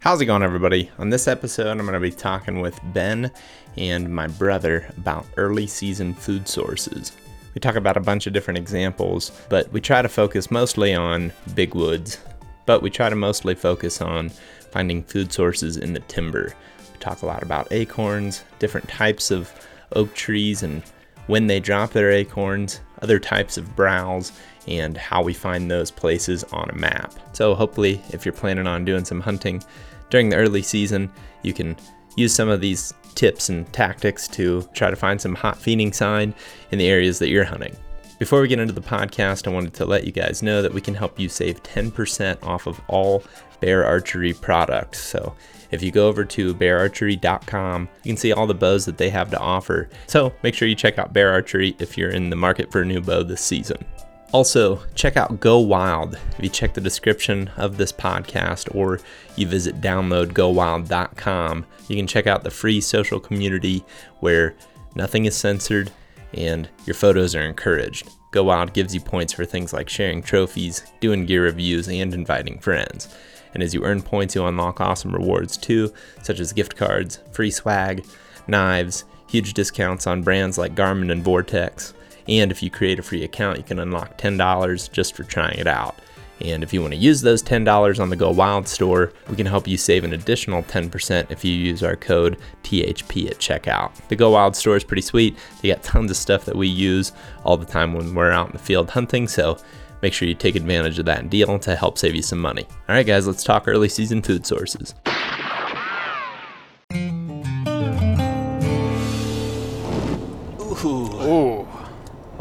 [0.00, 0.90] How's it going, everybody?
[0.96, 3.30] On this episode, I'm going to be talking with Ben
[3.76, 7.12] and my brother about early season food sources.
[7.54, 11.34] We talk about a bunch of different examples, but we try to focus mostly on
[11.54, 12.16] big woods,
[12.64, 14.30] but we try to mostly focus on
[14.70, 16.54] finding food sources in the timber.
[16.94, 19.52] We talk a lot about acorns, different types of
[19.92, 20.82] oak trees, and
[21.26, 24.32] when they drop their acorns, other types of browse,
[24.66, 27.12] and how we find those places on a map.
[27.34, 29.62] So, hopefully, if you're planning on doing some hunting
[30.10, 31.10] during the early season,
[31.42, 31.76] you can
[32.16, 36.34] use some of these tips and tactics to try to find some hot feeding sign
[36.70, 37.76] in the areas that you're hunting.
[38.18, 40.82] Before we get into the podcast, I wanted to let you guys know that we
[40.82, 43.22] can help you save 10% off of all
[43.60, 45.00] Bear Archery products.
[45.00, 45.34] So
[45.70, 49.30] if you go over to beararchery.com, you can see all the bows that they have
[49.30, 49.88] to offer.
[50.06, 52.84] So make sure you check out Bear Archery if you're in the market for a
[52.84, 53.84] new bow this season.
[54.32, 56.14] Also, check out Go Wild.
[56.14, 59.00] If you check the description of this podcast or
[59.34, 63.84] you visit downloadgowild.com, you can check out the free social community
[64.20, 64.54] where
[64.94, 65.90] nothing is censored
[66.32, 68.08] and your photos are encouraged.
[68.30, 72.60] Go Wild gives you points for things like sharing trophies, doing gear reviews, and inviting
[72.60, 73.12] friends.
[73.52, 75.92] And as you earn points, you unlock awesome rewards too,
[76.22, 78.06] such as gift cards, free swag,
[78.46, 81.94] knives, huge discounts on brands like Garmin and Vortex.
[82.30, 85.66] And if you create a free account, you can unlock $10 just for trying it
[85.66, 85.98] out.
[86.42, 89.46] And if you want to use those $10 on the Go Wild store, we can
[89.46, 93.92] help you save an additional 10% if you use our code THP at checkout.
[94.08, 95.36] The Go Wild store is pretty sweet.
[95.60, 97.12] They got tons of stuff that we use
[97.44, 99.58] all the time when we're out in the field hunting, so
[100.00, 102.64] make sure you take advantage of that deal to help save you some money.
[102.88, 104.94] All right, guys, let's talk early season food sources.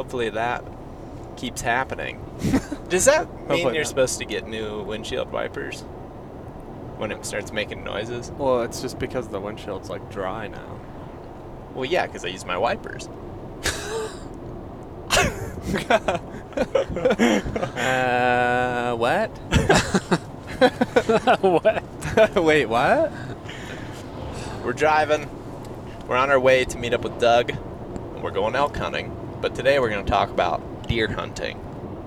[0.10, 0.64] Hopefully that
[1.38, 2.20] keeps happening.
[2.90, 3.86] Does that mean you're not.
[3.86, 5.82] supposed to get new windshield wipers
[6.98, 8.32] when it starts making noises?
[8.32, 10.80] Well, it's just because the windshield's like dry now.
[11.76, 13.08] Well, yeah, because I use my wipers.
[17.78, 19.28] Uh, what?
[21.42, 21.83] what?
[22.36, 23.12] Wait, what?
[24.64, 25.30] We're driving.
[26.08, 29.16] We're on our way to meet up with Doug, and we're going elk hunting.
[29.42, 31.60] But today we're going to talk about deer hunting.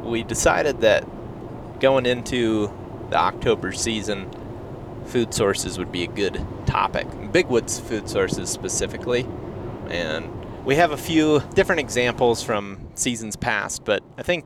[0.04, 1.04] We decided that
[1.81, 2.70] going into
[3.09, 4.31] the October season,
[5.06, 7.06] food sources would be a good topic.
[7.32, 9.26] Big woods food sources specifically.
[9.88, 10.31] And
[10.66, 14.44] we have a few different examples from seasons past, but I think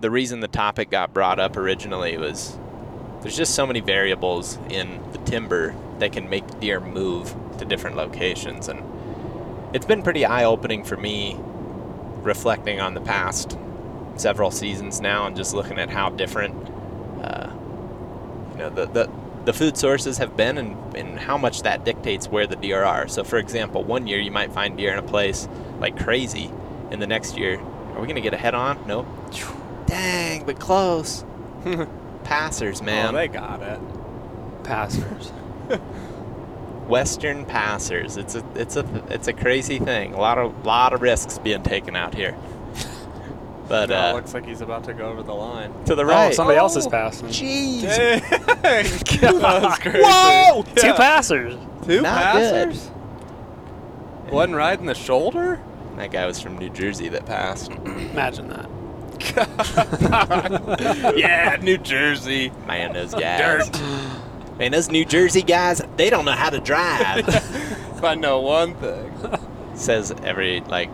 [0.00, 2.58] the reason the topic got brought up originally was
[3.22, 7.96] there's just so many variables in the timber that can make deer move to different
[7.96, 8.82] locations and
[9.74, 11.40] it's been pretty eye-opening for me
[12.24, 13.56] reflecting on the past
[14.16, 16.54] several seasons now and just looking at how different
[17.22, 17.50] uh,
[18.52, 19.10] you know the, the
[19.44, 23.06] the food sources have been and, and how much that dictates where the deer are.
[23.08, 25.48] So for example one year you might find deer in a place
[25.80, 26.50] like crazy
[26.90, 27.60] and the next year
[27.94, 28.82] are we gonna get a head on?
[28.86, 29.06] Nope.
[29.86, 31.24] Dang but close.
[32.24, 33.14] Passers man.
[33.14, 33.80] Oh, they got it.
[34.64, 35.30] Passers.
[36.88, 38.16] Western passers.
[38.16, 40.14] It's a it's a it's a crazy thing.
[40.14, 42.36] A lot of lot of risks being taken out here.
[43.66, 45.72] But No, it uh, looks like he's about to go over the line.
[45.86, 46.34] to the Oh, right.
[46.34, 47.28] somebody else is passing.
[47.28, 47.80] Jeez.
[47.80, 48.20] Dang.
[49.40, 50.00] that was crazy.
[50.02, 50.62] Whoa!
[50.76, 51.54] Two passers.
[51.86, 52.68] Two Not good.
[52.68, 52.88] passers?
[54.28, 55.62] One right in the shoulder?
[55.96, 57.70] That guy was from New Jersey that passed.
[57.86, 58.68] Imagine that.
[61.16, 62.52] yeah, New Jersey.
[62.66, 63.70] Man, those guys.
[64.58, 67.24] Man, those New Jersey guys, they don't know how to drive.
[67.94, 69.14] If I know one thing.
[69.76, 70.90] Says every like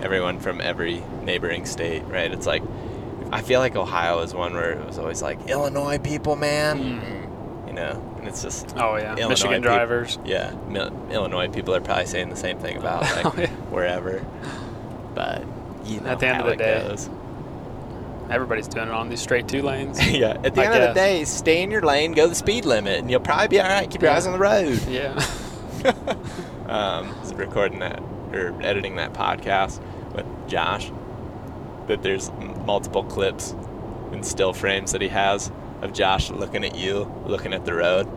[0.00, 2.30] everyone from every neighboring state, right?
[2.30, 2.62] It's like
[3.32, 7.00] I feel like Ohio is one where it was always like Illinois people, man.
[7.00, 7.66] Hmm.
[7.66, 9.12] You know, and it's just Oh yeah.
[9.14, 10.18] Illinois Michigan people- drivers.
[10.24, 13.46] Yeah, Mil- Illinois people are probably saying the same thing about like Oh, yeah.
[13.70, 14.24] wherever.
[15.14, 15.42] But
[15.84, 16.86] you know At the end of the day.
[16.86, 17.10] goes.
[18.32, 20.04] Everybody's doing it on these straight two lanes.
[20.10, 22.64] yeah, at the I end of the day, stay in your lane, go the speed
[22.64, 23.88] limit, and you'll probably be all right.
[23.90, 24.16] Keep your Yeah.
[24.16, 24.80] eyes on the road.
[24.88, 25.24] yeah.
[26.72, 28.00] Um, was recording that
[28.32, 29.78] or editing that podcast
[30.14, 30.90] with Josh.
[31.88, 32.30] That there's
[32.64, 33.50] multiple clips
[34.12, 35.50] and still frames that he has
[35.82, 38.08] of Josh looking at you, looking at the road.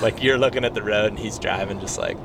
[0.00, 2.16] like you're looking at the road and he's driving just like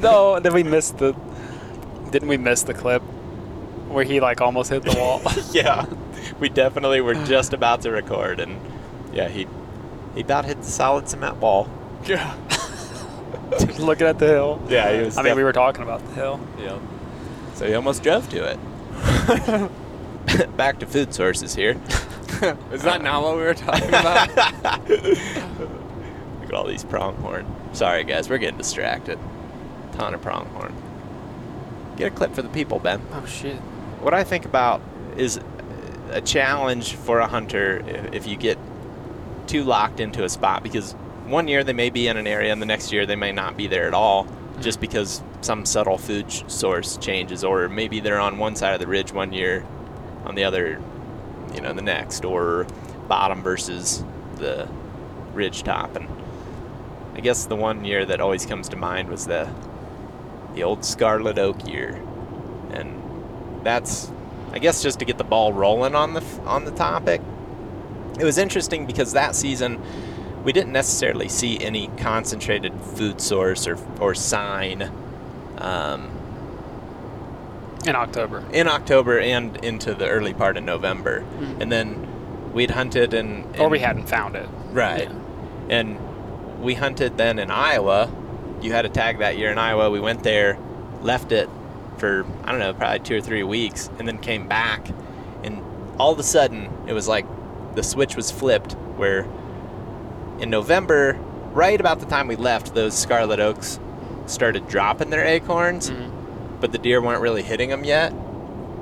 [0.00, 1.12] no, then we missed the.
[2.10, 3.02] Didn't we miss the clip
[3.92, 5.20] where he like almost hit the wall?
[5.52, 5.86] yeah,
[6.40, 8.58] we definitely were just about to record, and
[9.12, 9.46] yeah, he
[10.14, 11.68] he about hit the solid cement wall.
[12.06, 12.36] Yeah.
[13.52, 14.62] Just looking at the hill.
[14.68, 15.18] Yeah, he was.
[15.18, 16.40] I mean, we were talking about the hill.
[16.58, 16.78] Yeah.
[17.54, 20.56] so he almost drove to it.
[20.56, 21.78] Back to food sources here.
[22.72, 24.28] Is that not what we were talking about?
[24.88, 27.46] Look at all these pronghorn.
[27.72, 29.18] Sorry, guys, we're getting distracted.
[29.92, 30.74] Ton of pronghorn.
[31.96, 33.02] Get a clip for the people, Ben.
[33.12, 33.60] Oh shit.
[34.02, 34.82] What I think about
[35.16, 35.40] is
[36.10, 37.82] a challenge for a hunter
[38.12, 38.58] if you get
[39.46, 40.92] too locked into a spot because
[41.26, 43.56] one year they may be in an area and the next year they may not
[43.56, 44.60] be there at all mm-hmm.
[44.60, 48.86] just because some subtle food source changes or maybe they're on one side of the
[48.86, 49.64] ridge one year
[50.24, 50.80] on the other
[51.54, 52.66] you know the next or
[53.08, 54.04] bottom versus
[54.36, 54.68] the
[55.34, 55.96] ridge top.
[55.96, 56.08] And
[57.14, 59.48] I guess the one year that always comes to mind was the
[60.54, 62.00] the old Scarlet Oak year.
[62.72, 63.01] And
[63.64, 64.10] that's
[64.52, 67.20] I guess just to get the ball rolling on the on the topic.
[68.20, 69.80] It was interesting because that season
[70.44, 74.90] we didn't necessarily see any concentrated food source or or sign
[75.58, 76.10] um,
[77.86, 78.44] In October.
[78.52, 81.24] in October and into the early part of November,
[81.60, 84.48] and then we'd hunted and, Or we hadn't found it.
[84.72, 85.08] Right.
[85.08, 85.18] Yeah.
[85.70, 88.10] And we hunted then in Iowa.
[88.60, 89.90] You had a tag that year in Iowa.
[89.90, 90.58] We went there,
[91.00, 91.48] left it
[91.98, 94.88] for, I don't know, probably two or three weeks, and then came back.
[95.42, 95.62] And
[95.98, 97.26] all of a sudden, it was like
[97.74, 99.26] the switch was flipped where
[100.40, 101.18] in November,
[101.52, 103.78] right about the time we left, those scarlet oaks
[104.26, 106.10] started dropping their acorns, Mhm.
[106.60, 108.12] but the deer weren't really hitting them yet.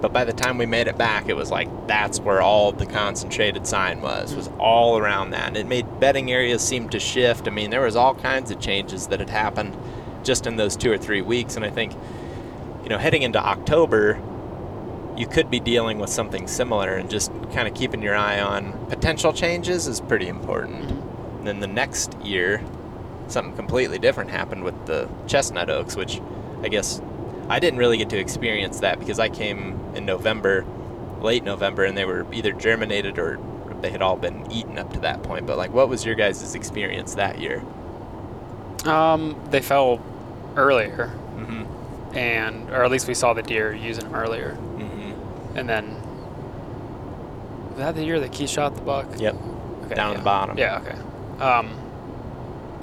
[0.00, 2.86] But by the time we made it back, it was like that's where all the
[2.86, 5.48] concentrated sign was, was all around that.
[5.48, 7.46] And it made bedding areas seem to shift.
[7.46, 9.76] I mean, there was all kinds of changes that had happened
[10.22, 11.54] just in those two or three weeks.
[11.56, 11.92] And I think,
[12.90, 14.20] you know, heading into October,
[15.16, 18.72] you could be dealing with something similar and just kind of keeping your eye on
[18.88, 20.90] potential changes is pretty important.
[21.38, 22.60] And then the next year,
[23.28, 26.20] something completely different happened with the chestnut oaks, which
[26.64, 27.00] I guess
[27.48, 30.66] I didn't really get to experience that because I came in November,
[31.20, 33.38] late November, and they were either germinated or
[33.82, 35.46] they had all been eaten up to that point.
[35.46, 37.62] But like, what was your guys' experience that year?
[38.84, 40.04] Um, they fell
[40.56, 41.79] earlier, Mm-hmm.
[42.14, 45.56] And or at least we saw the deer using them earlier, Mm-hmm.
[45.58, 45.96] and then
[47.70, 49.06] was that the year that Keith shot the buck?
[49.18, 49.34] Yep.
[49.84, 50.18] Okay, Down yeah.
[50.18, 50.58] the bottom.
[50.58, 50.78] Yeah.
[50.80, 51.42] Okay.
[51.42, 51.68] Um,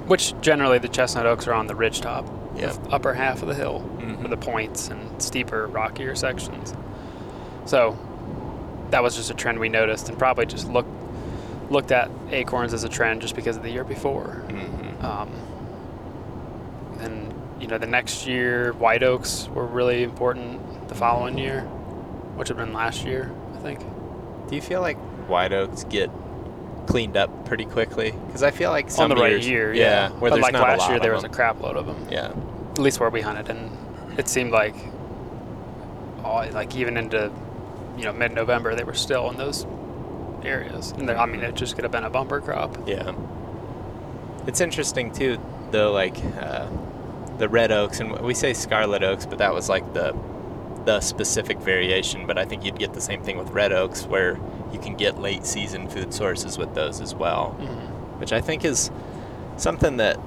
[0.07, 2.25] which generally the chestnut oaks are on the ridge top,
[2.55, 4.23] the upper half of the hill, Mhm.
[4.25, 6.73] or the points and steeper, rockier sections.
[7.65, 7.97] So
[8.91, 10.89] that was just a trend we noticed, and probably just looked
[11.69, 14.41] looked at acorns as a trend just because of the year before.
[14.47, 15.05] Mm-hmm.
[15.05, 15.29] Um,
[17.59, 20.87] you know the next year, white oaks were really important.
[20.89, 21.61] The following year,
[22.35, 23.79] which had been last year, I think.
[24.49, 26.09] Do you feel like white oaks get
[26.87, 28.11] cleaned up pretty quickly?
[28.27, 30.09] Because I feel like some on the right years, year, yeah, yeah.
[30.11, 31.33] where but there's like not a last lot year, there was a them.
[31.35, 32.07] crap load of them.
[32.09, 32.31] yeah.
[32.71, 33.69] At least where we hunted, and
[34.19, 34.75] it seemed like,
[36.23, 37.31] oh, like even into,
[37.97, 39.65] you know, mid-November, they were still in those
[40.43, 40.91] areas.
[40.91, 42.77] And there- I mean, it just could have been a bumper crop.
[42.87, 43.13] Yeah.
[44.45, 45.37] It's interesting too,
[45.71, 45.91] though.
[45.91, 46.67] Like uh,
[47.37, 50.15] the red oaks, and we say scarlet oaks, but that was like the
[50.85, 52.25] the specific variation.
[52.25, 54.39] But I think you'd get the same thing with red oaks, where
[54.71, 58.19] you can get late season food sources with those as well, Mhm.
[58.19, 58.89] which I think is
[59.57, 60.17] something that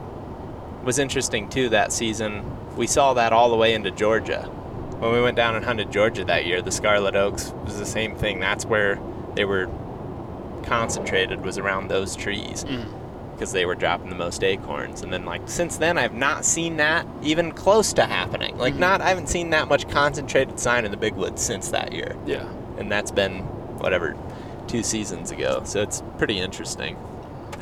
[0.85, 2.43] was interesting too that season.
[2.77, 4.43] We saw that all the way into Georgia.
[4.99, 8.15] When we went down and hunted Georgia that year, the scarlet oaks was the same
[8.15, 8.39] thing.
[8.39, 8.99] That's where
[9.35, 9.67] they were
[10.65, 12.85] concentrated was around those trees Mhm.
[13.41, 15.01] Because they were dropping the most acorns.
[15.01, 18.59] And then like since then, I've not seen that even close to happening.
[18.59, 18.81] Like Mhm.
[18.81, 22.17] not, I haven't seen that much concentrated sign in the big woods since that year,
[22.27, 22.44] Yeah.
[22.77, 23.39] and that's been
[23.79, 24.15] whatever
[24.67, 25.63] two seasons ago.
[25.65, 26.99] So it's pretty interesting.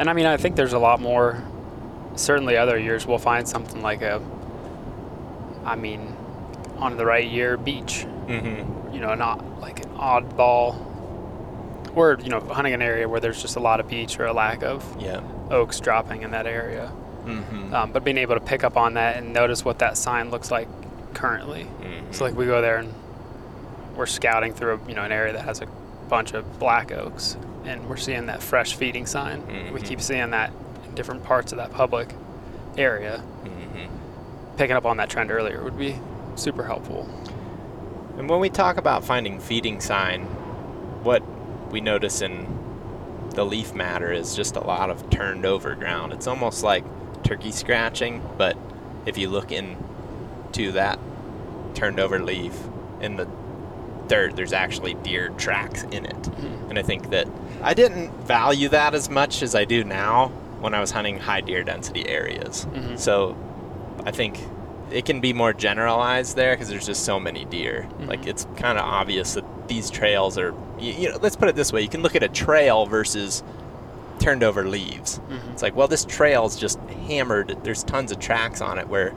[0.01, 1.45] And I mean, I think there's a lot more.
[2.17, 4.21] Certainly, other years we'll find something like a.
[5.65, 6.17] I mean,
[6.81, 8.05] on the right year, beech.
[8.27, 8.93] Mm-hmm.
[8.95, 10.75] You know, not like an oddball.
[11.95, 14.33] Or you know, hunting an area where there's just a lot of beech or a
[14.33, 15.21] lack of Yeah.
[15.51, 16.93] Oaks dropping in that area.
[17.25, 17.75] Mm-hmm.
[17.75, 20.51] Um, but being able to pick up on that and notice what that sign looks
[20.51, 20.69] like
[21.15, 21.65] currently.
[21.65, 22.13] Mm-hmm.
[22.13, 22.93] So like we go there and
[23.97, 25.67] we're scouting through you know an area that has a
[26.09, 29.47] bunch of black oaks, and we're seeing that fresh feeding sign.
[29.73, 29.85] We Mhm.
[29.85, 30.53] keep seeing that
[30.87, 32.15] in different parts of that public
[32.79, 33.23] area.
[33.45, 34.57] mm-hmm.
[34.57, 35.97] Picking up on that trend earlier would be
[36.37, 37.09] super helpful.
[38.17, 40.23] And when we talk about finding feeding sign,
[41.03, 41.23] what
[41.71, 42.47] we notice in
[43.39, 46.13] the leaf matter is just a lot of turned over ground.
[46.13, 46.83] It's almost like
[47.23, 48.57] turkey scratching, but
[49.07, 50.99] if you look into that
[51.75, 52.53] turned over leaf
[53.01, 53.29] in the
[54.09, 56.27] dirt, there's actually deer tracks in it.
[56.69, 57.29] And I think that
[57.63, 61.41] I didn't value that as much as I do now when I was hunting high
[61.41, 62.67] deer density areas.
[62.73, 62.99] Mhm.
[62.99, 63.37] So
[64.05, 64.41] I think
[64.93, 67.89] it can be more generalized there because there's just so many deer.
[68.07, 68.29] Like Mhm.
[68.29, 70.55] it's kind of obvious that these trails are.
[70.79, 73.43] You, you know, let's put it this way: you can look at a trail versus
[74.19, 75.21] turned over leaves.
[75.31, 75.53] Mhm.
[75.53, 77.57] It's like, well, this trail's just hammered.
[77.63, 79.13] There's tons of tracks on it where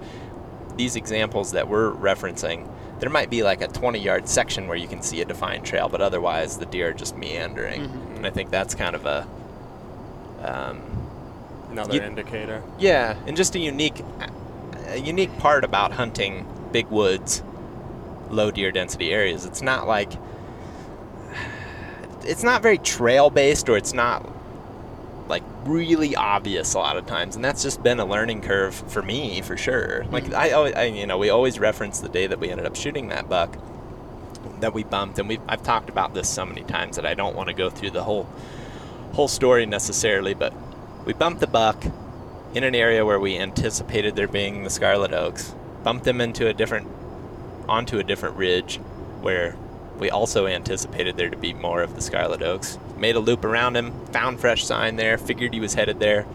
[0.78, 2.68] these examples that we're referencing,
[3.00, 5.90] there might be like a 20 yard section where you can see a defined trail,
[5.90, 7.82] but otherwise the deer are just meandering.
[7.88, 8.16] Mhm.
[8.18, 9.26] And I think that's kind of a,
[10.44, 10.82] um,
[11.72, 12.62] Another You- indicator.
[12.78, 14.04] yeah, and just a unique,
[14.92, 17.44] a unique part about hunting big woods,
[18.30, 19.46] low deer density areas.
[19.46, 20.12] It's not like,
[22.24, 24.28] it's not very trail based, or it's not
[25.28, 29.02] like really obvious a lot of times, and that's just been a learning curve for
[29.02, 30.02] me for sure.
[30.02, 30.14] Mm-hmm.
[30.14, 32.76] Like I, always, I, you know, we always reference the day that we ended up
[32.76, 33.58] shooting that buck
[34.60, 37.36] that we bumped, and we I've talked about this so many times that I don't
[37.36, 38.28] want to go through the whole
[39.14, 40.54] whole story necessarily, but
[41.06, 41.84] we bumped the buck
[42.54, 46.54] in an area where we anticipated there being the scarlet oaks, bumped them into a
[46.54, 46.88] different
[47.70, 48.78] onto a different ridge
[49.22, 49.56] where
[49.98, 52.78] we also anticipated there to be more of the scarlet oaks.
[52.98, 56.26] Made a loop around him, found fresh sign there, figured he was headed there.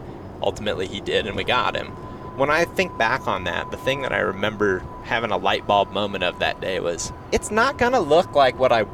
[0.41, 1.89] Ultimately he did and we got him.
[2.37, 5.91] When I think back on that, the thing that I remember having a light bulb
[5.91, 8.85] moment of that day was it's not going to look like what I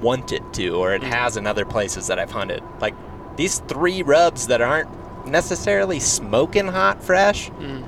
[0.00, 1.08] want it to or it mm.
[1.08, 2.62] has in other places that I've hunted.
[2.80, 2.94] Like
[3.36, 4.88] these three rubs that aren't
[5.26, 7.84] necessarily smoking hot fresh Mm.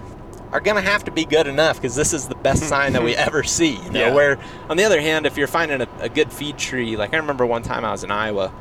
[0.52, 3.14] are gonna have to be good enough because this is the best sign that we
[3.14, 3.76] ever see.
[3.76, 4.14] You know, Yeah.
[4.14, 7.18] where on the other hand, if you're finding a, a good feed tree, like I
[7.18, 8.52] remember one time I was in Iowa,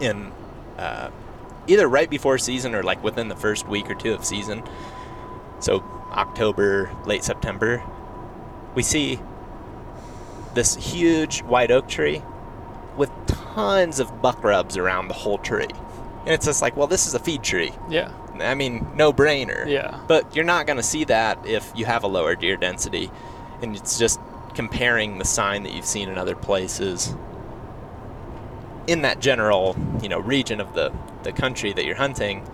[0.00, 0.30] in
[0.78, 1.10] uh,
[1.66, 4.62] either right before season or like within the first week or two of season,
[5.58, 5.82] so
[6.12, 7.82] October, late September,
[8.74, 9.20] we see
[10.54, 12.22] this huge white oak tree
[12.96, 15.68] with tons of buck rubs around the whole tree.
[16.20, 17.72] And it's just like, well, this is a feed tree.
[17.88, 18.12] Yeah.
[18.40, 19.66] I mean, no brainer.
[19.66, 20.00] Yeah.
[20.06, 23.10] But you're not going to see that if you have a lower deer density.
[23.62, 24.20] And it's just
[24.54, 27.14] comparing the sign that you've seen in other places
[28.86, 32.46] in that general, you know, region of the, the country that you're hunting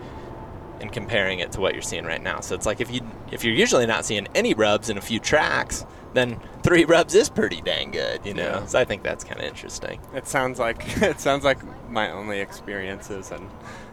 [0.81, 2.41] and comparing it to what you're seeing right now.
[2.41, 3.01] So it's like if you
[3.33, 5.85] if you're usually not seeing any rubs in a few tracks,
[6.17, 8.43] then three rubs is pretty dang good, you know.
[8.61, 8.67] Yeah.
[8.67, 10.01] So I think that's kind of interesting.
[10.15, 11.59] It sounds like it sounds like
[11.91, 13.49] my only experiences in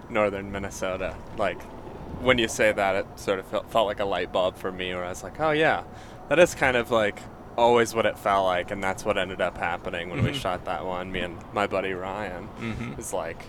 [0.10, 1.16] northern Minnesota.
[1.38, 1.62] Like
[2.22, 4.94] when you say that, it sort of felt, felt like a light bulb for me,
[4.94, 5.84] where I was like, oh yeah,
[6.30, 7.20] that is kind of like
[7.58, 10.36] always what it felt like, and that's what ended up happening when we Mhm.
[10.36, 11.12] shot that one.
[11.12, 12.98] Me and my buddy Ryan Mhm.
[13.00, 13.44] is like.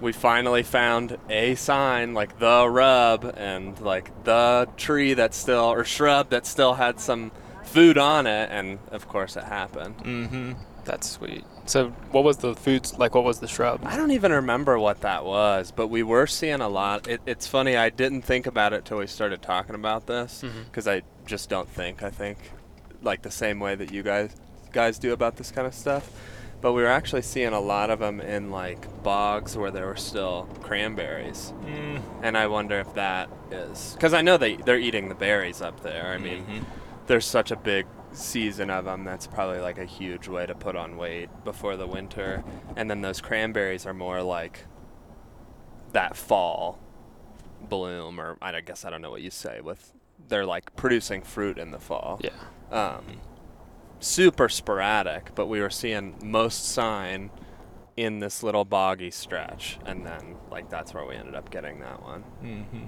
[0.00, 5.84] We finally found a sign, like the rub, and like the tree that still, or
[5.84, 7.30] shrub that still had some
[7.72, 9.96] food on it, and of course it happened.
[9.98, 10.52] Mm-hmm.
[10.84, 11.44] That's sweet.
[11.66, 13.14] So, what was the foods like?
[13.14, 13.80] What was the shrub?
[13.84, 17.06] I don't even remember what that was, but we were seeing a lot.
[17.06, 20.88] It, it's funny, I didn't think about it till we started talking about this because
[20.88, 22.02] I just don't think.
[22.02, 22.38] I think
[23.00, 24.34] like the same way that you guys
[24.72, 26.10] guys do about this kind of stuff.
[26.60, 29.96] But we were actually seeing a lot of them in like bogs where there were
[29.96, 32.00] still cranberries, Mm.
[32.22, 35.82] and I wonder if that is because I know they they're eating the berries up
[35.82, 36.06] there.
[36.12, 36.64] I mean, Mhm.
[37.06, 40.76] There's such a big season of them that's probably like a huge way to put
[40.76, 42.44] on weight before the winter
[42.76, 44.64] and then those cranberries are more like
[45.92, 46.78] that fall
[47.68, 49.94] bloom or i guess i don't know what you say with
[50.28, 52.30] they're like producing fruit in the fall Yeah.
[52.70, 53.04] um,
[54.00, 57.30] super sporadic but we were seeing most sign
[57.96, 62.02] in this little boggy stretch and then like that's where we ended up getting that
[62.02, 62.84] one Mm-hmm.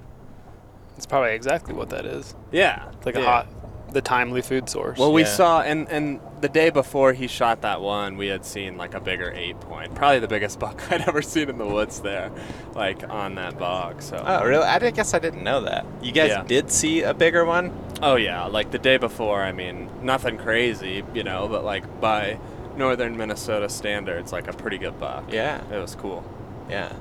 [0.96, 2.34] It's probably exactly what that is.
[2.52, 3.48] yeah It's like a hot,
[3.94, 4.98] the timely food source.
[4.98, 5.28] Well, we Yeah.
[5.28, 9.00] saw, and and the day before he shot that one, we had seen like a
[9.00, 12.30] bigger eight point, probably the biggest buck I'd ever seen in the woods there,
[12.74, 14.02] like on that bog.
[14.02, 14.22] So.
[14.24, 14.64] Oh, really?
[14.64, 15.86] I guess I didn't know that.
[16.02, 16.42] You guys Yeah.
[16.44, 17.72] did see a bigger one?
[18.02, 19.40] Oh yeah, like the day before.
[19.42, 22.38] I mean, nothing crazy, you know, but like by
[22.76, 25.24] northern Minnesota standards, like a pretty good buck.
[25.32, 25.60] Yeah.
[25.72, 26.24] It was cool.
[26.68, 26.92] Yeah.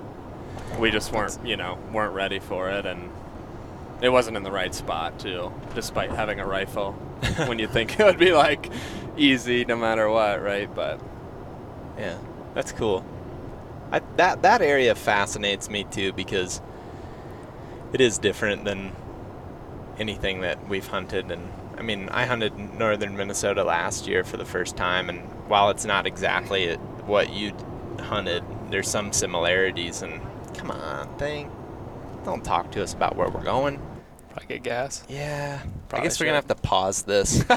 [0.80, 3.10] We just weren't, you know, weren't ready for it, and
[4.04, 5.52] it wasn't in the right spot too.
[5.74, 6.92] Despite having a rifle,
[7.46, 8.70] when you think it would be like
[9.18, 10.74] easy no matter what, right?
[10.74, 11.00] But
[11.98, 12.18] Yeah.
[12.54, 13.04] That's cool.
[13.92, 16.62] I, that that area fascinates me too because
[17.94, 18.92] it is different than
[19.98, 24.46] anything that we've hunted and I mean, I hunted northern Minnesota last year for the
[24.46, 26.74] first time and while it's not exactly
[27.06, 27.54] what you
[28.00, 30.22] hunted, there's some similarities and
[30.56, 31.50] come on, thing.
[32.26, 33.80] Don't talk to us about where we're going.
[34.34, 35.04] Probably get gas.
[35.08, 35.62] Yeah.
[35.64, 37.44] I Probably guess we're gonna have to pause this.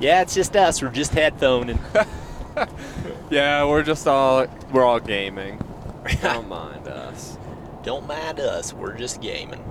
[0.00, 0.80] yeah, it's just us.
[0.82, 1.78] We're just headphoning.
[3.30, 5.60] yeah, we're just all we're all gaming.
[6.22, 7.36] Don't mind us.
[7.82, 8.72] Don't mind us.
[8.72, 9.62] We're just gaming.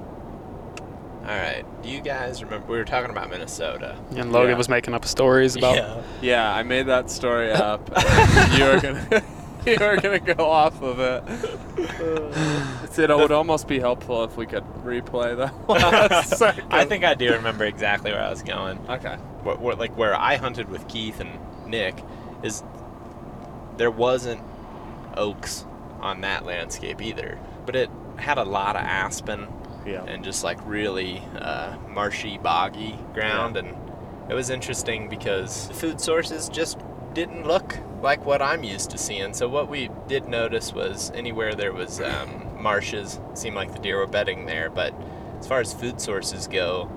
[1.22, 1.64] All right.
[1.84, 3.98] Do you guys remember we were talking about Minnesota?
[4.16, 4.58] And Logan Yeah.
[4.58, 5.76] was making up stories about.
[5.76, 6.02] yeah.
[6.22, 7.88] Yeah, I made that story up.
[8.58, 9.24] you were gonna.
[9.66, 11.24] you were gonna go off of it.
[12.98, 16.72] it would almost be helpful if we could replay that last second.
[16.72, 18.80] I think I do remember exactly where I was going.
[18.90, 19.16] Okay.
[19.44, 21.30] What, what, like where I hunted with Keith and
[21.68, 22.04] Nick
[22.44, 22.64] is
[23.78, 24.42] there wasn't
[25.16, 25.66] oaks
[26.02, 29.48] on that landscape either, but it had a lot of aspen
[29.86, 30.04] Yeah.
[30.04, 33.76] and just like really uh, marshy, boggy ground, and
[34.30, 36.78] it was interesting because the food sources just
[37.14, 39.34] didn't look like what I'm used to seeing.
[39.34, 43.98] So what we did notice was anywhere there was um, marshes, seemed like the deer
[43.98, 44.70] were bedding there.
[44.70, 44.94] But
[45.40, 46.90] as far as food sources go,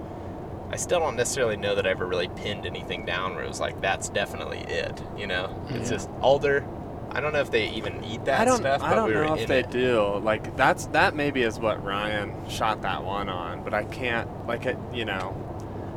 [0.71, 3.61] I still don't necessarily know that I ever really pinned anything down where it was
[3.61, 5.03] like that's definitely it.
[5.19, 6.65] You know, it's just alder.
[7.11, 8.57] I don't know if they even eat that I don't.
[8.57, 9.71] stuff, I but don't we were know if they it.
[9.71, 10.17] do.
[10.23, 14.29] Like that's that maybe is what Ryan shot that one on, but I can't.
[14.47, 15.37] Like it, you know,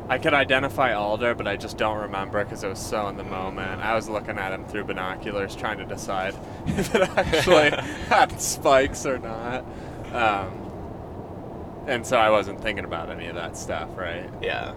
[0.08, 3.24] I could identify Alder, but I just don't remember because it was so in the
[3.24, 3.82] moment.
[3.82, 6.34] I was looking at him through binoculars, trying to decide
[6.66, 7.70] if it actually
[8.08, 9.64] had spikes or not.
[10.12, 10.62] Um,
[11.88, 14.30] and so I wasn't thinking about any of that stuff, right?
[14.40, 14.74] Yeah.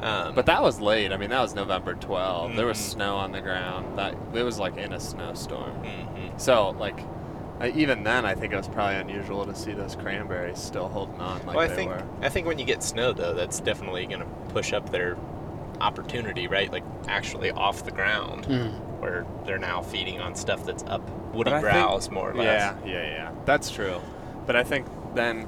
[0.00, 1.12] Um, But that was late.
[1.12, 2.56] I mean, that was November 12.
[2.56, 2.82] There was Mhm.
[2.92, 3.98] snow on the ground.
[3.98, 5.72] That it was like in a snowstorm.
[5.82, 6.38] mhm.
[6.38, 7.00] So like,
[7.58, 11.20] I, even then, I think it was probably unusual to see those cranberries still holding
[11.20, 12.02] on like well, I they think were.
[12.20, 15.16] I think when you get snow though, that's definitely going to push up their
[15.80, 16.70] opportunity, right?
[16.70, 18.72] Like actually off the ground, Mhm.
[19.00, 22.74] where they're now feeding on stuff that's up woody But think- browse more or less.
[22.84, 23.30] Yeah, yeah, yeah.
[23.44, 24.00] That's true.
[24.46, 25.46] But I think then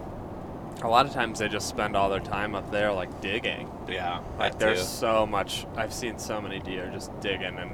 [0.82, 3.70] a lot of times they just spend all their time up there like digging.
[3.88, 4.20] yeah.
[4.38, 4.86] Like that there's too.
[4.86, 5.66] so much.
[5.76, 7.72] I've seen so many deer just digging and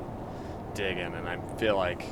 [0.75, 2.05] digging, and I feel like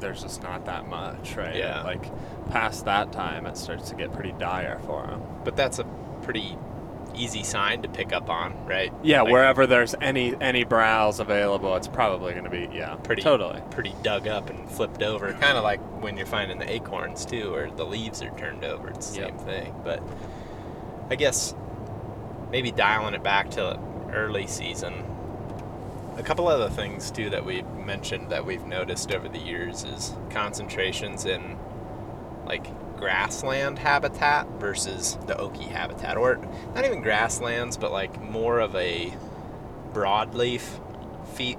[0.00, 1.56] there's just not that much, right?
[1.56, 1.82] Yeah.
[1.82, 2.04] Like
[2.50, 5.22] past that time, it starts to get pretty dire for them.
[5.44, 5.84] but that's a
[6.22, 6.56] pretty
[7.14, 8.92] easy sign to pick up on, right?
[9.02, 13.22] Yeah, Like, wherever there's any any browse available, it's probably going to be yeah, Pretty-
[13.22, 13.60] totally.
[13.70, 17.52] pretty dug up and flipped over, kind of like when you're finding the acorns too,
[17.54, 18.88] or the leaves are turned over.
[18.90, 19.28] It's the Yep.
[19.30, 19.74] same thing.
[19.84, 20.02] But
[21.10, 21.54] I guess
[22.52, 23.78] maybe dialing it back to
[24.12, 24.92] early season.
[26.18, 30.12] A couple other things too that we've mentioned that we've noticed over the years is
[30.30, 31.56] concentrations in
[32.44, 32.66] like
[32.98, 36.40] grassland habitat versus the oaky habitat, or
[36.74, 39.12] not even grasslands, but like more of a
[39.92, 40.62] broadleaf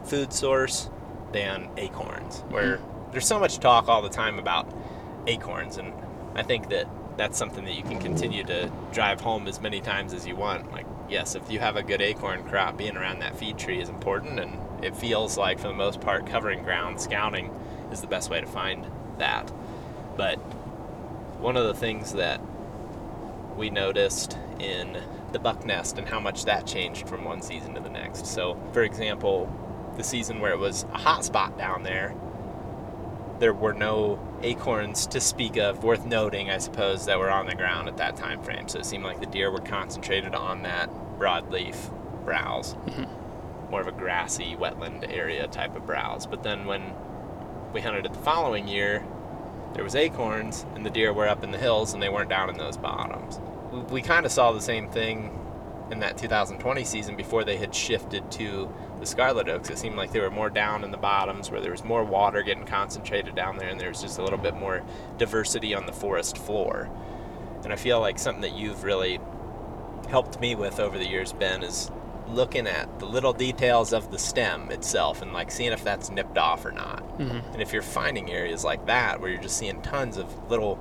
[0.06, 0.90] food source
[1.32, 2.42] than acorns.
[2.50, 3.12] Where mm-hmm.
[3.12, 4.68] there's so much talk all the time about
[5.26, 5.94] acorns, and
[6.36, 10.14] I think that that's something that you can continue to drive home as many times
[10.14, 10.72] as you want.
[10.72, 13.90] Like, yes, if you have a good acorn crop, being around that feed tree is
[13.90, 17.54] important, and it feels like, for the most part, covering ground, scouting
[17.92, 18.86] is the best way to find
[19.18, 19.52] that.
[20.16, 20.36] But
[21.40, 22.42] one of the things that
[23.56, 27.82] we noticed in the buck nest and how much that changed from one season to
[27.82, 28.26] the next.
[28.26, 29.54] So, for example,
[29.98, 32.16] the season where it was a hot spot down there,
[33.40, 37.56] there were no acorns to speak of worth noting, I suppose, that were on the
[37.56, 38.68] ground at that time frame.
[38.68, 41.76] So it seemed like the deer were concentrated on that broadleaf
[42.26, 43.72] browse, mm-hmm.
[43.72, 46.26] more of a grassy wetland area type of browse.
[46.26, 46.94] But then when
[47.74, 49.06] we hunted it the following year,
[49.74, 52.50] there was acorns and the deer were up in the hills and they weren't down
[52.50, 53.40] in those bottoms.
[53.72, 55.39] We- We kind of saw the same thing
[55.92, 59.70] in that 2020 season before they had shifted to the Scarlet Oaks.
[59.70, 62.44] It seemed like they were more down in the bottoms where there was more water
[62.44, 64.84] getting concentrated down there and there was just a little bit more
[65.18, 66.90] diversity on the forest floor.
[67.64, 69.20] And I feel like something that you've really
[70.10, 71.92] helped me with over the years, Ben, is
[72.28, 76.38] looking at the little details of the stem itself and like seeing if that's nipped
[76.38, 77.04] off or not.
[77.18, 77.42] Mhm.
[77.54, 80.78] And if you're finding areas like that where you're just seeing tons of little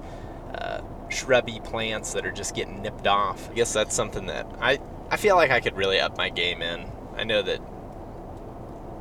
[0.54, 4.78] uh, shrubby plants that are just getting nipped off, I guess that's something that I,
[5.10, 6.90] I feel like I could really up my game in.
[7.16, 7.60] I know that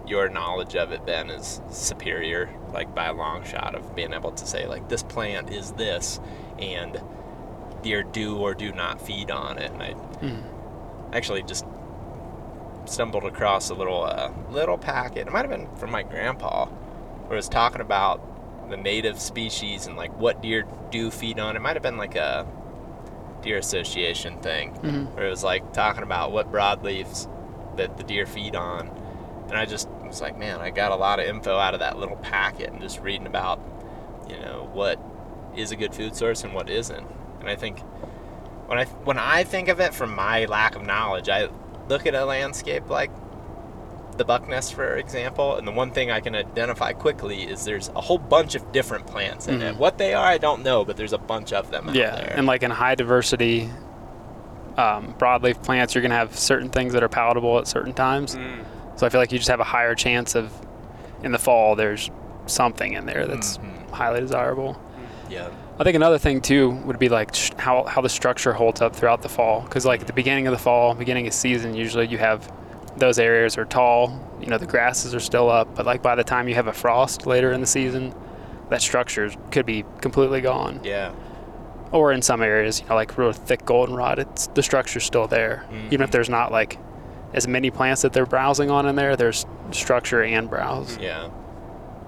[0.07, 4.31] your knowledge of it, Ben, is superior, like by a long shot of being able
[4.31, 6.19] to say, like, this plant is this,
[6.59, 7.01] and
[7.83, 9.71] deer do or do not feed on it.
[9.71, 10.43] And I Mhm.
[11.13, 11.65] actually just
[12.85, 15.27] stumbled across a little uh, little packet.
[15.27, 18.21] It might have been from my grandpa, where it was talking about
[18.69, 21.55] the native species and like what deer do feed on.
[21.57, 22.45] It might have been like a
[23.47, 25.15] deer association thing, Mhm.
[25.15, 27.27] where it was like talking about what broadleaves
[27.77, 28.89] that the deer feed on.
[29.47, 31.97] And I just was like, man, I got a lot of info out of that
[31.97, 33.60] little packet and just reading about,
[34.29, 34.99] you know, what
[35.55, 37.07] is a good food source and what isn't.
[37.39, 37.79] And I think
[38.67, 41.47] when I when I think of it from my lack of knowledge, I
[41.88, 43.12] look at a landscape like
[44.17, 47.89] the buck nest, for example, and the one thing I can identify quickly is there's
[47.95, 49.75] a whole bunch of different plants in it.
[49.75, 49.77] Mhm.
[49.77, 52.34] What they are, I don't know, but there's a bunch of them out Yeah, there.
[52.36, 53.69] and like in high diversity
[54.77, 58.36] um, broadleaf plants, you're gonna have certain things that are palatable at certain times.
[58.36, 58.60] Mm.
[58.95, 60.51] So I feel like you just have a higher chance of
[61.23, 61.75] in the fall.
[61.75, 62.12] There's
[62.45, 63.89] something in there that's Mhm.
[63.91, 64.77] highly desirable.
[65.30, 65.47] Yeah.
[65.80, 68.95] I think another thing too would be like sh- how how the structure holds up
[68.95, 69.62] throughout the fall.
[69.62, 72.51] Because like at the beginning of the fall, beginning of season, usually you have
[72.97, 74.19] those areas are tall.
[74.41, 76.73] You know the grasses are still up, but like by the time you have a
[76.73, 78.13] frost later in the season,
[78.69, 80.81] that structure could be completely gone.
[80.83, 81.12] Yeah.
[81.91, 85.65] Or in some areas, you know, like real thick goldenrod, it's the structure's still there.
[85.89, 86.12] Even if Mhm.
[86.12, 86.77] there's not like
[87.33, 90.97] as many plants that they're browsing on in there, there's structure and browse.
[90.97, 91.29] Yeah.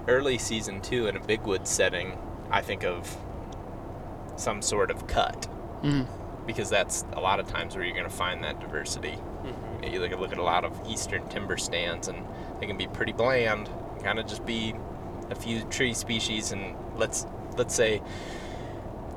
[0.08, 2.18] Early season two in a big wood setting,
[2.50, 3.16] I think of
[4.36, 5.46] some sort of cut
[5.82, 6.06] Mhm.
[6.46, 9.18] because that's a lot of times where you're going to find that diversity.
[9.44, 9.59] Mm-hmm.
[9.82, 12.24] You look at, look at a lot of eastern timber stands, and
[12.60, 13.68] they can be pretty bland.
[14.02, 14.74] Kind of just be
[15.30, 18.00] a few tree species, and let's let's say,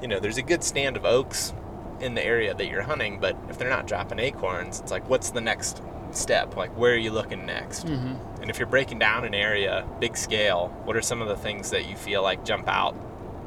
[0.02, 1.54] you know, there's a good stand of oaks
[2.00, 5.32] in the area that you're hunting, but if they're not dropping acorns, it's like, what's
[5.32, 6.58] the next step?
[6.58, 7.86] Like, where are you looking next?
[7.86, 8.18] Mhm.
[8.42, 11.70] And if you're breaking down an area, big scale, what are some of the things
[11.70, 12.96] that you feel like jump out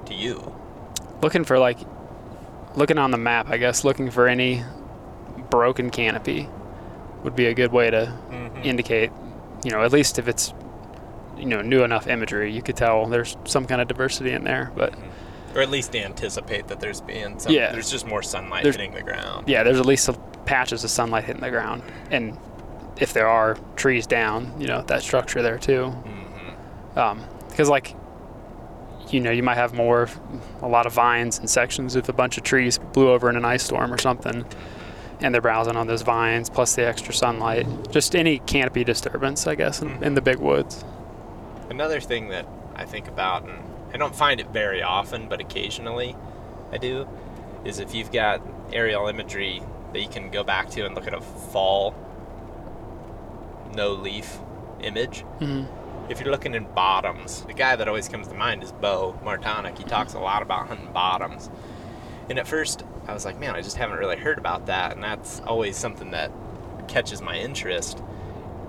[0.06, 0.54] to you?
[1.20, 1.78] Looking for like,
[2.74, 4.62] looking on the map, I guess, looking for any
[5.50, 6.48] broken canopy
[7.26, 8.62] would be a good way to Mm-hmm.
[8.64, 9.10] indicate,
[9.64, 10.54] you know, at least if it's,
[11.36, 14.70] you know, new enough imagery, you could tell there's some kind of diversity in there.
[14.74, 14.94] But
[15.54, 17.72] Or at least anticipate that there's being some, Yeah.
[17.72, 19.48] there's just more sunlight There's- hitting the ground.
[19.48, 22.38] yeah, there's at least some patches of sunlight hitting the ground, and
[23.00, 25.86] if there are trees down, you know, that structure there too.
[25.88, 27.94] hmm because like
[29.10, 30.08] you know you might have more
[30.62, 33.44] a lot of vines and sections if a bunch of trees blew over in an
[33.44, 34.44] ice storm or something
[35.20, 39.54] and they're browsing on those vines plus the extra sunlight just any canopy disturbance i
[39.54, 40.84] guess in, in the big woods
[41.68, 43.58] Another thing that I think about, and
[43.92, 46.14] I don't find it very often, but occasionally
[46.70, 47.08] I do,
[47.64, 48.40] is if you've got
[48.72, 49.60] aerial imagery
[49.92, 51.94] that you can go back to and look at a fall
[53.74, 54.38] no leaf
[54.80, 55.24] image.
[55.40, 55.66] Mhm.
[56.08, 59.76] If you're looking in bottoms, the guy that always comes to mind is Beau Martonik.
[59.76, 61.50] He talks a lot about hunting bottoms.
[62.28, 64.92] And at first, I was like, man, I just haven't really heard about that.
[64.92, 66.30] And that's always something that
[66.88, 68.02] catches my interest.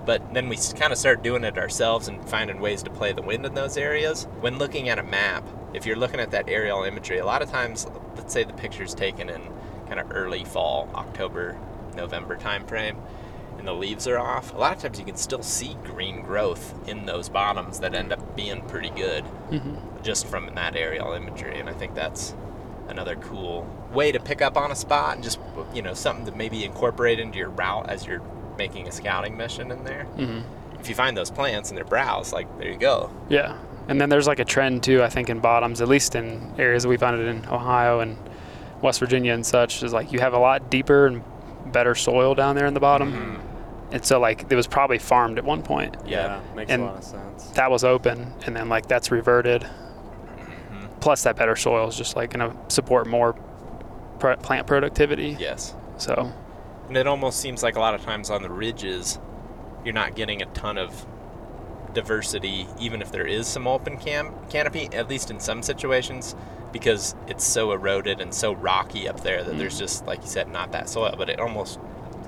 [0.06, 3.22] But then we kind of started doing it ourselves and finding ways to play the
[3.22, 4.26] wind in those areas.
[4.40, 5.44] When looking at a map,
[5.74, 8.94] if you're looking at that aerial imagery, a lot of times, let's say the picture's
[8.94, 9.42] taken in
[9.86, 11.58] kind of early fall, October,
[11.94, 12.96] November timeframe,
[13.58, 16.74] and the leaves are off, a lot of times you can still see green growth
[16.88, 20.02] in those bottoms that end up being pretty good Mhm.
[20.02, 21.58] just from that aerial imagery.
[21.58, 22.34] And I think that's
[22.88, 25.38] another cool way to pick up on a spot and just,
[25.74, 28.22] you know, something to maybe incorporate into your route as you're
[28.56, 30.06] making a scouting mission in there.
[30.16, 30.42] Mhm.
[30.80, 33.10] If you find those plants and they're browse, like, there you go.
[33.28, 33.54] yeah
[33.88, 36.82] and then there's like a trend too i think in bottoms at least in areas
[36.82, 38.18] that we found it in ohio and
[38.82, 41.22] west virginia and such is like you have a lot deeper and
[41.72, 43.40] better soil down there in the bottom
[43.90, 46.38] and so like it was probably farmed at one point Yeah.
[46.54, 47.44] makes And- a lot of sense.
[47.54, 49.66] that was open and then like that's reverted
[51.08, 53.32] plus that better soil is just like going to support more
[54.18, 55.74] pr- plant productivity Yes.
[55.96, 56.30] so
[56.88, 59.18] And it almost seems like a lot of times on the ridges,
[59.86, 61.06] you're not getting a ton of
[61.94, 66.36] diversity, even if there is some open cam- canopy, at least in some situations,
[66.74, 69.58] because it's so eroded and so rocky up there that mm.
[69.58, 71.14] there's just, like you said, not that soil.
[71.16, 71.80] But it almost,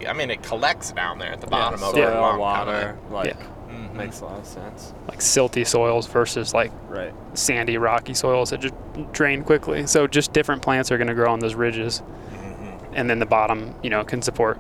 [0.09, 2.19] I mean, it collects down there at the bottom over Yeah.
[2.19, 3.13] a long water, time.
[3.13, 3.47] like Yeah.
[3.93, 3.97] Mhm.
[3.97, 4.93] makes a lot of sense.
[5.09, 7.13] like silty soils versus like Right.
[7.35, 8.75] sandy rocky soils that just
[9.13, 12.79] drain quickly so just different plants are going to grow on those ridges Mhm.
[12.95, 14.59] and then the bottom you know can support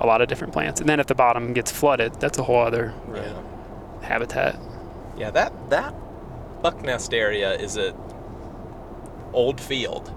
[0.00, 2.60] a lot of different plants and then if the bottom gets flooded that's a whole
[2.60, 3.22] other Right.
[4.02, 4.56] Habitat
[5.16, 5.94] Yeah, that that
[6.62, 7.94] buck nest area is a
[9.32, 10.10] old field.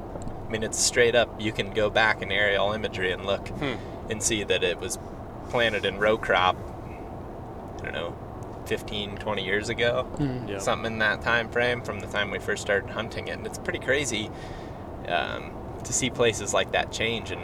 [0.48, 1.30] I mean, it's straight up.
[1.40, 3.74] You can go back in aerial imagery and look Hmm.
[4.10, 4.98] and see that it was
[5.50, 6.56] planted in row crop.
[7.80, 8.14] I don't know,
[8.70, 10.48] 15, 20 years ago, Mm.
[10.48, 10.62] Yep.
[10.62, 13.32] something in that time frame from the time we first started hunting it.
[13.38, 14.30] And it's pretty crazy
[15.08, 15.52] um,
[15.84, 17.32] to see places like that change.
[17.32, 17.42] And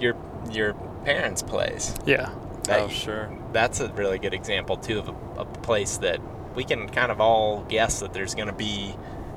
[0.00, 0.16] your
[0.50, 1.94] your parents' place.
[2.06, 2.30] yeah
[2.64, 3.30] that oh, sure.
[3.52, 6.20] that's a really good example too of a, a place that
[6.54, 8.94] we can kind of all guess that there's going to be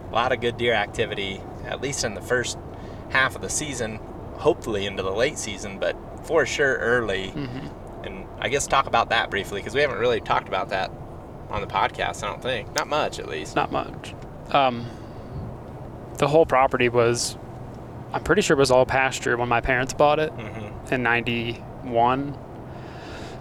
[0.10, 2.58] a lot of good deer activity at least in the first
[3.10, 3.99] half of the season
[4.36, 5.95] hopefully into the late season but
[6.27, 7.70] for sure early hmm and
[8.41, 10.91] i guess talk about that briefly because we haven't really talked about that
[11.49, 14.13] on the podcast i don't think not much at least not much
[14.51, 14.86] um,
[16.17, 17.38] the whole property was
[18.13, 22.38] i'm pretty sure it was all pasture when my parents bought it hmm in 91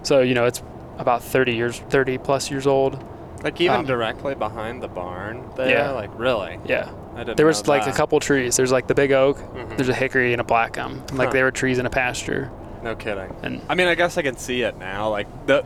[0.03, 0.63] so you know it's
[0.97, 3.03] about 30 years 30 plus years old
[3.43, 5.69] Like even Um, directly behind the barn there.
[5.69, 5.91] Yeah.
[5.91, 6.59] Like really.
[6.65, 7.35] yeah I didn't.
[7.37, 9.75] there was know like a couple trees there's like the big oak Mhm.
[9.75, 11.33] there's a hickory and a black gum like Huh.
[11.33, 12.49] they were trees in a pasture
[12.83, 13.35] No kidding.
[13.43, 15.09] and I mean, I guess I can see it now.
[15.09, 15.61] Like the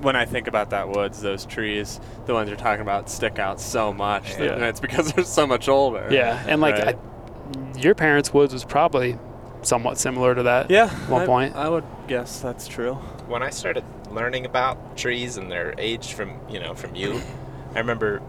[0.00, 3.60] when I think about that woods, those trees, the ones you're talking about, stick out
[3.60, 4.52] so much, that- Yeah.
[4.52, 6.06] and it's because they're so much older.
[6.10, 6.94] Yeah, and like Right.
[6.96, 9.18] I, your parents' woods was probably
[9.62, 10.70] somewhat similar to that.
[10.70, 11.56] yeah, one I, point.
[11.56, 12.94] I would guess that's true.
[13.26, 17.20] when I started learning about trees and their age from you know from you,
[17.74, 18.20] I remember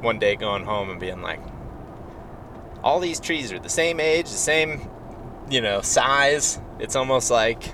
[0.00, 1.38] one day going home and being like,
[2.82, 4.90] all these trees are the same age, the same,
[5.48, 6.58] you know, size.
[6.78, 7.72] It's almost like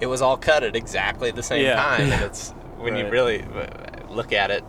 [0.00, 1.76] it was all cut at exactly the same Yeah.
[1.76, 3.66] time, and it's when you really uh,
[4.10, 4.64] look at it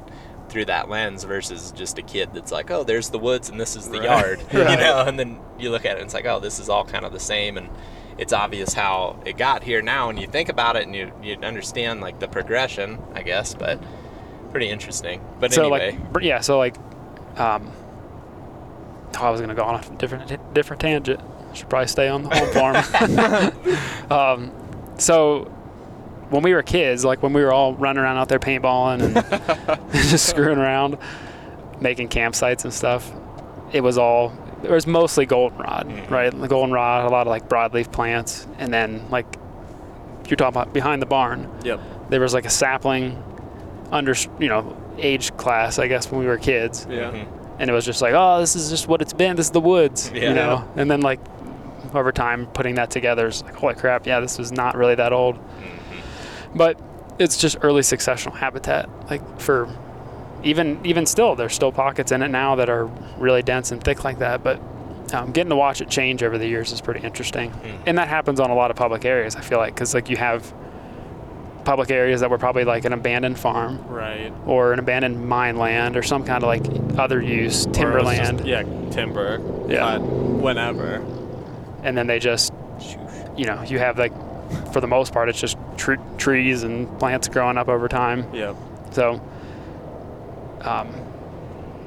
[0.49, 3.75] through that lens versus just a kid that's like, oh, there's the woods and this
[3.75, 4.03] is the Right.
[4.05, 6.69] yard, you know, and then you look at it and it's like, oh, this is
[6.69, 7.67] all kind of the same, and
[8.17, 11.35] it's obvious how it got here now when you think about it and you you
[11.43, 13.83] understand like the progression, I guess, but
[14.51, 15.19] pretty interesting.
[15.39, 16.77] But so anyway, like yeah, so like,
[17.37, 17.69] um,
[19.19, 21.19] oh, I was gonna go on a different different tangent.
[21.55, 24.11] Should probably stay on the home farm.
[24.11, 24.51] um,
[24.97, 25.45] so
[26.29, 29.91] when we were kids, like when we were all running around out there paintballing and
[29.93, 30.97] just screwing around,
[31.79, 33.11] making campsites and stuff,
[33.71, 36.09] it was all it was mostly goldenrod, Mhm.
[36.09, 36.31] right?
[36.41, 39.25] The goldenrod, a lot of like broadleaf plants, and then like
[40.27, 41.79] you're talking about behind the barn Yep.
[42.09, 43.21] there was like a sapling
[43.91, 47.11] under you know age class i guess when we were kids Yeah.
[47.11, 47.25] Mhm.
[47.59, 49.59] and it was just like oh this is just what it's been this is the
[49.61, 50.29] woods Yeah.
[50.29, 51.19] you know and then like
[51.93, 55.13] over time putting that together is like holy crap yeah this was not really that
[55.13, 56.55] old Mhm.
[56.55, 56.79] but
[57.19, 59.69] it's just early successional habitat like for
[60.43, 62.85] even even still there's still pockets in it now that are
[63.17, 64.59] really dense and thick like that but
[65.13, 67.77] um, getting to watch it change over the years is pretty interesting Mhm.
[67.85, 70.17] and that happens on a lot of public areas i feel like because like you
[70.17, 70.53] have
[71.63, 74.31] public areas that were probably like an abandoned farm Right.
[74.45, 76.63] or an abandoned mine land or some kind of like
[76.99, 79.41] other use timberland just- yeah, timber.
[79.67, 79.97] Yeah.
[79.97, 80.99] whenever.
[81.85, 82.51] And then they just
[83.37, 84.11] you know you have like
[84.73, 88.53] for the most part it's just tr- trees and plants growing up over time Yeah.
[88.91, 89.13] so
[90.61, 90.89] um,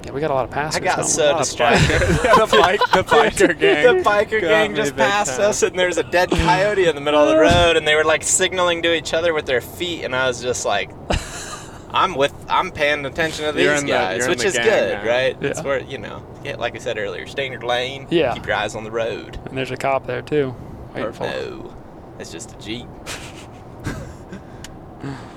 [0.05, 2.01] yeah we got a lot of passers I got so lot of distracted.
[2.01, 3.97] the, bike, the biker gang.
[3.97, 5.51] the biker gang just passed time.
[5.51, 8.05] us, and there's a dead coyote in the middle of the road, and they were
[8.05, 10.91] like signaling to each other with their feet, and I was just like,
[11.91, 15.07] I'm with, I'm paying attention to these in the- guys, which the is good, now.
[15.07, 15.37] right?
[15.41, 15.49] Yeah.
[15.49, 18.07] It's where you know, yeah, like I said earlier, standard lane.
[18.11, 18.35] Yeah.
[18.35, 19.39] Keep your eyes on the road.
[19.47, 20.55] and there's a cop there too
[20.95, 21.25] waiting for.
[21.25, 21.75] No,
[22.19, 22.87] it's just a jeep.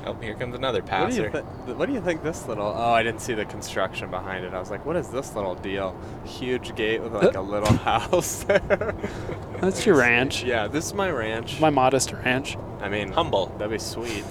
[0.05, 1.43] oh, here comes another What do, you passer.
[1.75, 2.67] what do you think this little?
[2.67, 4.53] Oh, I didn't see the construction behind it.
[4.53, 5.95] I was like, what is this little deal?
[6.25, 8.95] Huge gate with like a little house there.
[9.59, 11.59] that's your ranch yeah, this is my ranch.
[11.59, 13.47] my modest ranch I mean, Humble.
[13.57, 14.23] That'd be sweet.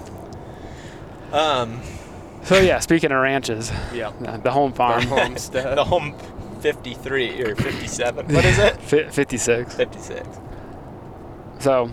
[1.32, 1.80] Um,
[2.44, 4.14] so yeah speaking of ranches Yep.
[4.26, 5.76] uh, the home farm homestead.
[5.78, 6.14] the home
[6.60, 8.26] 53 or 57.
[8.34, 8.76] What is it?
[8.82, 10.28] Fi 56 56.
[11.58, 11.90] so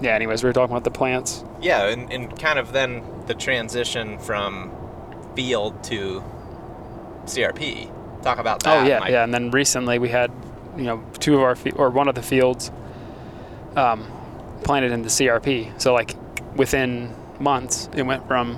[0.00, 3.34] yeah anyways we were talking about the plants Yeah, and, and kind of then the
[3.34, 4.70] transition from
[5.36, 6.22] field to
[7.26, 7.90] CRP.
[8.22, 8.82] Talk about that.
[8.84, 9.22] Oh yeah, like- yeah.
[9.24, 10.30] And then recently we had,
[10.76, 12.70] you know, two of our fe- or one of the fields
[13.76, 14.04] um,
[14.64, 15.80] planted into CRP.
[15.80, 16.14] So like
[16.56, 18.54] within months, it went from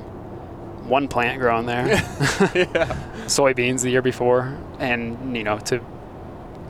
[0.88, 2.00] one plant growing there, yeah.
[3.26, 5.80] soybeans the year before, and you know to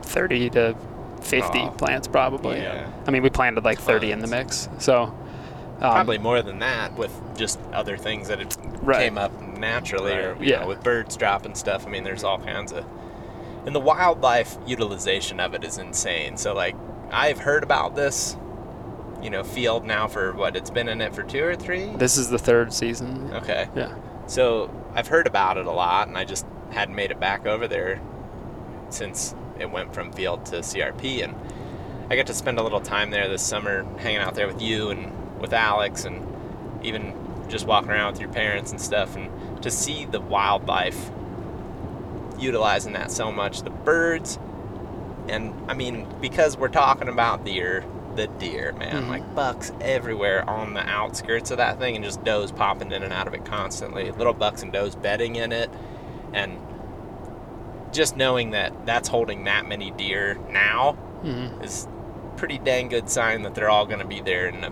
[0.01, 0.75] thirty to
[1.21, 1.71] fifty Oh.
[1.71, 2.57] plants probably.
[2.57, 2.89] Yeah.
[3.07, 4.69] I mean, we planted like thirty in the mix.
[4.79, 5.15] So um,
[5.79, 8.99] Probably more than that with just other things that had Right.
[9.05, 10.61] came up naturally or you Yeah.
[10.61, 11.85] know, with birds dropping stuff.
[11.85, 12.85] I mean, there's all kinds of.
[13.65, 16.37] And the wildlife utilization of it is insane.
[16.37, 16.75] So, like,
[17.11, 18.37] I've heard about this,
[19.25, 20.55] you know, field now for what?
[20.55, 21.87] It's been in it for two or three?
[21.97, 23.33] this is the third season.
[23.33, 23.67] Okay.
[23.75, 23.97] Yeah.
[24.27, 27.67] So I've heard about it a lot, and I just hadn't made it back over
[27.67, 27.99] there
[28.89, 31.23] since it went from field to CRP.
[31.23, 31.35] And
[32.11, 34.91] I got to spend a little time there this summer, hanging out there with you
[34.91, 35.11] and
[35.41, 36.23] with Alex, and
[36.85, 37.15] even
[37.49, 41.09] just walking around with your parents and stuff, and to see the wildlife
[42.37, 44.37] utilizing that so much, the birds,
[45.27, 47.83] and I mean because we're talking about deer.
[48.15, 49.09] The deer, man, Mhm.
[49.09, 53.11] like bucks everywhere on the outskirts of that thing, and just does popping in and
[53.11, 54.09] out of it constantly.
[54.11, 55.69] Little bucks and does bedding in it,
[56.33, 56.57] and
[57.91, 61.87] just knowing that that's holding that many deer now hmm is
[62.37, 64.71] pretty dang good sign that they're all going to be there in the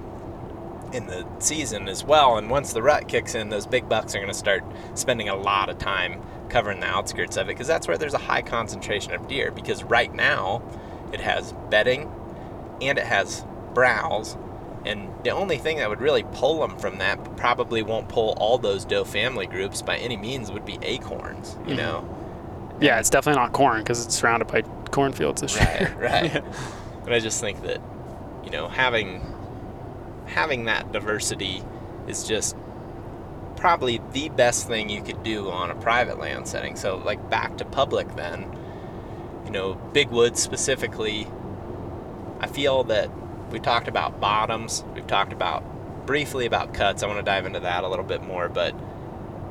[0.96, 2.38] in the season as well.
[2.38, 5.36] And once the rut kicks in, those big bucks are going to start spending a
[5.36, 9.12] lot of time covering the outskirts of it because that's where there's a high concentration
[9.14, 9.50] of deer.
[9.50, 10.62] Because right now,
[11.12, 12.12] it has bedding
[12.82, 14.38] and it has browse.
[14.86, 18.58] And the only thing that would really pull them from that, probably won't pull all
[18.58, 21.58] those doe family groups by any means, would be acorns.
[21.68, 21.78] You Mhm.
[21.78, 22.10] know,
[22.82, 25.96] Yeah, it's definitely not corn because it's surrounded by cornfields this year.
[26.02, 26.44] right, right.
[27.04, 27.80] But I just think that,
[28.44, 29.22] you know, having
[30.26, 31.62] having that diversity
[32.08, 32.56] is just
[33.58, 36.76] probably the best thing you could do on a private land setting.
[36.76, 38.46] So, like back to public, then,
[39.46, 41.28] you know, big woods specifically,
[42.44, 43.10] I feel that
[43.52, 45.64] we talked about bottoms, we've talked about
[46.06, 47.02] briefly about cuts.
[47.02, 48.74] I want to dive into that a little bit more, but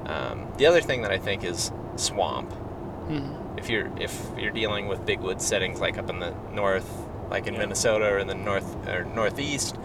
[0.04, 2.52] um, the other thing that I think is swamp.
[3.08, 3.58] Mhm.
[3.58, 7.46] If you're if you're dealing with big wood settings like up in the north, like
[7.46, 9.76] in Minnesota or in the north or northeast,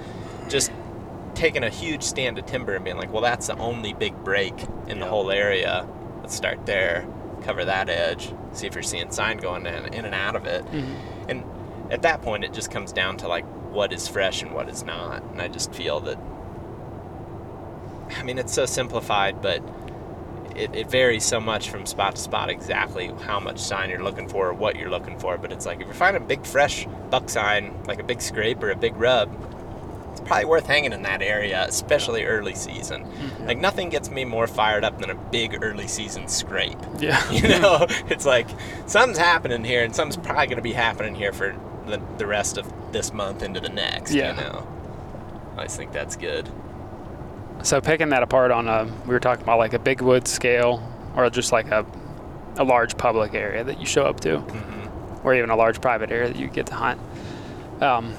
[0.49, 0.71] just
[1.33, 4.53] taking a huge stand of timber and being like, well, that's the only big break
[4.87, 5.87] in the whole area.
[6.21, 7.07] Let's start there,
[7.43, 10.65] cover that edge, see if you're seeing sign going in, in and out of it.
[10.65, 10.95] Mhm.
[11.29, 11.43] And
[11.89, 14.83] at that point, it just comes down to like what is fresh and what is
[14.83, 15.23] not.
[15.23, 16.17] And I just feel that,
[18.17, 19.61] I mean, it's so simplified, but
[20.55, 24.27] it, it varies so much from spot to spot exactly how much sign you're looking
[24.27, 25.37] for or what you're looking for.
[25.37, 28.61] But it's like if you're finding a big fresh buck sign, like a big scrape
[28.63, 29.29] or a big rub,
[30.11, 33.03] it's probably worth hanging in that area, especially early season.
[33.03, 33.45] Mm-hmm.
[33.45, 36.79] Like nothing gets me more fired up than a big early season scrape.
[36.99, 37.23] Yeah.
[37.31, 38.47] You know, it's like
[38.87, 41.55] something's happening here, and something's probably going to be happening here for
[41.87, 44.13] the, the rest of this month into the next.
[44.13, 44.35] Yeah.
[44.35, 44.67] You know,
[45.57, 46.49] I just think that's good.
[47.63, 50.81] So picking that apart on a, we were talking about like a big wood scale
[51.15, 51.85] or just like a,
[52.57, 54.77] a large public area that you show up to, hmm
[55.23, 57.01] or even a large private area that you get to hunt.
[57.81, 58.13] Um,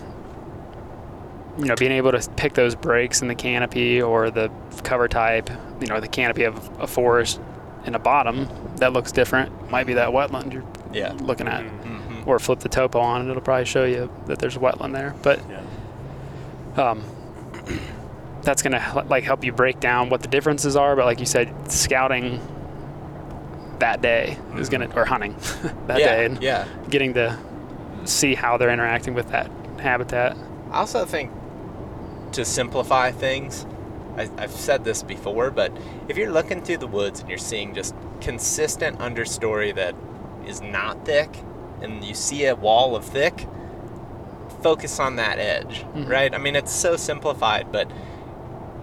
[1.57, 4.50] you know, being able to pick those breaks in the canopy or the
[4.85, 5.48] cover type,
[5.81, 7.40] you know, the canopy of a forest
[7.87, 11.12] in a bottom that looks different might be that wetland you're Yeah.
[11.20, 11.62] looking at.
[11.64, 11.98] hmm
[12.29, 15.14] Or flip the topo on and it'll probably show you that there's a wetland there.
[15.23, 15.41] But
[16.77, 16.83] Yeah.
[16.91, 17.03] um,
[18.43, 20.95] that's gonna like help you break down what the differences are.
[20.95, 22.38] But like you said, scouting
[23.79, 25.35] that day is gonna or hunting
[25.87, 26.07] that yeah.
[26.17, 26.67] day and Yeah.
[26.91, 27.38] getting to
[28.05, 30.37] see how they're interacting with that habitat.
[30.71, 31.31] I also think
[32.33, 33.64] to simplify things,
[34.19, 35.73] I, I've said this before, but
[36.09, 39.95] if you're looking through the woods and you're seeing just consistent understory that
[40.47, 41.31] is not thick,
[41.83, 43.47] and you see a wall of thick,
[44.62, 46.09] focus on that edge, Mhm.
[46.09, 46.35] right?
[46.35, 47.88] I mean, it's so simplified, but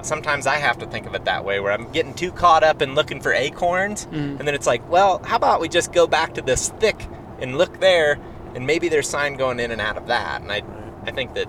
[0.02, 2.82] sometimes I have to think of it that way, where I'm getting too caught up
[2.82, 4.40] in looking for acorns, Mhm.
[4.40, 7.08] and then it's like, well, how about we just go back to this thick
[7.42, 8.18] and look there,
[8.54, 10.62] and maybe there's sign going in and out of that, and I,
[11.06, 11.48] I think that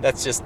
[0.00, 0.44] that's just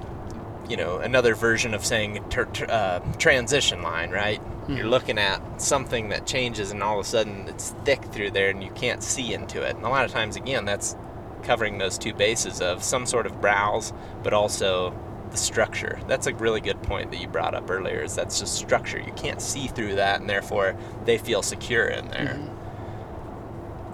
[0.72, 4.40] you know another version of saying ter- ter- uh, transition line right?
[4.68, 4.90] You're Mhm.
[4.90, 8.62] looking at something that changes and all of a sudden it's thick through there and
[8.64, 9.76] you can't see into it.
[9.76, 10.96] And a lot of times again that's
[11.42, 14.94] covering those two bases of some sort of browse but also
[15.30, 15.98] the structure.
[16.08, 18.98] That's a really good point that you brought up earlier is that's just structure.
[19.00, 22.38] You can't see through that and therefore they feel secure in there.
[22.38, 22.48] Mhm.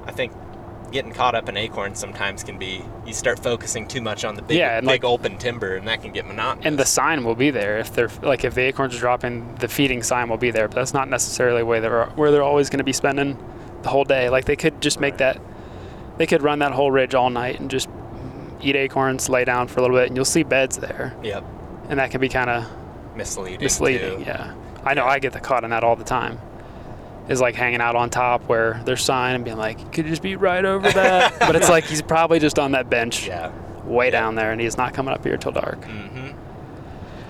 [0.07, 0.33] i think
[0.91, 4.43] getting caught up in acorns sometimes can be you start focusing too much on the
[4.43, 7.25] big, Yeah, and big like- open timber and that can get monotonous And the sign
[7.25, 10.39] will be there if they're like if the acorns are dropping, the feeding sign will
[10.39, 10.67] be there.
[10.69, 13.37] But that's not necessarily where they're where they're always going to be spending
[13.83, 14.29] the whole day.
[14.31, 15.39] Like they could just make that,
[16.17, 17.89] they could run that whole ridge all night and just
[18.61, 21.45] eat acorns, lay down for a little bit, and you'll see beds there, yep
[21.89, 22.67] and that can be kind of
[23.17, 24.19] misleading misleading.
[24.19, 24.25] too.
[24.25, 24.53] Yeah,
[24.85, 25.11] I know Yeah.
[25.13, 26.39] I get the caught in that all the time.
[27.29, 30.23] Is like hanging out on top where there's sign and being like, could you just
[30.23, 31.39] be right over that?
[31.41, 33.53] but it's like he's probably just on that bench yeah
[33.85, 34.11] way Yeah.
[34.13, 35.81] down there, and he's not coming up here till dark.
[35.83, 36.29] mm-hmm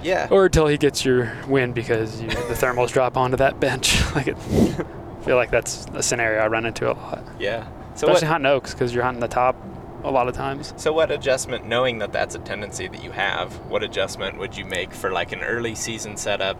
[0.01, 4.01] yeah or until he gets your wind because you, the thermals drop onto that bench.
[4.15, 7.65] like it, I feel like that's a scenario I run into a lot, yeah
[7.97, 9.57] so what, especially hunting oaks because you're hunting the top
[10.05, 10.73] a lot of times.
[10.77, 14.65] so what adjustment knowing that that's a tendency that you have what adjustment would you
[14.65, 16.57] make for like an early season setup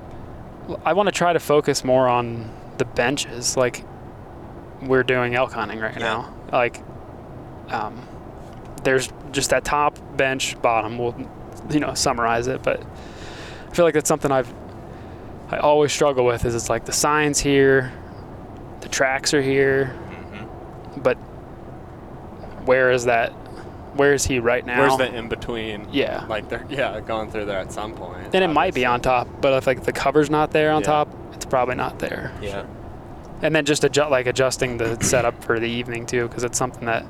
[0.85, 3.85] I want to try to focus more on the benches, like
[4.83, 6.01] we're doing elk hunting right Yeah.
[6.03, 6.35] now.
[6.53, 6.83] Like,
[7.69, 8.01] um,
[8.85, 10.99] there's just that top bench, bottom.
[10.99, 11.15] We'll,
[11.71, 12.83] you know, summarize it, but
[13.71, 14.53] I feel like that's something I've
[15.51, 16.45] I always struggle with.
[16.45, 17.93] Is it's like the signs here,
[18.81, 21.01] the tracks are here, mm-hmm.
[21.01, 21.17] but
[22.67, 23.31] where is that?
[23.95, 24.81] Where is he right now?
[24.81, 25.89] Where's the in between?
[25.91, 26.25] Yeah.
[26.29, 28.35] Like they're yeah going through there at some point.
[28.35, 30.87] and it might be on top, but if like the cover's not there on Yeah.
[30.87, 31.09] top,
[31.39, 32.33] it's probably not there.
[32.43, 32.67] yeah
[33.43, 36.85] And then just adjust, like adjusting the setup for the evening too, because it's something
[36.87, 37.07] that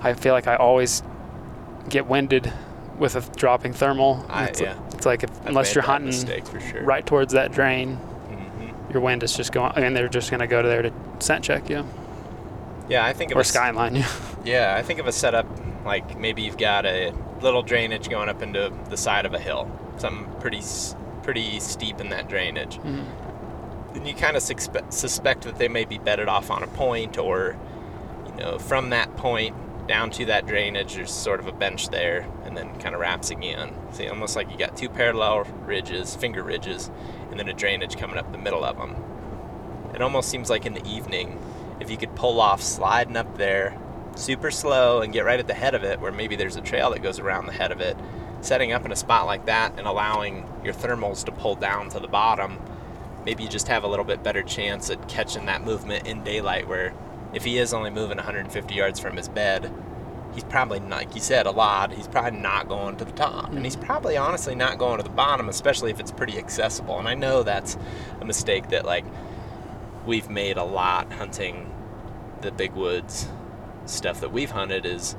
[0.00, 1.02] I feel like I always
[1.88, 2.52] get winded
[2.98, 4.24] with a dropping thermal.
[4.28, 8.92] I, it's, yeah it's like if, unless you're hunting sure right towards that drain, hmm
[8.92, 11.42] your wind is just going, and they're just going to go to there to scent
[11.44, 11.82] check you
[12.90, 14.04] yeah i think of or skyline you.
[14.44, 15.46] Yeah, I think of a setup
[15.84, 19.70] like maybe you've got a little drainage going up into the side of a hill,
[19.98, 20.60] something pretty
[21.22, 22.78] pretty steep in that drainage.
[22.78, 23.04] Mhm.
[24.02, 27.18] And you kind of suspe- suspect that they may be bedded off on a point,
[27.18, 27.56] or
[28.26, 29.54] you know, from that point
[29.86, 33.00] down to that drainage, there's sort of a bench there, and and then kind of
[33.00, 33.72] wraps again.
[33.92, 36.90] See, almost like you got two parallel ridges, finger ridges,
[37.30, 38.96] and then a drainage coming up the middle of them.
[39.94, 41.38] It almost seems like in the evening,
[41.80, 43.78] if you could pull off sliding up there
[44.14, 46.90] super slow and get right at the head of it, where maybe there's a trail
[46.90, 47.96] that goes around the head of it,
[48.42, 52.00] setting up in a spot like that and allowing your thermals to pull down to
[52.00, 52.58] the bottom,
[53.24, 56.68] maybe you just have a little bit better chance at catching that movement in daylight.
[56.68, 56.94] Where
[57.32, 59.72] if he is only moving 150 yards from his bed,
[60.34, 61.92] he's probably like you said, a lot.
[61.92, 63.86] He's probably not going to the top, and he's mm-hmm.
[63.86, 66.98] probably honestly not going to the bottom, especially if it's pretty accessible.
[66.98, 67.76] And I know that's
[68.20, 69.04] a mistake that like
[70.06, 71.68] we've made a lot hunting
[72.40, 73.28] the big woods
[73.86, 75.16] stuff that we've hunted is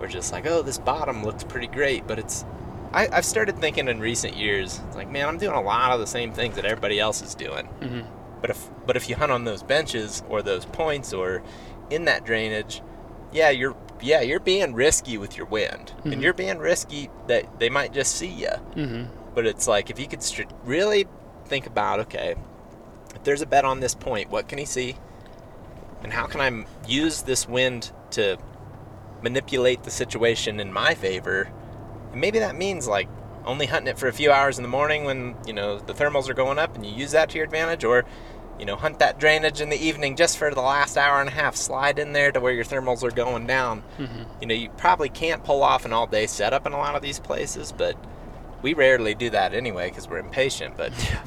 [0.00, 2.44] we're just like, oh, this bottom looks pretty great, but it's.
[2.96, 6.06] I, I've started thinking in recent years, like, man, I'm doing a lot of the
[6.06, 7.66] same things that everybody else is doing.
[7.66, 8.00] hmm
[8.40, 11.42] But if but if you hunt on those benches or those points or
[11.90, 12.80] in that drainage,
[13.32, 16.12] yeah, you're yeah you're being risky with your wind, Mhm.
[16.12, 18.50] and you're being risky that they might just see you.
[18.74, 20.24] hmm But it's like if you could
[20.64, 21.06] really
[21.46, 22.34] think about, okay,
[23.14, 24.96] if there's a bet on this point, what can he see?
[26.02, 28.36] And how can I use this wind to
[29.22, 31.48] manipulate the situation in my favor?
[32.16, 33.08] And maybe that means like
[33.44, 36.30] only hunting it for a few hours in the morning when, you know, the thermals
[36.30, 38.06] are going up and you use that to your advantage or
[38.58, 41.32] you know, hunt that drainage in the evening just for the last hour and a
[41.32, 41.54] half.
[41.56, 43.80] Slide in there to where your thermals are going down.
[43.98, 46.94] hmm You know, you probably can't pull off an all day setup in a lot
[46.94, 47.96] of these places, but
[48.62, 50.74] we rarely do that anyway because we're impatient.
[50.78, 50.92] But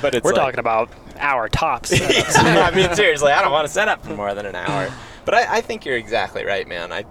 [0.00, 1.92] but it's We're like- talking about hour tops.
[2.00, 4.90] Yeah, I mean, seriously, I don't want to set up for more than an hour.
[5.24, 6.90] But I, I think you're exactly right, man.
[6.92, 7.04] I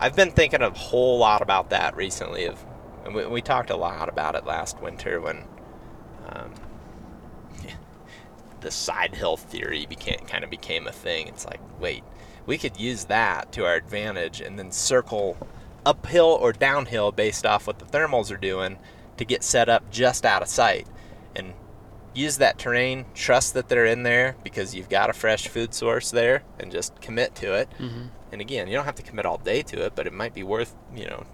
[0.00, 2.44] I've been thinking a whole lot about that recently.
[2.46, 2.64] Of
[3.04, 5.44] and we, we talked a lot about it last winter when
[6.28, 6.52] um,
[8.60, 11.26] the side hill theory became kind of became a thing.
[11.28, 12.04] It's like, wait,
[12.46, 15.36] we could use that to our advantage and then circle
[15.84, 18.78] uphill or downhill based off what the thermals are doing
[19.16, 20.86] to get set up just out of sight
[21.34, 21.54] and
[22.14, 26.10] use that terrain trust that they're in there because you've got a fresh food source
[26.10, 29.38] there and just commit to it hmm and again you don't have to commit all
[29.38, 31.24] day to it but it might be worth you know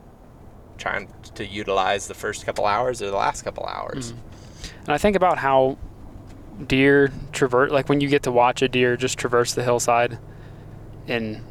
[0.79, 4.17] trying to utilize the first couple hours or the last couple hours mm.
[4.87, 5.79] And I think about how
[6.67, 10.19] deer traverse, like when you get to watch a deer just traverse the hillside,
[11.09, 11.43] and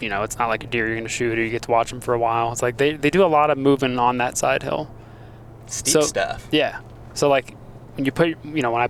[0.00, 1.90] you know it's not like a deer you're gonna shoot or you get to watch
[1.90, 2.52] them for a while.
[2.52, 4.92] It's like they they do a lot of moving on that side hill.
[5.66, 6.80] steep So- stuff Yeah.
[7.14, 7.56] So like
[7.94, 8.88] when you put you know when I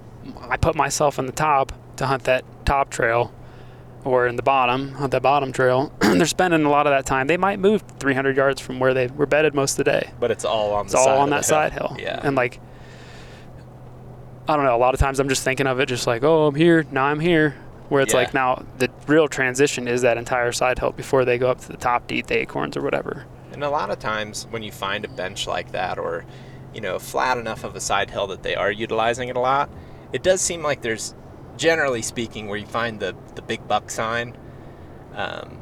[0.53, 3.33] I put myself in the top to hunt that top trail
[4.05, 7.27] or in the bottom hunt that bottom trail, they're spending a lot of that time.
[7.27, 10.11] They might move 300 yards from where they were bedded most of the day.
[10.21, 11.97] but it's all on It's the all on of that the side hill.
[11.99, 12.61] yeah And like
[14.49, 16.47] I don't know, a lot of times I'm just thinking of it just like, oh,
[16.49, 17.55] I'm here, now I'm here.
[17.89, 18.21] Where it's Yeah.
[18.21, 21.69] like now the real transition is that entire side hill before they go up to
[21.69, 23.27] the top to eat the acorns or whatever.
[23.53, 26.25] And a lot of times when you find a bench like that or,
[26.75, 29.69] you know, flat enough of a side hill that they are utilizing it a lot,
[30.13, 31.15] it does seem like there's,
[31.57, 34.37] generally speaking, where you find the, the big buck sign,
[35.15, 35.59] um,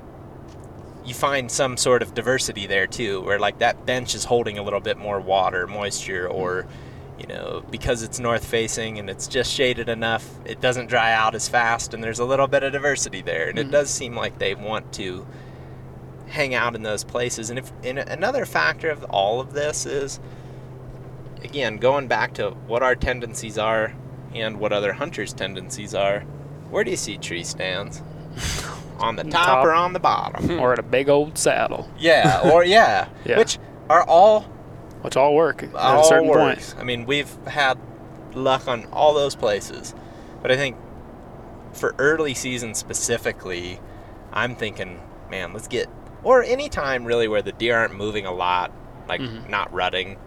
[1.05, 4.63] you find some sort of diversity there too, where like that bench is holding a
[4.63, 6.67] little bit more water, moisture, or,
[7.19, 11.35] you know, because it's north facing and it's just shaded enough, it doesn't dry out
[11.35, 13.49] as fast, and there's a little bit of diversity there.
[13.49, 13.73] And it Mhm.
[13.73, 15.27] does seem like they want to
[16.29, 17.51] hang out in those places.
[17.51, 20.21] And if and another factor of all of this is,
[21.43, 23.95] again, going back to what our tendencies are
[24.35, 26.21] and what other hunters' tendencies are.
[26.71, 28.03] Where do you see tree stands?
[29.01, 29.65] on the top, Top.
[29.65, 30.61] or on the bottom?
[30.61, 33.39] or at a big old saddle, yeah, or yeah, Yeah.
[33.39, 33.59] which
[33.89, 34.43] are all
[35.03, 36.73] which all work at all a certain works.
[36.75, 36.81] point.
[36.81, 37.79] I mean, we've had
[38.35, 39.95] luck on all those places,
[40.43, 40.77] but I think
[41.73, 43.81] for early season specifically,
[44.33, 45.01] I'm thinking,
[45.31, 45.89] man, let's get
[46.23, 48.71] or any time really where the deer aren't moving a lot,
[49.09, 49.49] like Mhm.
[49.49, 50.19] not rutting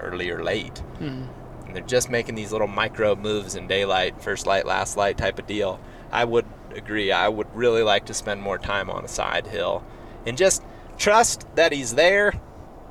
[0.00, 1.26] early or late, Mhm.
[1.72, 5.38] And they're just making these little micro moves in daylight, first light, last light type
[5.38, 5.80] of deal.
[6.10, 6.44] I would
[6.76, 7.10] agree.
[7.10, 9.82] I would really like to spend more time on a side hill
[10.26, 10.62] and just
[10.98, 12.34] trust that he's there,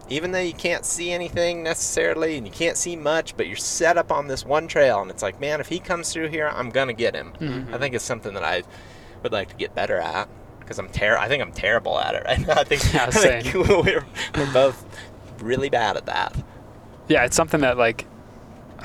[0.09, 3.99] even though you can't see anything necessarily and you can't see much, but you're set
[3.99, 6.71] up on this one trail, and it's like, man, if he comes through here, I'm
[6.71, 7.33] gonna get him.
[7.39, 7.71] Mhm.
[7.71, 8.63] I think it's something that I
[9.21, 10.27] would like to get better at
[10.59, 12.53] because I'm ter- I think I'm terrible at it right now.
[12.55, 14.03] I think, Yeah, I think we're,
[14.35, 14.83] we're both
[15.39, 16.35] really bad at that.
[17.07, 18.05] Yeah, it's something that like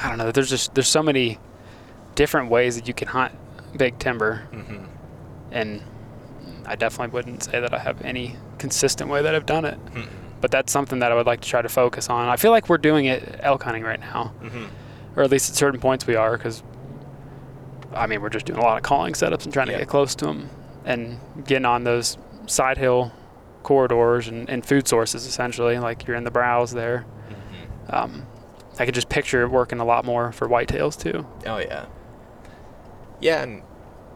[0.02, 0.30] I don't know.
[0.32, 1.38] There's just there's so many
[2.14, 3.32] different ways that you can hunt
[3.76, 4.84] big timber, hmm
[5.52, 5.82] and
[6.66, 9.78] I definitely wouldn't say that I have any consistent way that I've done it.
[9.94, 10.06] Mhm.
[10.40, 12.28] But that's something that I would like to try to focus on.
[12.28, 14.64] I feel like we're doing it elk hunting right now, hmm
[15.16, 16.62] or at least at certain points we are, because
[17.94, 19.74] I mean we're just doing a lot of calling setups and trying Yeah.
[19.74, 20.50] to get close to them
[20.84, 23.12] and getting on those side hill
[23.62, 25.78] corridors and, and food sources essentially.
[25.78, 27.04] Like you're in the browse there.
[27.30, 27.94] Mm-hmm.
[27.94, 28.26] Um,
[28.78, 31.26] I could just picture it working a lot more for whitetails too.
[31.46, 31.86] Oh yeah.
[33.20, 33.62] Yeah, and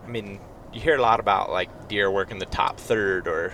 [0.04, 0.40] I mean,
[0.72, 3.50] you hear a lot about like deer working the top third or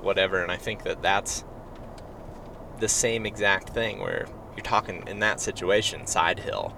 [0.00, 1.44] whatever, and I think that that's
[2.78, 6.76] the same exact thing where you're talking in that situation, side hill.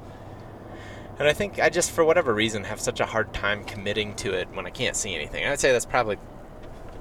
[1.19, 4.33] And I think I just, for whatever reason, have such a hard time committing to
[4.33, 5.45] it when I can't see anything.
[5.45, 6.17] I'd say that's probably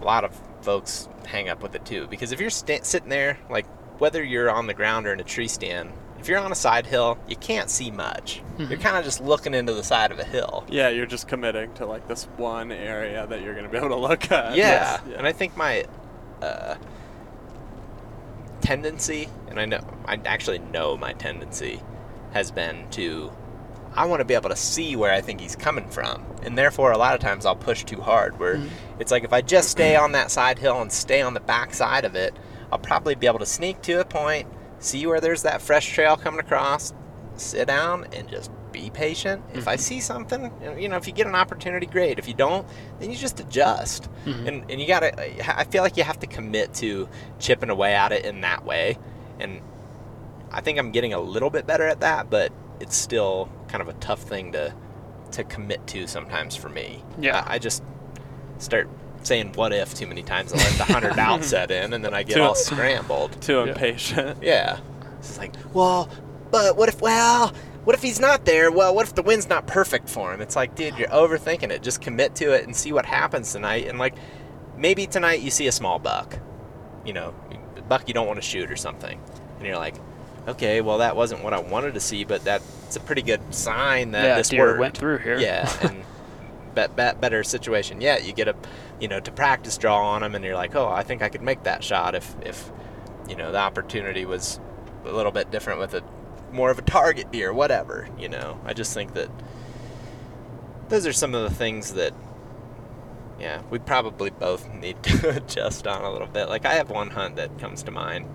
[0.01, 3.38] a lot of folks hang up with it too, because if you're sta sitting there,
[3.49, 3.68] like
[3.99, 6.86] whether you're on the ground or in a tree stand, if you're on a side
[6.86, 8.41] hill, you can't see much.
[8.57, 10.65] You're kind of just looking into the side of a hill.
[10.68, 13.95] Yeah, you're just committing to like this one area that you're gonna be able to
[13.95, 14.55] look at.
[14.55, 14.99] Yeah.
[15.07, 15.18] Yeah.
[15.18, 15.86] And I think my
[16.41, 16.76] uh,
[18.61, 21.82] tendency, and I know I actually know my tendency,
[22.34, 23.32] has been to
[23.95, 26.91] I want to be able to see where I think he's coming from, and therefore
[26.91, 28.39] a lot of times I'll push too hard.
[28.39, 28.61] Where
[28.99, 31.74] it's like if I just stay on that side hill and stay on the back
[31.74, 32.36] side of it,
[32.72, 34.47] I'll probably be able to sneak to a point,
[34.80, 36.93] see where there's that fresh trail coming across,
[37.36, 39.43] sit down and just be patient.
[39.53, 39.82] If I mm-hmm.
[39.82, 42.19] see something, you know, if you get an opportunity, great.
[42.19, 42.67] If you don't,
[42.99, 44.09] then you just adjust.
[44.25, 44.47] Mm-hmm.
[44.47, 47.09] And, and you gotta, I feel like you have to commit to
[47.39, 48.97] chipping away at it in that way.
[49.39, 49.61] And
[50.51, 53.88] I think I'm getting a little bit better at that, but it's still kind of
[53.88, 54.73] a tough thing to
[55.32, 57.03] to commit to sometimes for me.
[57.19, 57.43] Yeah.
[57.45, 57.84] I, I just
[58.59, 58.89] start
[59.28, 62.13] saying what if too many times and let the hundred doubt set in, and then
[62.13, 63.39] I get Too- all scrambled.
[63.41, 63.65] Too Yeah.
[63.65, 64.38] impatient.
[64.43, 64.80] Yeah.
[65.19, 66.09] It's like, well,
[66.51, 67.53] but what if, well,
[67.84, 68.71] what if he's not there?
[68.71, 70.41] Well, what if the wind's not perfect for him?
[70.41, 71.82] It's like, dude, you're overthinking it.
[71.84, 73.88] Just commit to it and see what happens tonight.
[73.88, 74.15] And like,
[74.78, 76.38] maybe tonight you see a small buck,
[77.05, 77.34] you know,
[77.78, 79.19] a buck you don't want to shoot or something.
[79.57, 79.95] And you're like,
[80.47, 84.11] okay, well, that wasn't what I wanted to see, but that's a pretty good sign
[84.11, 84.80] that yeah, this deer worked.
[84.80, 85.38] went through here.
[85.39, 86.03] Yeah, and
[86.78, 88.01] bet, bet better situation.
[88.01, 88.55] Yeah, you get a,
[89.01, 91.41] you know, to practice draw on them, and you're like, oh, I think I could
[91.41, 92.71] make that shot if, if,
[93.28, 94.59] you know, the opportunity was
[95.03, 96.03] a little bit different with a
[96.51, 98.07] more of a target deer, whatever.
[98.19, 99.30] You know, I just think that
[100.89, 102.13] those are some of the things that,
[103.39, 106.47] yeah, we probably both need to adjust on a little bit.
[106.47, 108.28] Like I have one hunt that comes to mind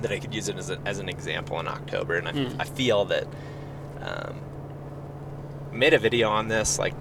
[0.00, 2.56] that I could use it as, a, as an example in October, and I, Mm.
[2.58, 3.26] I feel that
[4.00, 4.40] um,
[5.70, 6.94] made a video on this, like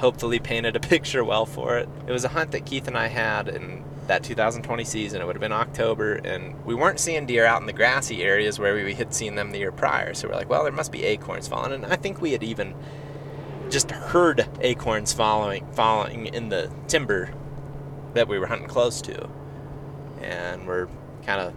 [0.00, 1.88] hopefully painted a picture well for it.
[2.06, 5.22] It was a hunt that Keith and I had in that 2020 season.
[5.22, 8.58] It would have been October, and we weren't seeing deer out in the grassy areas
[8.58, 10.14] where we had seen them the year prior.
[10.14, 12.74] So we're like, well, there must be acorns falling, and I think we had even
[13.70, 17.32] just heard acorns following falling in the timber
[18.14, 19.28] that we were hunting close to,
[20.20, 20.88] and we're
[21.24, 21.54] kind of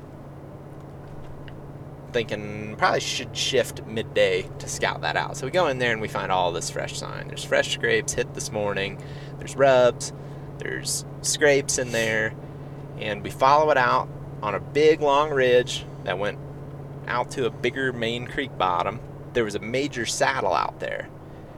[2.14, 5.36] thinking probably should shift midday to scout that out.
[5.36, 7.28] So we go in there and we find all this fresh sign.
[7.28, 9.02] There's fresh scrapes hit this morning.
[9.40, 10.14] There's rubs.
[10.60, 12.34] There's scrapes in there,
[13.00, 14.08] and we follow it out
[14.42, 16.38] on a big long ridge that went
[17.08, 19.00] out to a bigger main creek bottom.
[19.34, 21.10] There was a major saddle out there.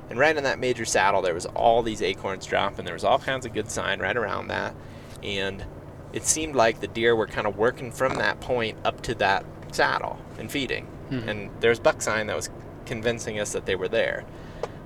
[0.09, 2.85] And right in that major saddle, there was all these acorns dropping.
[2.85, 4.75] There was all kinds of good sign right around that.
[5.21, 5.65] And
[6.13, 9.54] it seemed like the deer were kind of working from that point up to that
[9.75, 10.87] saddle and feeding.
[11.11, 11.27] Mhm.
[11.27, 12.49] And there was buck sign that was
[12.85, 14.23] convincing us that they were there.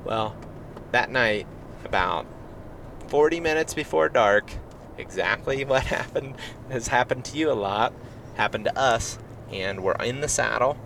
[0.04, 0.36] Well,
[0.92, 1.48] that night,
[1.86, 2.26] about
[3.08, 4.52] 40 minutes before dark,
[4.98, 6.36] exactly what happened
[6.70, 7.94] has happened to you a lot,
[8.36, 9.18] happened to us.
[9.52, 10.78] And we're in the saddle.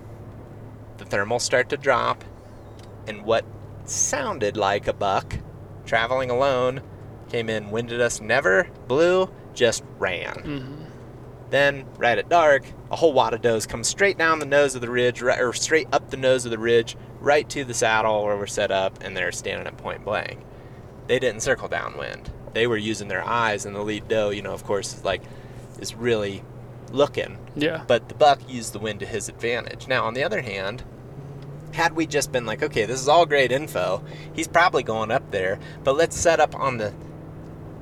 [0.97, 2.23] The thermals start to drop.
[3.07, 3.43] And what
[3.85, 5.35] sounded like a buck
[5.85, 6.81] traveling alone
[7.29, 10.35] came in, winded us, never blew, just ran.
[10.35, 10.82] Mhm.
[11.53, 14.81] Then, right at dark, a whole wad of does come straight down the nose of
[14.81, 18.23] the ridge, right, or straight up the nose of the ridge, right to the saddle
[18.23, 20.39] where we're set up, and they're standing at point blank.
[21.05, 22.31] They didn't circle downwind.
[22.55, 25.21] They were using their eyes, and the lead doe, you know, of course, is like,
[25.79, 26.41] is really
[26.91, 27.37] looking.
[27.55, 27.83] Yeah.
[27.85, 29.87] But the buck used the wind to his advantage.
[29.87, 30.83] Now, on the other hand,
[31.73, 35.29] had we just been like, okay, this is all great info, he's probably going up
[35.29, 36.95] there, but let's set up on the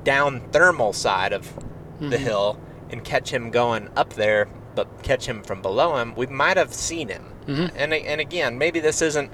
[0.04, 1.54] down thermal side of
[2.00, 2.20] the Mhm.
[2.20, 2.58] hill
[2.92, 6.72] and catch him going up there, but catch him from below him, we might have
[6.72, 7.24] seen him.
[7.46, 7.72] Mhm.
[7.74, 9.30] And and again, maybe this isn't,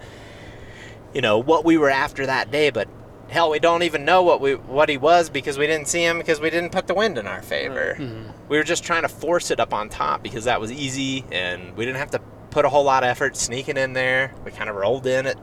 [1.12, 2.88] you know, what we were after that day, but
[3.28, 6.18] hell, we don't even know what we what he was because we didn't see him
[6.18, 7.96] because we didn't put the wind in our favor.
[7.98, 8.32] Mhm.
[8.48, 11.76] We were just trying to force it up on top because that was easy and
[11.76, 14.32] we didn't have to put a whole lot of effort sneaking in there.
[14.44, 15.36] We kind of rolled in at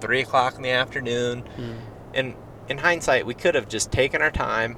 [0.00, 1.44] three o'clock in the afternoon.
[1.56, 1.74] Mhm.
[2.14, 2.34] And
[2.68, 4.76] in hindsight, we could have just taken our time,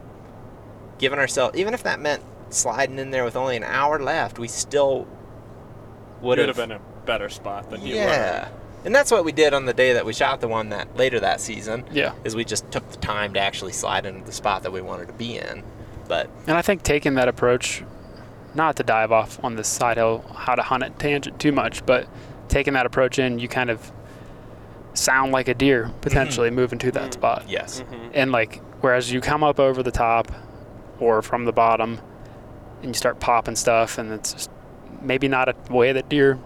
[0.98, 4.48] given ourselves, even if that meant sliding in there with only an hour left, we
[4.48, 5.06] still
[6.20, 8.00] would Would have have been a better spot than you were.
[8.02, 8.48] yeah.
[8.84, 11.20] And that's what we did on the day that we shot the one that later
[11.20, 11.84] that season.
[11.92, 12.12] Yeah.
[12.24, 15.06] Is we just took the time to actually slide into the spot that we wanted
[15.08, 15.62] to be in.
[16.08, 17.84] But And I think taking that approach,
[18.54, 21.84] not to dive off on this side hill, how to hunt it tangent too much,
[21.84, 22.06] but
[22.48, 23.92] taking that approach in, you kind of
[24.94, 27.14] sound like a deer potentially moving to that Mm.
[27.14, 27.44] spot.
[27.48, 28.10] yes, Mhm.
[28.14, 30.32] And like, whereas you come up over the top
[30.98, 32.00] or from the bottom
[32.82, 34.50] and you start popping stuff, and it's just
[35.02, 36.38] maybe not a way that deer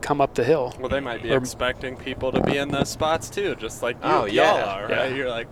[0.00, 0.74] come up the hill.
[0.80, 3.96] Well, they might be Or- expecting people to be in those spots too, just like
[3.96, 4.64] you, Oh, y'all yeah.
[4.74, 4.96] are, Yeah.
[5.02, 5.14] right?
[5.14, 5.48] You're like,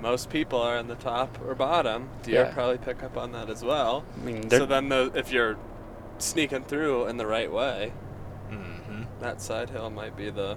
[0.00, 2.08] most people are in the top or bottom.
[2.22, 2.54] Deer Yeah.
[2.54, 4.04] probably pick up on that as well.
[4.16, 5.56] I mean, So then, the, if you're
[6.18, 7.92] sneaking through in the right way,
[8.50, 10.56] hmm that side hill might be the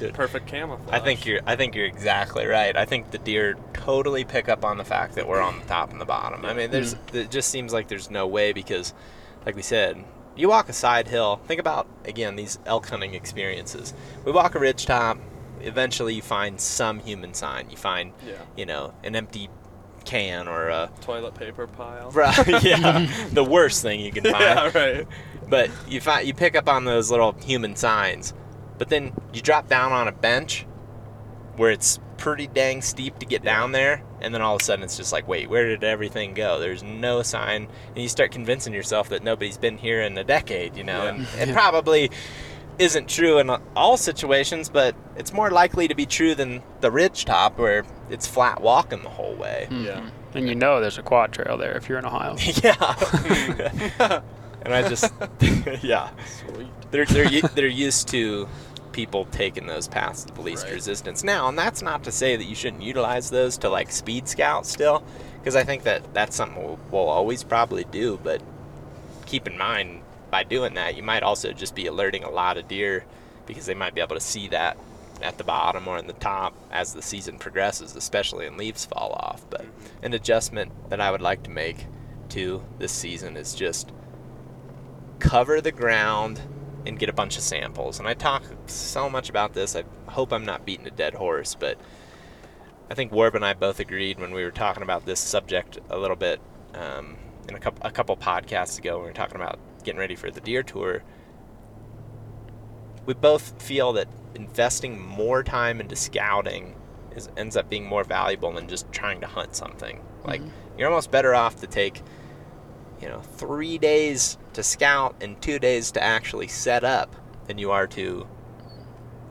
[0.00, 0.90] Dude, perfect camouflage.
[0.92, 1.40] I think you're.
[1.46, 2.76] I think you're exactly right.
[2.76, 5.90] I think the deer totally pick up on the fact that we're on the top
[5.92, 6.44] and the bottom.
[6.44, 6.94] I mean, there's.
[6.94, 7.16] Hmm.
[7.16, 8.94] It just seems like there's no way because,
[9.46, 10.02] like we said,
[10.36, 11.40] you walk a side hill.
[11.46, 13.92] Think about again these elk hunting experiences.
[14.24, 15.18] We walk a ridge top.
[15.60, 17.70] Eventually, you find some human sign.
[17.70, 18.34] You find, Yeah.
[18.56, 19.48] you know, an empty
[20.04, 20.90] can or a.
[21.02, 22.10] Toilet paper pile.
[22.10, 24.40] Right, yeah, the worst thing you can find.
[24.40, 25.06] yeah, right.
[25.48, 28.32] But you find you pick up on those little human signs,
[28.78, 30.66] but then you drop down on a bench
[31.56, 34.84] where it's pretty dang steep to get down there, and then all of a sudden
[34.84, 36.58] it's just like, wait, where did everything go?
[36.60, 40.76] There's no sign, and you start convincing yourself that nobody's been here in a decade,
[40.76, 41.08] you know, Yeah.
[41.10, 42.10] and it probably
[42.78, 47.24] isn't true in all situations, but it's more likely to be true than the ridge
[47.26, 49.66] top where it's flat walking the whole way.
[49.70, 50.00] Yeah.
[50.00, 50.10] Mhm.
[50.34, 52.36] And you know there's a quad trail there if you're in Ohio.
[52.62, 54.20] yeah.
[54.64, 55.12] and I just,
[55.82, 56.10] yeah.
[56.40, 56.66] Sweet.
[56.90, 58.48] they're they're they're used to
[58.92, 60.74] people taking those paths of least Right.
[60.74, 64.28] resistance now and that's not to say that you shouldn't utilize those to like speed
[64.28, 65.02] scout still
[65.38, 68.42] because i think that that's something we'll, we'll always probably do but
[69.24, 72.68] keep in mind by doing that you might also just be alerting a lot of
[72.68, 73.06] deer
[73.46, 74.76] because they might be able to see that
[75.22, 79.12] at the bottom or in the top as the season progresses especially when leaves fall
[79.14, 79.64] off but
[80.02, 81.86] an adjustment that i would like to make
[82.28, 83.90] to this season is just
[85.22, 86.40] cover the ground
[86.84, 88.00] and get a bunch of samples.
[88.00, 89.76] And I talk so much about this.
[89.76, 91.78] I hope I'm not beating a dead horse, but
[92.90, 95.96] I think Warb and I both agreed when we were talking about this subject a
[95.96, 96.40] little bit
[96.74, 97.16] um,
[97.48, 98.96] in a couple, a couple podcasts ago.
[98.96, 101.04] When we were talking about getting ready for the deer tour.
[103.06, 106.74] We both feel that investing more time into scouting
[107.14, 110.00] is, ends up being more valuable than just trying to hunt something.
[110.24, 110.42] Like
[110.76, 112.02] you're almost better off to take
[113.02, 117.14] you know, three days to scout and two days to actually set up
[117.48, 118.26] than you are to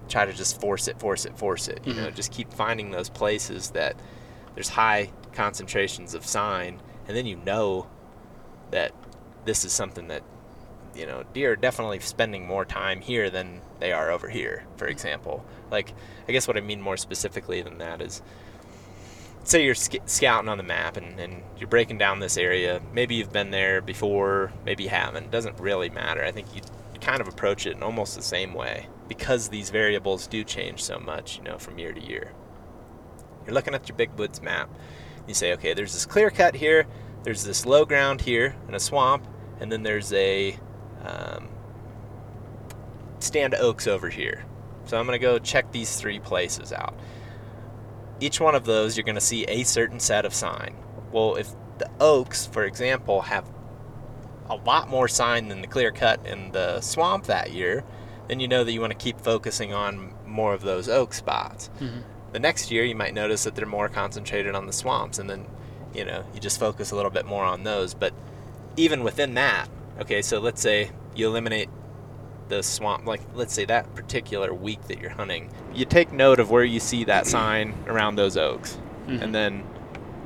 [0.10, 1.80] try to just force it, force it, force it.
[1.86, 2.16] You know, Mhm.
[2.16, 3.96] just keep finding those places that
[4.56, 7.88] there's high concentrations of sign, and then you know
[8.72, 8.92] that
[9.46, 10.24] this is something that,
[10.94, 14.88] you know, deer are definitely spending more time here than they are over here, for
[14.88, 15.46] example.
[15.72, 15.94] Like,
[16.28, 18.22] I guess what I mean more specifically than that is
[19.44, 22.82] say you're sc- scouting on the map and, and you're breaking down this area.
[22.94, 25.26] Maybe you've been there before, maybe you haven't.
[25.26, 26.24] It doesn't really matter.
[26.24, 26.62] I think you
[27.02, 31.00] kind of approach it in almost the same way because these variables do change so
[31.00, 32.32] much, you know, from year to year.
[33.46, 34.70] You're looking at your big woods map.
[35.28, 36.88] You say, okay, there's this clear cut here,
[37.24, 39.28] there's this low ground here and a swamp,
[39.60, 40.58] and then there's a
[41.04, 41.50] um,
[43.20, 44.46] stand oaks over here.
[44.86, 46.96] So I'm going to go check these three places out
[48.22, 50.74] each one of those you're going to see a certain set of sign.
[51.12, 51.50] Well, if
[51.80, 53.46] the oaks, for example, have
[54.50, 57.84] a lot more sign than the clear cut in the swamp that year,
[58.28, 61.70] then you know that you want to keep focusing on more of those oak spots.
[61.80, 62.04] Mhm.
[62.32, 65.48] The next year, you might notice that they're more concentrated on the swamps, and then
[65.94, 67.94] you know you just focus a little bit more on those.
[67.94, 68.14] But
[68.78, 69.68] even within that,
[70.00, 71.70] okay, so let's say you eliminate
[72.50, 76.50] the swamp, like let's say that particular week that you're hunting, you take note of
[76.52, 78.78] where you see that sign around those oaks,
[79.08, 79.22] Mhm.
[79.22, 79.64] and then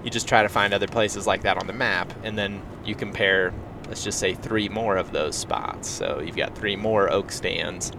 [0.04, 2.94] you just try to find other places like that on the map, and then you
[2.96, 3.54] compare,
[3.88, 5.90] let's just say, three more of those spots.
[5.90, 7.92] So you've got three more oak stands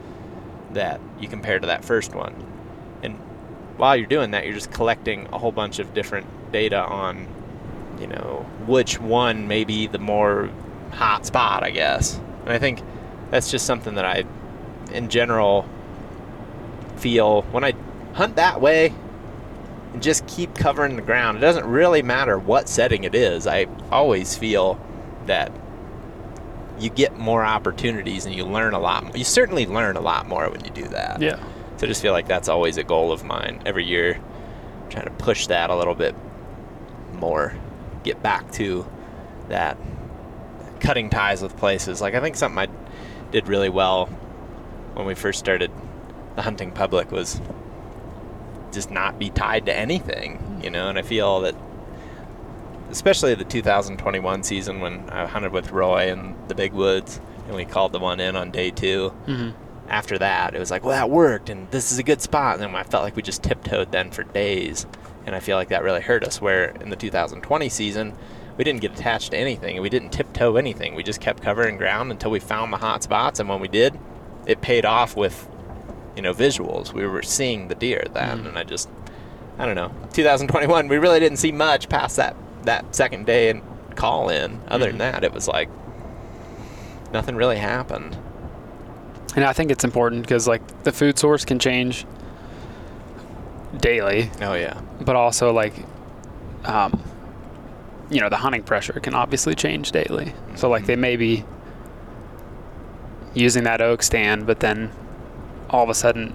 [0.73, 2.35] that you compare to that first one,
[3.03, 3.15] and
[3.77, 7.27] while you're doing that, you're just collecting a whole bunch of different data on,
[8.01, 10.49] you know, which one may be the more
[10.93, 12.21] hot spot, I guess.
[12.45, 12.81] And I think
[13.31, 14.25] that's just something that I,
[14.93, 15.69] in general,
[16.97, 17.75] feel when I
[18.15, 18.93] hunt that way
[19.93, 21.39] and just keep covering the ground.
[21.39, 23.47] It doesn't really matter what setting it is.
[23.47, 24.81] I always feel
[25.27, 25.53] that
[26.79, 29.05] you get more opportunities and you learn a lot.
[29.05, 29.17] more.
[29.17, 31.21] You certainly learn a lot more when you do that.
[31.21, 31.43] Yeah.
[31.77, 34.19] So I just feel like that's always a goal of mine every year,
[34.91, 36.15] trying to push that a little bit
[37.15, 37.55] more,
[38.03, 38.87] get back to
[39.49, 39.77] that
[40.81, 42.01] cutting ties with places.
[42.01, 42.69] Like I think something I
[43.37, 44.07] did really well
[44.95, 45.71] when we first started
[46.37, 47.39] the hunting public was
[48.73, 50.89] just not be tied to anything, you know.
[50.89, 51.55] And I feel that
[52.91, 57.67] especially the 2021 season when I hunted with Roy in the big woods and we
[57.67, 59.51] called the one in on day 2 hmm
[59.89, 62.55] After that, it was like, well, that worked, and this is a good spot.
[62.55, 64.87] And then I felt like we just tiptoed then for days,
[65.27, 66.41] and I feel like that really hurt us.
[66.41, 68.15] Where in the 2020 season,
[68.57, 70.95] we didn't get attached to anything, and we didn't tiptoe anything.
[70.95, 73.99] We just kept covering ground until we found the hot spots, and when we did,
[74.47, 75.49] it paid off with,
[76.15, 76.93] you know, visuals.
[76.93, 78.49] We were seeing the deer then, Mhm.
[78.49, 78.89] and I just,
[79.59, 79.91] I don't know.
[80.13, 82.35] 2021, we really didn't see much past that
[82.65, 83.63] that second day and
[83.95, 84.59] call in.
[84.69, 84.91] Other Mhm.
[84.91, 85.69] than that, it was like
[87.13, 88.17] nothing really happened.
[89.37, 92.05] And I think it's important because like the food source can change
[93.81, 94.75] daily, Oh yeah.
[95.01, 95.75] but also like,
[96.65, 97.01] um,
[98.11, 100.33] you know, the hunting pressure can obviously change daily.
[100.55, 101.45] So like they may be
[103.35, 104.91] using that oak stand, but then
[105.69, 106.33] all of a sudden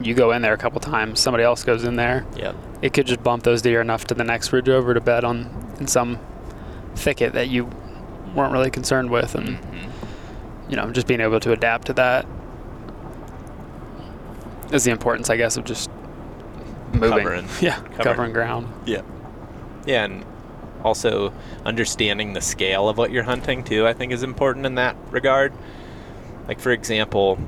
[0.00, 2.26] you go in there a couple times, somebody else goes in there.
[2.36, 2.56] Yep.
[2.82, 5.48] It could just bump those deer enough to the next ridge over to bed on
[5.78, 6.18] in some
[6.96, 7.70] thicket that you
[8.34, 9.90] weren't really concerned with, and Mhm.
[10.68, 12.26] you know, just being able to adapt to that
[14.72, 15.90] is the importance, I guess, of just
[16.92, 17.10] moving.
[17.10, 17.46] Covering.
[17.60, 17.98] Yeah, Covering.
[18.02, 18.66] covering ground.
[18.86, 19.02] Yeah.
[19.86, 20.24] Yeah, and
[20.84, 21.32] also
[21.64, 25.52] understanding the scale of what you're hunting too, I think is important in that regard.
[26.48, 27.38] Like for example,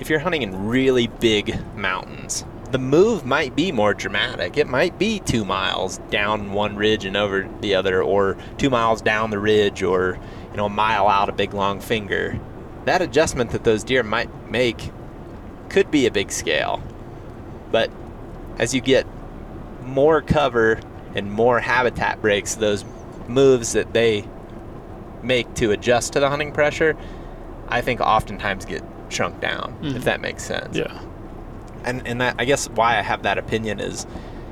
[0.00, 4.56] if you're hunting in really big mountains, the move might be more dramatic.
[4.56, 9.02] It might be two miles down one ridge and over the other, or two miles
[9.02, 10.18] down the ridge, or
[10.50, 12.40] you know, a mile out a big long finger.
[12.86, 14.90] That adjustment that those deer might make
[15.68, 16.82] could be a big scale.
[17.70, 17.90] But
[18.58, 19.06] as you get
[19.84, 20.80] more cover
[21.14, 22.84] and more habitat breaks, those
[23.28, 24.24] moves that they
[25.22, 26.96] make to adjust to the hunting pressure,
[27.68, 29.96] I think oftentimes get shrunk down, Mhm.
[29.96, 30.76] if that makes sense.
[30.76, 30.98] Yeah.
[31.84, 34.06] And and that, I guess why I have that opinion is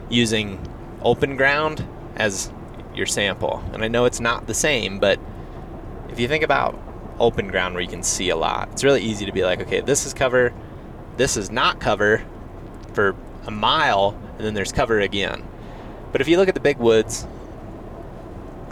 [0.09, 0.59] using
[1.03, 1.85] open ground
[2.17, 2.51] as
[2.95, 3.63] your sample.
[3.73, 5.19] And I know it's not the same, but
[6.11, 6.79] if you think about
[7.21, 9.81] open ground where you can see a lot, it's really easy to be like, okay,
[9.81, 10.53] this is cover,
[11.17, 12.23] this is not cover
[12.95, 13.15] for
[13.47, 15.43] a mile, and then there's cover again.
[16.13, 17.27] But if you look at the big woods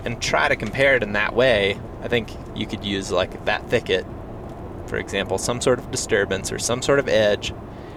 [0.04, 3.68] and try to compare it in that way, I think you could use like that
[3.68, 4.06] thicket,
[4.86, 7.52] for example, some sort of disturbance or some sort of edge,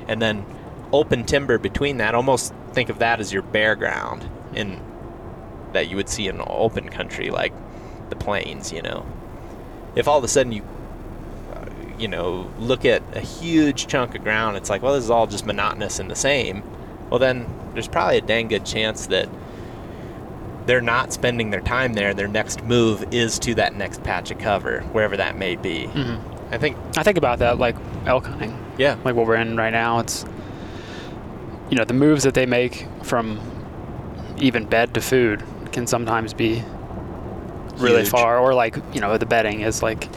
[0.08, 0.46] and then
[0.92, 2.16] open timber between that.
[2.16, 4.80] Almost think of that as your bare ground in
[5.74, 7.54] that you would see in open country like
[8.10, 9.06] the plains, you know.
[9.96, 10.64] If all of a sudden you
[11.54, 11.66] uh,
[11.98, 15.28] you know, look at a huge chunk of ground, it's like, well, this is all
[15.28, 16.64] just monotonous and the same.
[17.12, 19.30] Well, then there's probably a dang good chance that
[20.66, 22.14] they're not spending their time there.
[22.14, 25.86] Their next move is to that next patch of cover, wherever that may be.
[25.88, 26.16] hmm
[26.53, 29.70] I think, I think about that like elk hunting, yeah, like what we're in right
[29.72, 29.99] now.
[29.99, 30.26] It's
[31.70, 33.39] you know the moves that they make from
[34.38, 36.62] even bed to food can sometimes be
[37.78, 38.09] really Huge.
[38.09, 40.14] far, or like you know the bedding is like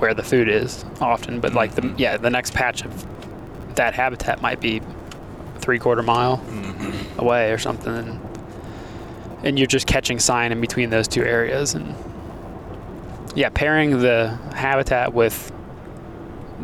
[0.00, 1.98] where the food is often, but like the Mhm.
[1.98, 3.06] yeah the next patch of
[3.76, 4.80] that habitat might be
[5.66, 7.18] three quarter mile Mhm.
[7.18, 8.20] away or something, and,
[9.42, 11.92] and you're just catching sign in between those two areas, and
[13.34, 15.50] yeah, pairing the habitat with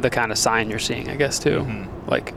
[0.00, 1.66] the kind of sign you're seeing, I guess too.
[1.68, 1.88] Mhm.
[2.06, 2.32] Like,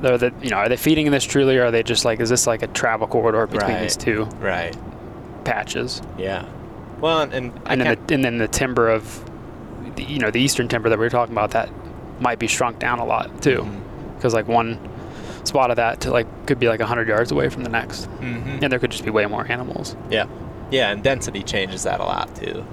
[0.00, 2.30] they're the you know are they feeding this truly, or are they just like is
[2.30, 3.82] this like a travel corridor between Right.
[3.82, 4.74] these two right,
[5.44, 6.00] patches?
[6.16, 6.44] yeah.
[7.02, 9.22] Well, and, and and then the, and then the timber of
[9.96, 11.68] the, you know the eastern timber that we were talking about that
[12.20, 14.16] might be shrunk down a lot too Mhm.
[14.16, 14.78] because like one
[15.46, 18.62] spot of that to like could be like 100 yards away from the next Mhm.
[18.62, 20.26] and there could just be way more animals Yeah,
[20.70, 22.64] yeah, and density changes that a lot too.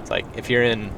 [0.00, 0.90] It's like if you're in,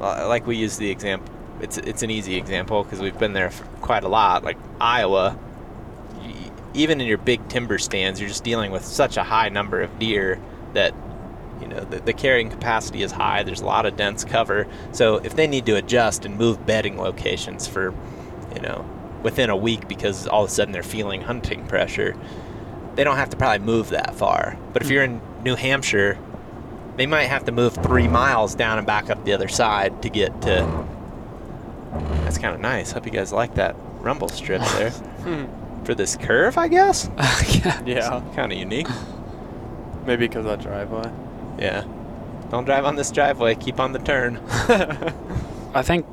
[0.00, 1.32] like we use the example.
[1.60, 4.42] It's it's an easy example because we've been there for quite a lot.
[4.42, 5.36] Like Iowa,
[6.74, 9.98] even in your big timber stands, you're just dealing with such a high number of
[9.98, 10.38] deer
[10.74, 10.94] that
[11.60, 13.42] you know the, the carrying capacity is high.
[13.42, 14.66] There's a lot of dense cover.
[14.92, 17.94] So if they need to adjust and move bedding locations for,
[18.54, 18.84] you know,
[19.22, 22.16] within a week because all of a sudden they're feeling hunting pressure,
[22.94, 24.58] they don't have to probably move that far.
[24.72, 24.94] But if hmm.
[24.94, 26.18] you're in New Hampshire,
[26.96, 30.08] they might have to move three miles down and back up the other side to
[30.08, 30.86] get to.
[32.24, 32.92] That's kind of nice.
[32.92, 34.90] Hope you guys like that rumble strip there
[35.24, 35.84] hmm.
[35.84, 36.58] for this curve.
[36.58, 37.10] I guess.
[37.64, 38.88] yeah Yeah, Kind of unique.
[40.06, 41.10] maybe because of that driveway.
[41.58, 41.84] Yeah.
[42.50, 43.54] Don't drive on this driveway.
[43.54, 44.38] Keep on the turn.
[45.74, 46.04] i think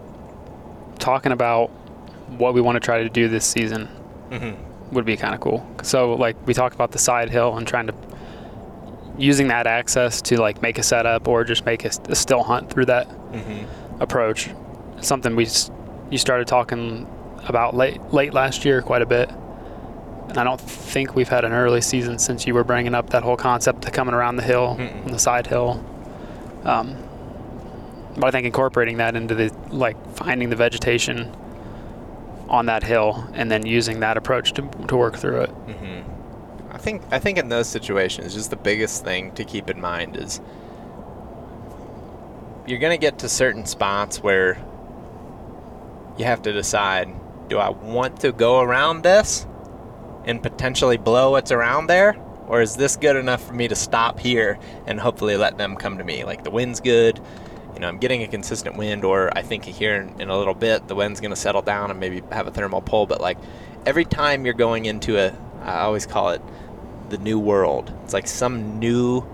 [0.99, 1.69] talking about
[2.37, 3.85] what we want to try to do this season
[4.31, 4.51] hmm
[4.93, 7.85] would be kind of cool so like we talked about the side hill and trying
[7.87, 7.93] to
[9.17, 12.69] using that access to like make a setup or just make a, a still hunt
[12.69, 13.65] through that hmm
[14.01, 14.49] approach.
[15.01, 15.45] Something we
[16.09, 17.05] you started talking
[17.47, 19.29] about late late last year quite a bit.
[20.29, 23.23] and I don't think we've had an early season since you were bringing up that
[23.23, 25.05] whole concept of coming around the hill, Mm-mm.
[25.05, 25.83] on the side hill.
[26.63, 26.95] Um,
[28.15, 31.35] but I think incorporating that into the like finding the vegetation
[32.49, 35.49] on that hill and then using that approach to, to work through it.
[35.67, 36.73] Mm-hmm.
[36.73, 40.17] I think I think in those situations, just the biggest thing to keep in mind
[40.17, 40.41] is
[42.67, 44.57] you're gonna get to certain spots where
[46.17, 47.09] you have to decide:
[47.47, 49.45] Do I want to go around this
[50.25, 52.15] and potentially blow what's around there,
[52.47, 55.97] or is this good enough for me to stop here and hopefully let them come
[55.97, 56.23] to me?
[56.23, 57.19] Like the wind's good.
[57.79, 60.53] You know, I'm getting a consistent wind, or I think here in, in a little
[60.53, 63.05] bit the wind's going to settle down and maybe have a thermal pull.
[63.05, 63.37] But like
[63.85, 66.41] every time you're going into a, I always call it
[67.07, 67.93] the new world.
[68.03, 69.25] It's like some new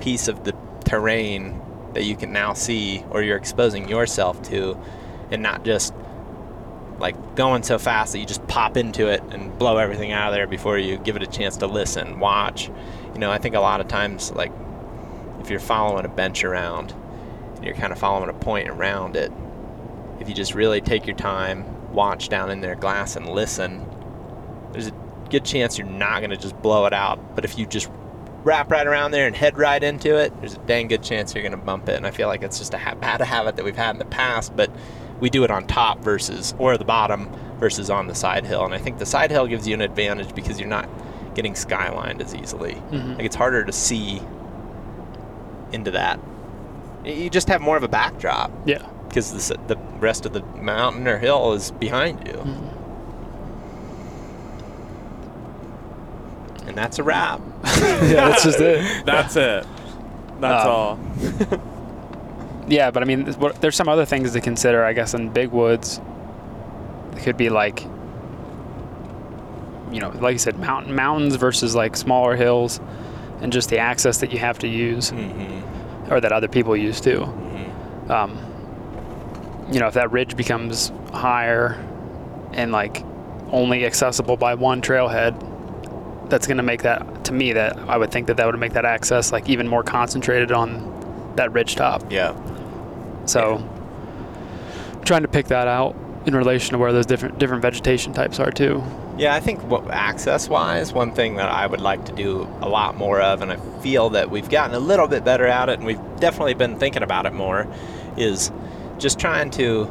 [0.00, 0.52] piece of the
[0.84, 1.60] terrain
[1.94, 4.76] that you can now see or you're exposing yourself to
[5.30, 5.94] and not just
[6.98, 10.34] like going so fast that you just pop into it and blow everything out of
[10.34, 12.68] there before you give it a chance to listen, watch.
[13.14, 14.50] You know, I think a lot of times like
[15.40, 16.92] if you're following a bench around
[17.66, 19.30] you're kind of following a point around it,
[20.20, 23.84] if you just really take your time, watch down in their glass and listen,
[24.72, 24.92] there's a
[25.30, 27.34] good chance you're not going to just blow it out.
[27.34, 27.90] But if you just
[28.44, 31.42] wrap right around there and head right into it, there's a dang good chance you're
[31.42, 31.96] going to bump it.
[31.96, 34.04] And I feel like it's just a ha- bad habit that we've had in the
[34.04, 34.70] past, but
[35.20, 38.64] we do it on top versus, or the bottom versus on the side hill.
[38.64, 40.88] And I think the side hill gives you an advantage because you're not
[41.34, 42.74] getting skylined as easily.
[42.92, 43.16] Mhm.
[43.16, 44.20] Like it's harder to see
[45.72, 46.20] into that.
[47.06, 48.84] Y- You just have more of a backdrop Yeah.
[49.08, 52.34] because the, the rest of the mountain or hill is behind you.
[52.34, 52.72] Mhm.
[56.68, 57.40] And that's a wrap.
[57.64, 59.04] yeah, that's just it.
[59.06, 59.66] That's it.
[60.40, 60.98] That's Um, all.
[62.68, 65.52] Yeah, but I mean, there's- there's some other things to consider, I guess, in big
[65.52, 66.00] woods.
[67.12, 67.84] It could be like,
[69.92, 72.80] you know, like you said, mountain mountains versus like smaller hills,
[73.40, 75.75] and just the access that you have to use, Mm-hmm.
[76.10, 77.20] Or that other people use too.
[77.20, 78.10] Mm-hmm.
[78.10, 78.38] Um,
[79.72, 81.72] you know, if that ridge becomes higher
[82.52, 83.02] and like
[83.50, 85.38] only accessible by one trailhead,
[86.28, 88.72] that's going to make that to me that I would think that that would make
[88.72, 92.10] that access like even more concentrated on that ridge top.
[92.10, 92.34] Yeah.
[93.26, 93.58] So
[95.04, 95.96] trying to pick that out
[96.26, 98.82] in relation to where those different different vegetation types are too.
[99.16, 102.96] Yeah, I think what, access-wise, one thing that I would like to do a lot
[102.96, 105.86] more of, and I feel that we've gotten a little bit better at it, and
[105.86, 107.66] we've definitely been thinking about it more,
[108.16, 108.52] is
[108.98, 109.90] just trying to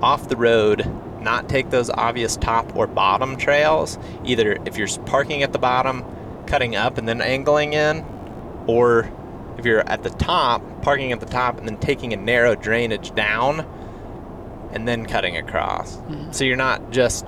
[0.00, 0.88] off the road
[1.20, 3.98] not take those obvious top or bottom trails.
[4.24, 6.04] Either if you're parking at the bottom,
[6.46, 8.04] cutting up and then angling in,
[8.66, 9.10] or
[9.58, 13.14] if you're at the top, parking at the top and then taking a narrow drainage
[13.14, 13.66] down
[14.72, 15.96] and then cutting across.
[15.96, 16.32] Mm-hmm.
[16.32, 17.26] So you're not just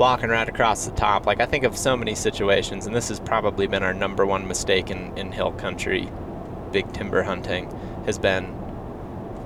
[0.00, 1.26] walking right across the top.
[1.26, 4.48] Like I think of so many situations, and this has probably been our number one
[4.48, 6.10] mistake in, in hill country,
[6.72, 7.70] big timber hunting,
[8.06, 8.56] has been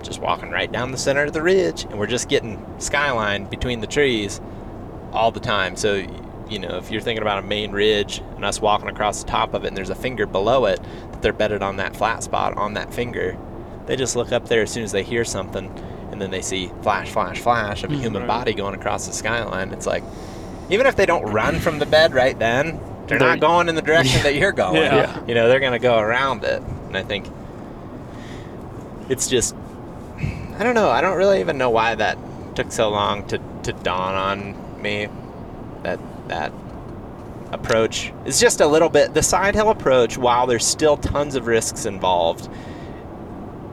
[0.03, 3.81] just walking right down the center of the ridge, and we're just getting skyline between
[3.81, 4.41] the trees
[5.13, 5.75] all the time.
[5.75, 6.07] So,
[6.49, 9.55] you know, if you're thinking about a main ridge and us walking across the top
[9.55, 10.81] of it, and there's a finger below it
[11.11, 13.37] that they're bedded on that flat spot on that finger,
[13.87, 15.67] they just look up there as soon as they hear something,
[16.13, 18.03] and then they see flash, flash, flash of a mm-hmm.
[18.03, 18.29] human Right.
[18.29, 19.73] body going across the skyline.
[19.73, 20.05] It's like,
[20.71, 23.75] even if they don't run from the bed right then, they're They're- not going in
[23.75, 24.77] the direction that you're going.
[24.77, 24.95] Yeah.
[24.97, 25.27] Yeah.
[25.27, 26.63] You know, they're going to go around it.
[26.63, 27.27] And I think
[29.09, 29.55] it's just,
[30.57, 30.89] I don't know.
[30.91, 32.17] I don't really even know why that
[32.55, 35.09] took so long to, to dawn on me.
[35.83, 36.53] That, that
[37.53, 41.47] approach is just a little bit, the side hill approach, while there's still tons of
[41.47, 42.49] risks involved,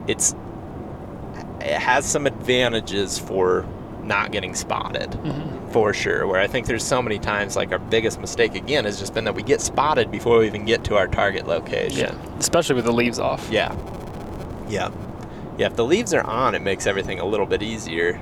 [0.06, 0.34] it's,
[1.60, 3.64] it has some advantages for
[4.02, 5.61] not getting spotted Mm-hmm.
[5.72, 6.26] For sure.
[6.26, 9.24] Where I think there's so many times, like our biggest mistake again has just been
[9.24, 11.98] that we get spotted before we even get to our target location.
[12.16, 13.48] Yeah, especially with the leaves off.
[13.50, 13.74] Yeah.
[14.68, 14.90] Yeah.
[15.58, 15.66] Yeah.
[15.66, 18.20] If the leaves are on, it makes everything a little bit easier,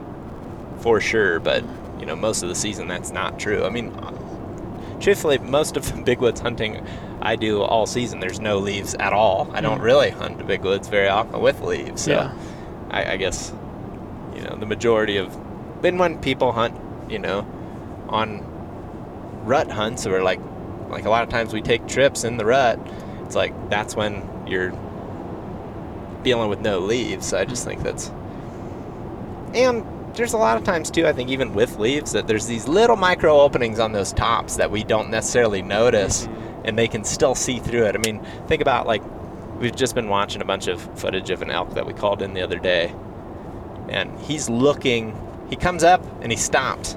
[0.78, 1.40] for sure.
[1.40, 1.64] But
[1.98, 3.64] you know, most of the season that's not true.
[3.64, 3.92] I mean,
[5.01, 6.84] truthfully, most of the big woods hunting
[7.22, 9.51] I do all season, there's no leaves at all.
[9.53, 9.82] I don't Mhm.
[9.84, 12.03] really hunt the big woods very often with leaves.
[12.03, 12.32] So Yeah.
[12.90, 13.53] I, I guess
[14.34, 15.34] you know the majority of
[15.82, 16.74] when when people hunt,
[17.11, 17.47] you know,
[18.09, 18.45] on
[19.45, 20.41] rut hunts or like
[20.89, 22.79] like a lot of times we take trips in the rut.
[23.25, 24.73] It's like that's when you're
[26.23, 27.27] dealing with no leaves.
[27.27, 28.11] So I just think that's
[29.55, 29.85] and
[30.15, 31.07] there's a lot of times too.
[31.07, 34.71] I think even with leaves that there's these little micro openings on those tops that
[34.71, 36.63] we don't necessarily notice, mm-hmm.
[36.67, 37.95] and they can still see through it.
[37.95, 39.03] I mean, think about like
[39.59, 42.35] we've just been watching a bunch of footage of an elk that we called in
[42.35, 42.95] the other day,
[43.89, 45.17] and he's looking.
[45.51, 46.96] He comes up and he stops,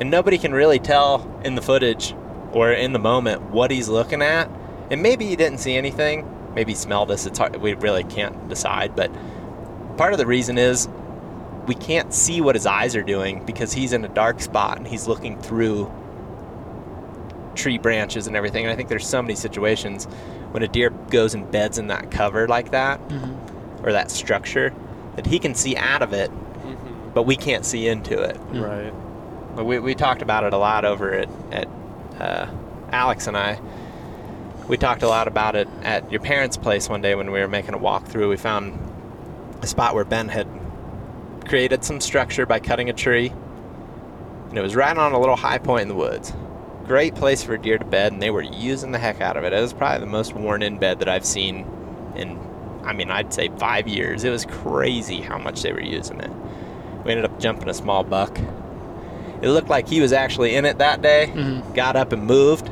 [0.00, 2.14] and nobody can really tell in the footage
[2.52, 4.50] or in the moment what he's looking at.
[4.90, 6.30] And maybe he didn't see anything.
[6.54, 7.26] Maybe he smelled us.
[7.26, 7.56] It's hard.
[7.56, 8.94] We really can't decide.
[8.94, 9.10] But
[9.96, 10.88] part of the reason is
[11.66, 14.86] we can't see what his eyes are doing because he's in a dark spot and
[14.86, 15.92] he's looking through
[17.56, 18.64] tree branches and everything.
[18.64, 20.04] And I think there's so many situations
[20.52, 23.84] when a deer goes and beds in that cover like that mm-hmm.
[23.84, 24.72] or that structure
[25.16, 26.30] that he can see out of it,
[27.16, 28.36] but we can't see into it.
[28.50, 28.92] Right.
[29.56, 31.66] But we, we talked about it a lot over at, at
[32.20, 32.46] uh,
[32.92, 33.58] Alex and I.
[34.68, 37.48] We talked a lot about it at your parents' place one day when we were
[37.48, 38.28] making a walkthrough.
[38.28, 38.78] We found
[39.62, 40.46] a spot where Ben had
[41.46, 43.32] created some structure by cutting a tree.
[44.50, 46.34] And it was right on a little high point in the woods.
[46.84, 49.44] Great place for a deer to bed, and they were using the heck out of
[49.44, 49.54] it.
[49.54, 51.66] It was probably the most worn in bed that I've seen
[52.14, 52.38] in,
[52.84, 54.22] I mean, I'd say five years.
[54.22, 56.30] It was crazy how much they were using it.
[57.06, 58.36] We ended up jumping a small buck.
[59.40, 61.72] It looked like he was actually in it that day, mm-hmm.
[61.72, 62.68] got up and moved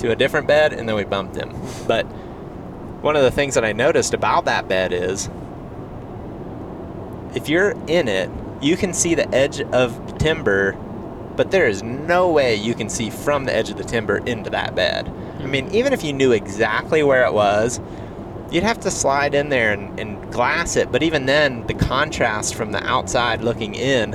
[0.00, 1.50] to a different bed, and then we bumped him.
[1.86, 2.04] But
[3.00, 5.30] one of the things that I noticed about that bed is
[7.34, 8.28] if you're in it,
[8.60, 10.72] you can see the edge of timber,
[11.36, 14.50] but there is no way you can see from the edge of the timber into
[14.50, 15.06] that bed.
[15.06, 15.50] I mm-hmm.
[15.50, 17.80] mean, even if you knew exactly where it was,
[18.50, 20.90] you'd have to slide in there and, and glass it.
[20.92, 24.14] But even then, the contrast from the outside looking in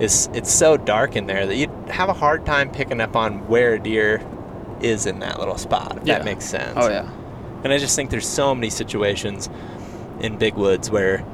[0.00, 3.46] is it's so dark in there that you'd have a hard time picking up on
[3.46, 4.20] where a deer
[4.80, 5.98] is in that little spot.
[5.98, 6.18] If Yeah.
[6.18, 6.72] that makes sense.
[6.76, 7.08] Oh yeah.
[7.62, 9.48] And I just think there's so many situations
[10.20, 11.24] in big woods where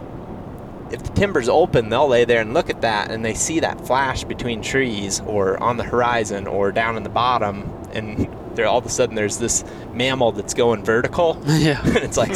[0.91, 3.87] if the timber's open, they'll lay there and look at that and they see that
[3.87, 8.79] flash between trees or on the horizon or down in the bottom and there all
[8.79, 11.41] of a sudden there's this mammal that's going vertical.
[11.47, 11.81] yeah.
[11.85, 12.35] and it's like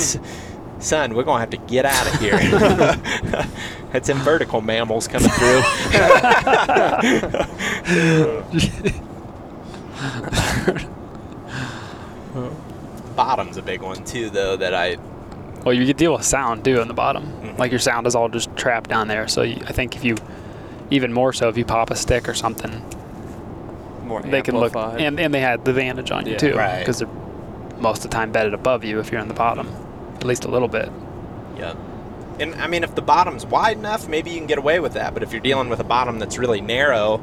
[0.81, 3.47] son, we're going to have to get out of here.
[3.95, 5.63] It's them vertical mammals coming through.
[13.17, 14.57] Bottom's a big one too, though.
[14.57, 14.97] That I
[15.65, 17.25] Well, you could deal with sound too in the bottom.
[17.43, 17.59] Mhm.
[17.59, 19.29] Like your sound is all just trapped down there.
[19.29, 20.17] So you, I think if you,
[20.91, 22.83] even more so, if you pop a stick or something,
[24.05, 26.39] More they can look and, and they had the advantage on you Yeah.
[26.39, 26.79] too Right.
[26.81, 27.09] because they're
[27.79, 29.69] most of the time bedded above you if you're in the bottom
[30.17, 30.91] at least a little bit
[31.59, 31.75] yeah.
[32.41, 35.15] And I mean, if the bottom's wide enough, maybe you can get away with that.
[35.15, 37.21] But if you're dealing with a bottom that's really narrow,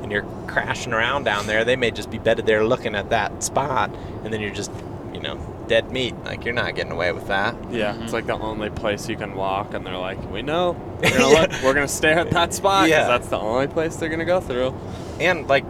[0.00, 3.42] and you're crashing around down there, they may just be bedded there looking at that
[3.42, 3.90] spot,
[4.22, 4.70] and then you're just,
[5.12, 6.14] you know, dead meat.
[6.24, 7.56] Like you're not getting away with that.
[7.72, 8.04] Yeah, Mhm.
[8.04, 10.76] it's like the only place you can walk, and they're like, "We know.
[11.02, 11.50] We're gonna look.
[11.64, 13.08] We're gonna stare at that spot 'cause Yeah.
[13.08, 14.74] that's the only place they're gonna go through."
[15.18, 15.64] And like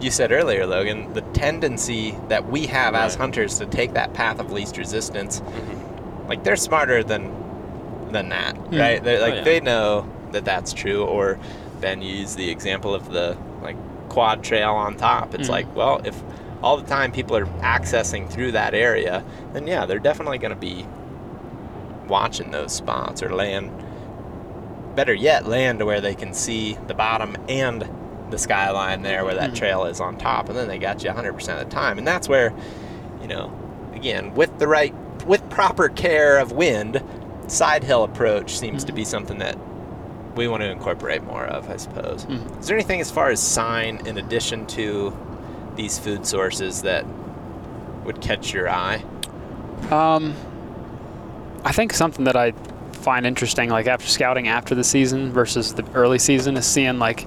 [0.00, 4.38] you said earlier, Logan, the tendency that we have as hunters to take that path
[4.38, 5.42] of least resistance,
[6.28, 7.34] like they're smarter than
[8.12, 8.80] than that, Mm.
[8.80, 9.04] right?
[9.04, 9.44] They're, like yeah.
[9.44, 11.04] they know that that's true.
[11.04, 11.38] Or
[11.80, 13.76] Ben you used the example of the like
[14.08, 15.34] quad trail on top.
[15.34, 15.52] It's Mm.
[15.52, 16.22] like, well, if
[16.62, 19.22] all the time people are accessing through that area,
[19.52, 20.86] then yeah, they're definitely going to be
[22.08, 23.70] watching those spots or land.
[24.94, 27.88] Better yet, land to where they can see the bottom and
[28.30, 29.56] the skyline there where that Mhm.
[29.56, 31.98] trail is on top, and then they got you 100% of the time.
[31.98, 32.52] And that's where,
[33.22, 33.50] you know,
[33.94, 34.94] again, with the right,
[35.26, 37.02] with proper care of wind,
[37.46, 39.56] side hill approach seems to be something that
[40.36, 42.24] we want to incorporate more of, I suppose.
[42.26, 42.60] Mhm.
[42.60, 45.12] Is there anything as far as sign in addition to
[45.76, 47.04] these food sources that
[48.04, 49.02] would catch your eye?
[49.92, 50.34] um,
[51.64, 52.52] i think something that i
[52.92, 57.26] find interesting like after scouting after the season versus the early season is seeing like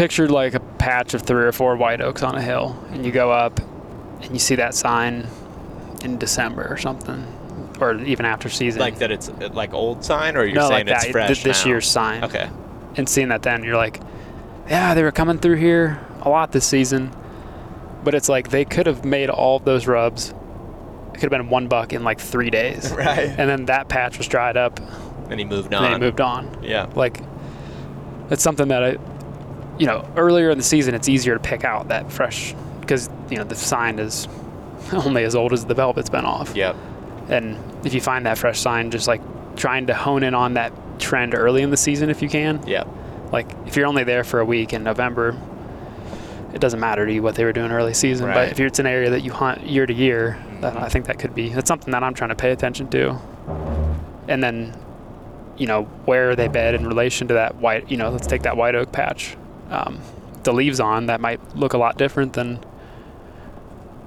[0.00, 3.12] pictured like a patch of three or four white oaks on a hill and you
[3.12, 3.60] go up
[4.22, 5.26] and you see that sign
[6.02, 7.22] in december or something
[7.80, 10.96] or even after season Like that it's like old sign, or you're no, saying like
[10.96, 11.68] it's that, fresh th- this now?
[11.70, 12.24] year's sign.
[12.24, 12.48] Okay.
[12.96, 14.00] And seeing that then, you're like,
[14.68, 17.10] yeah, they were coming through here a lot this season.
[18.04, 20.30] But it's like they could have made all of those rubs.
[20.30, 22.92] It could have been one buck in like three days.
[22.96, 23.18] Right.
[23.20, 24.78] And then that patch was dried up
[25.30, 25.92] And he moved and on.
[25.92, 26.62] they moved on.
[26.62, 26.86] Yeah.
[26.94, 27.22] Like,
[28.30, 28.96] it's something that I,
[29.80, 33.38] you know, earlier in the season, it's easier to pick out that fresh, because, you
[33.38, 34.28] know, the sign is
[34.92, 36.54] only as old as the velvet's been off.
[36.54, 36.76] Yep.
[37.30, 37.56] And
[37.86, 39.22] if you find that fresh sign, just like
[39.56, 42.64] trying to hone in on that trend early in the season if you can.
[42.66, 42.86] Yep.
[43.32, 45.38] Like if you're only there for a week in November,
[46.52, 48.26] it doesn't matter to you what they were doing early season.
[48.26, 48.34] Right.
[48.34, 50.82] But if it's an area that you hunt year to year, then Mhm.
[50.82, 53.16] I think that could be that's something that I'm trying to pay attention to.
[54.28, 54.74] And then,
[55.56, 57.90] you know, where they bed in relation to that white?
[57.90, 59.36] You know, let's take that white oak patch.
[59.70, 60.00] Um,
[60.42, 62.58] the leaves on that might look a lot different than,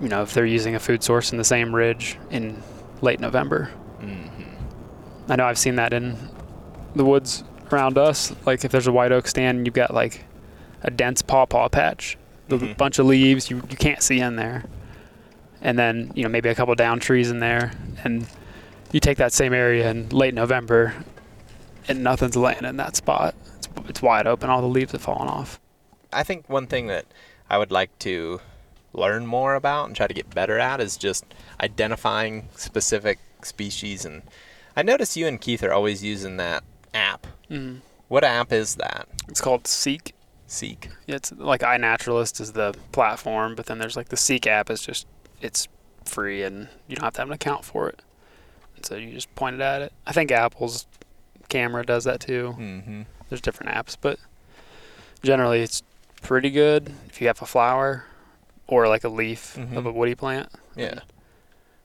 [0.01, 2.61] you know, if they're using a food source in the same ridge in
[3.01, 3.65] late November.
[3.99, 4.27] hmm
[5.29, 6.17] I know I've seen that in
[6.95, 8.33] the woods around us.
[8.45, 10.25] Like if there's a white oak stand and you've got like
[10.81, 12.17] a dense pawpaw patch,
[12.49, 12.75] the Mhm.
[12.77, 14.65] bunch of leaves you, you can't see in there
[15.61, 17.71] and then you know maybe a couple down trees in there
[18.03, 18.27] and
[18.91, 20.93] you take that same area in late november
[21.87, 23.33] and nothing's laying in that spot
[23.87, 25.59] it's, wide open all the leaves have fallen off
[26.11, 27.05] I think one thing that
[27.49, 28.39] I would like to
[28.93, 31.25] learn more about and try to get better at is just
[31.59, 34.05] identifying specific species.
[34.05, 34.21] And
[34.75, 36.63] I notice you and Keith are always using that
[36.93, 37.25] app.
[37.49, 37.79] mm.
[38.09, 39.07] What app is that?
[39.27, 40.13] it's called seek
[40.45, 40.89] Seek.
[41.07, 44.81] Yeah, it's like iNaturalist is the platform but then there's like the seek app is
[44.81, 45.07] just
[45.41, 45.67] it's
[46.05, 48.01] free and you don't have to have an account for it
[48.75, 50.85] and so you just point it at it i think apple's
[51.49, 53.01] camera does that too Mm-hmm.
[53.33, 54.19] There's different apps, but
[55.23, 55.81] generally it's
[56.21, 58.05] pretty good if you have a flower
[58.67, 59.75] or like a leaf Mhm.
[59.75, 60.49] of a woody plant.
[60.75, 60.99] Yeah.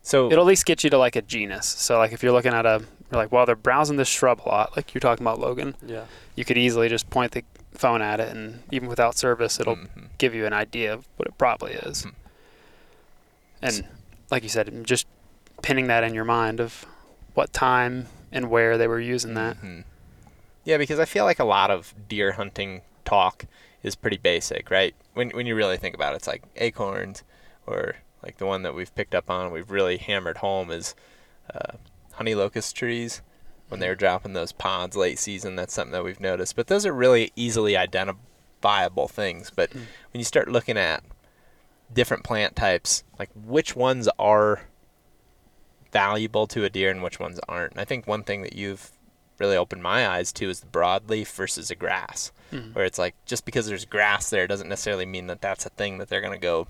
[0.03, 1.67] So It'll at least get you to like a genus.
[1.67, 4.49] So like if you're looking at a you're like, well, they're browsing this shrub a
[4.51, 5.75] lot, like you're talking about Logan.
[5.87, 6.05] Yeah.
[6.37, 7.43] You could easily just point the
[7.73, 10.09] phone at it, and even without service, it'll Mhm.
[10.19, 12.03] give you an idea of what it probably is.
[12.03, 12.13] Mhm.
[13.63, 13.89] And
[14.31, 15.07] like you said, just
[15.63, 16.85] pinning that in your mind of
[17.33, 19.57] what time and where they were using that.
[19.63, 19.85] Mhm.
[20.69, 23.47] Yeah, because I feel like a lot of deer hunting talk
[23.83, 24.95] is pretty basic, right?
[25.15, 27.25] When when you really think about it, it's like acorns,
[27.67, 30.95] or like the one that we've picked up on, we've really hammered home is
[31.55, 31.79] uh,
[32.13, 33.23] honey locust trees.
[33.69, 36.55] When they're dropping those pods late season, that's something that we've noticed.
[36.55, 39.51] But those are really easily identifiable things.
[39.51, 39.87] But Mm.
[40.13, 41.03] when you start looking at
[41.91, 44.67] different plant types, like which ones are
[45.93, 47.73] valuable to a deer and which ones aren't.
[47.73, 48.91] And I think one thing that you've
[49.39, 52.75] really opened my eyes to is the broadleaf versus a grass, Mhm.
[52.75, 55.99] where it's like just because there's grass there doesn't necessarily mean that that's a thing
[55.99, 56.67] that they're going to go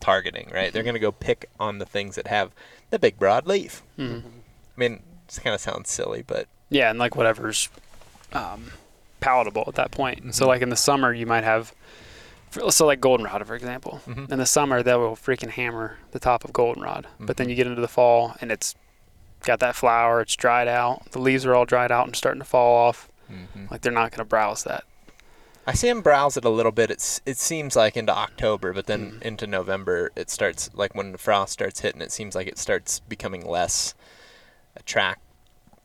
[0.00, 0.72] targeting, right?
[0.72, 2.52] They're going to go pick on the things that have
[2.90, 3.80] the big broadleaf.
[3.98, 4.22] Mhm.
[4.24, 7.68] I mean, it kind of sounds silly, but Yeah, and like whatever's
[8.32, 8.72] um,
[9.20, 10.34] palatable at that point.
[10.34, 10.48] So Mhm.
[10.48, 11.72] like in the summer, you might have,
[12.70, 14.00] so like goldenrod, for example.
[14.06, 14.30] Mhm.
[14.30, 17.50] In the summer, they will freaking hammer the top of goldenrod, but then Mhm.
[17.50, 18.74] you get into the fall and it's
[19.48, 22.44] got that flower, it's dried out, the leaves are all dried out and starting to
[22.46, 23.08] fall off.
[23.70, 24.84] Like they're not going to browse that.
[25.66, 26.90] I see them browse it a little bit.
[26.90, 29.22] It's it seems like into October, but then Mm.
[29.22, 32.00] into November it starts like when the frost starts hitting.
[32.00, 33.94] It seems like it starts becoming less
[34.76, 35.20] attract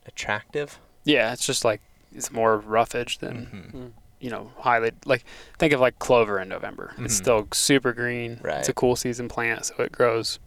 [0.05, 0.79] attractive.
[1.03, 1.81] Yeah, it's just like
[2.15, 3.35] it's more roughage than
[3.73, 3.91] Mhm.
[4.21, 5.25] you know highly like
[5.59, 6.93] think of like clover in November.
[6.99, 7.23] It's Mhm.
[7.23, 8.39] still super green.
[8.41, 8.59] Right.
[8.59, 10.39] It's a cool season plant, so it grows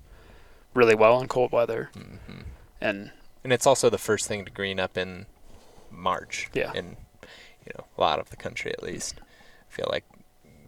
[0.73, 1.91] really well in cold weather.
[1.95, 2.45] Mhm.
[2.81, 3.11] And
[3.45, 5.27] And it's also the first thing to green up in
[5.91, 6.51] March.
[6.53, 6.73] Yeah.
[6.75, 6.97] In
[7.65, 9.21] you know a lot of the country at least.
[9.21, 10.05] I feel like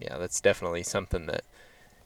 [0.00, 1.42] yeah, that's definitely something that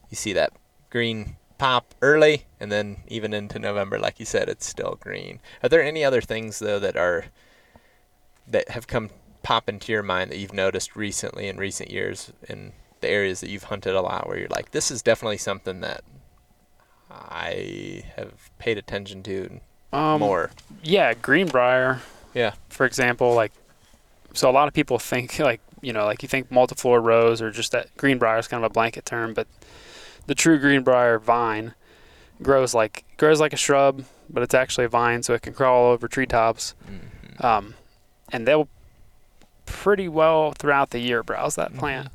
[0.09, 0.53] you see that
[0.89, 5.39] green pop early, and then even into November, like you said, it's still green.
[5.61, 7.25] Are there any other things though that are
[8.47, 9.09] that have come
[9.43, 13.49] pop into your mind that you've noticed recently in recent years in the areas that
[13.49, 16.03] you've hunted a lot, where you're like, this is definitely something that
[17.09, 19.59] I have paid attention to
[19.93, 20.51] um, more.
[20.83, 22.01] Yeah, greenbrier.
[22.33, 22.53] Yeah.
[22.69, 23.51] For example, like
[24.33, 27.51] so a lot of people think like you know like you think multiflora rose or
[27.51, 29.47] just that greenbrier is kind of a blanket term, but
[30.27, 31.73] the true greenbrier vine
[32.41, 35.91] grows like grows like a shrub, but it's actually a vine, so it can crawl
[35.91, 36.73] over treetops.
[36.89, 37.43] Mhm.
[37.43, 37.73] Um,
[38.31, 38.67] and they'll
[39.65, 42.09] pretty well throughout the year browse that plant.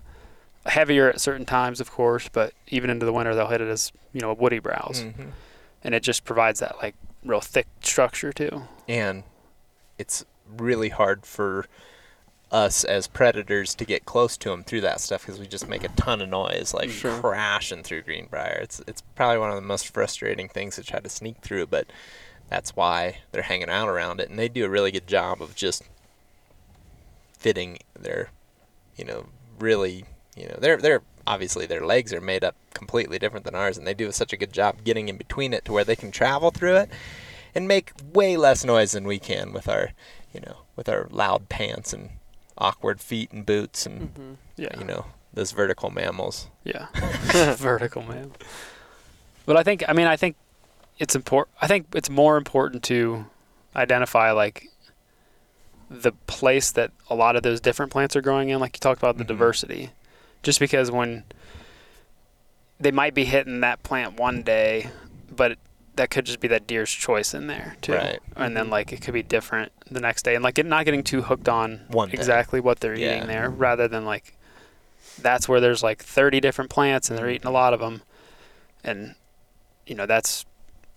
[0.66, 3.90] Heavier at certain times, of course, but even into the winter they'll hit it as
[4.12, 5.30] you know a woody browse, Mhm.
[5.84, 6.94] and it just provides that like
[7.24, 8.62] real thick structure too.
[8.88, 9.24] And
[9.98, 10.24] it's
[10.56, 11.66] really hard for
[12.50, 15.84] us as predators to get close to them through that stuff because we just make
[15.84, 17.20] a ton of noise, like Sure.
[17.20, 18.58] crashing through Greenbrier.
[18.62, 21.86] It's it's probably one of the most frustrating things to try to sneak through, but
[22.48, 25.54] that's why they're hanging out around it, and they do a really good job of
[25.54, 25.82] just
[27.38, 28.30] fitting their,
[28.96, 29.26] you know,
[29.58, 30.04] really,
[30.34, 33.86] you know, they're they're obviously their legs are made up completely different than ours, and
[33.86, 36.50] they do such a good job getting in between it to where they can travel
[36.50, 36.90] through it
[37.54, 39.90] and make way less noise than we can with our,
[40.32, 42.10] you know, with our loud pants and
[42.56, 44.32] awkward feet and boots and Mm-hmm.
[44.56, 46.48] Yeah, you know those vertical mammals.
[46.64, 46.86] Yeah,
[47.56, 48.32] vertical man.
[49.46, 50.34] But I think I mean I think
[50.98, 51.54] it's important.
[51.62, 53.26] I think it's more important to
[53.76, 54.66] identify like
[55.90, 58.58] the place that a lot of those different plants are growing in.
[58.60, 59.28] Like you talked about the Mhm.
[59.28, 59.90] diversity,
[60.42, 61.24] just because when
[62.80, 64.90] they might be hitting that plant one day,
[65.34, 65.58] but
[65.96, 67.92] that could just be that deer's choice in there too.
[67.94, 68.20] Right.
[68.36, 71.02] And then like it could be different the next day, and like it not getting
[71.02, 72.14] too hooked on One day.
[72.14, 73.16] exactly what they're Yeah.
[73.16, 74.34] eating there, rather than like
[75.20, 78.02] that's where there's like 30 different plants and they're eating a lot of them,
[78.84, 79.16] and
[79.86, 80.44] you know that's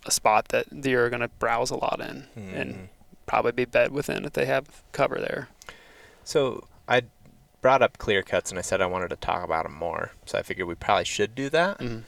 [0.05, 2.55] a spot that deer are going to browse a lot in Mhm.
[2.59, 2.89] and
[3.25, 5.47] probably be bed within if they have cover there.
[6.23, 7.03] So I
[7.61, 10.11] brought up clear cuts, and I said I wanted to talk about them more.
[10.25, 11.77] So I figured we probably should do that.
[11.79, 12.03] Mhm.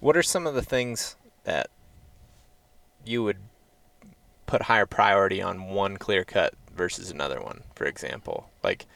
[0.00, 1.68] What are some of the things that
[3.04, 3.38] you would
[4.46, 8.50] put higher priority on one clear cut versus another one, for example?
[8.62, 8.86] Like,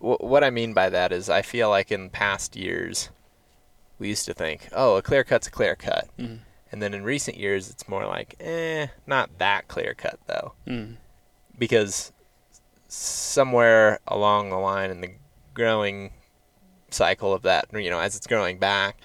[0.00, 3.10] wh- what I mean by that is I feel like in past years,
[3.98, 6.08] we used to think, oh, a clear cut's a clear cut.
[6.18, 6.40] Mhm.
[6.70, 10.52] And then in recent years, it's more like, eh, not that clear cut, though.
[10.66, 10.96] Mm.
[11.58, 12.12] Because
[12.88, 15.10] somewhere along the line in the
[15.58, 16.12] growing
[16.90, 18.96] cycle of that, you know, as it's growing back,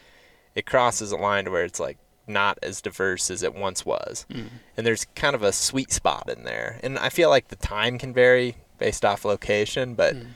[0.55, 1.97] it crosses a line to where it's like
[2.27, 4.25] not as diverse as it once was.
[4.29, 4.47] Mm.
[4.77, 6.79] And there's kind of a sweet spot in there.
[6.83, 10.27] And I feel like the time can vary based off location, but Mm.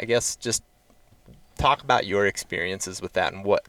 [0.00, 0.62] I guess just
[1.58, 3.66] talk about your experiences with that and what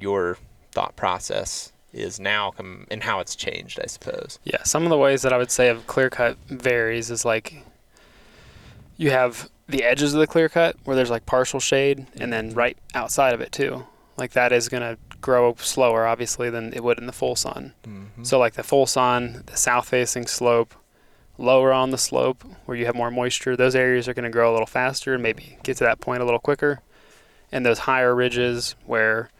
[0.00, 0.38] your
[0.72, 4.38] thought process is now com- and how it's changed, I suppose.
[4.44, 7.62] Yeah, some of the ways that I would say of clear cut varies is like
[8.96, 12.54] you have the edges of the clear cut where there's like partial shade, and then
[12.54, 13.86] right outside of it too.
[14.16, 17.74] Like that is gonna grow slower, obviously, than it would in the full sun.
[17.84, 18.24] Mm-hmm.
[18.24, 20.74] So like the full sun, the south facing slope,
[21.38, 24.50] lower on the slope where you have more moisture, those areas are going to grow
[24.50, 26.80] a little faster and maybe get to that point a little quicker.
[27.52, 29.30] And those higher ridges where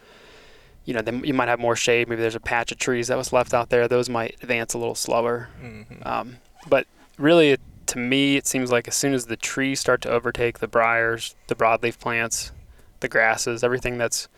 [0.84, 3.16] you know they, you might have more shade, maybe there's a patch of trees that
[3.16, 5.48] was left out there, those might advance a little slower.
[5.62, 6.06] mm-hmm.
[6.06, 6.36] Um,
[6.68, 6.86] but
[7.18, 10.58] really, it, to me, it seems like as soon as the trees start to overtake
[10.58, 12.52] the briars, the broadleaf plants,
[13.00, 14.28] the grasses, everything that's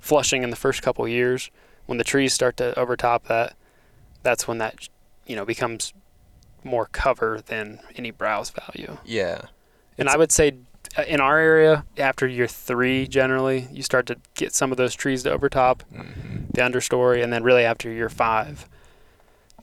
[0.00, 1.50] flushing in the first couple of years,
[1.86, 3.54] when the trees start to overtop that,
[4.22, 4.88] that's when that
[5.26, 5.92] you know becomes
[6.64, 8.98] more cover than any browse value.
[9.04, 9.42] yeah.
[9.96, 10.52] And I would say
[10.96, 14.94] uh, in our area, after year three, generally, you start to get some of those
[14.94, 16.44] trees to overtop Mm-hmm.
[16.54, 18.68] the understory, and then really after year five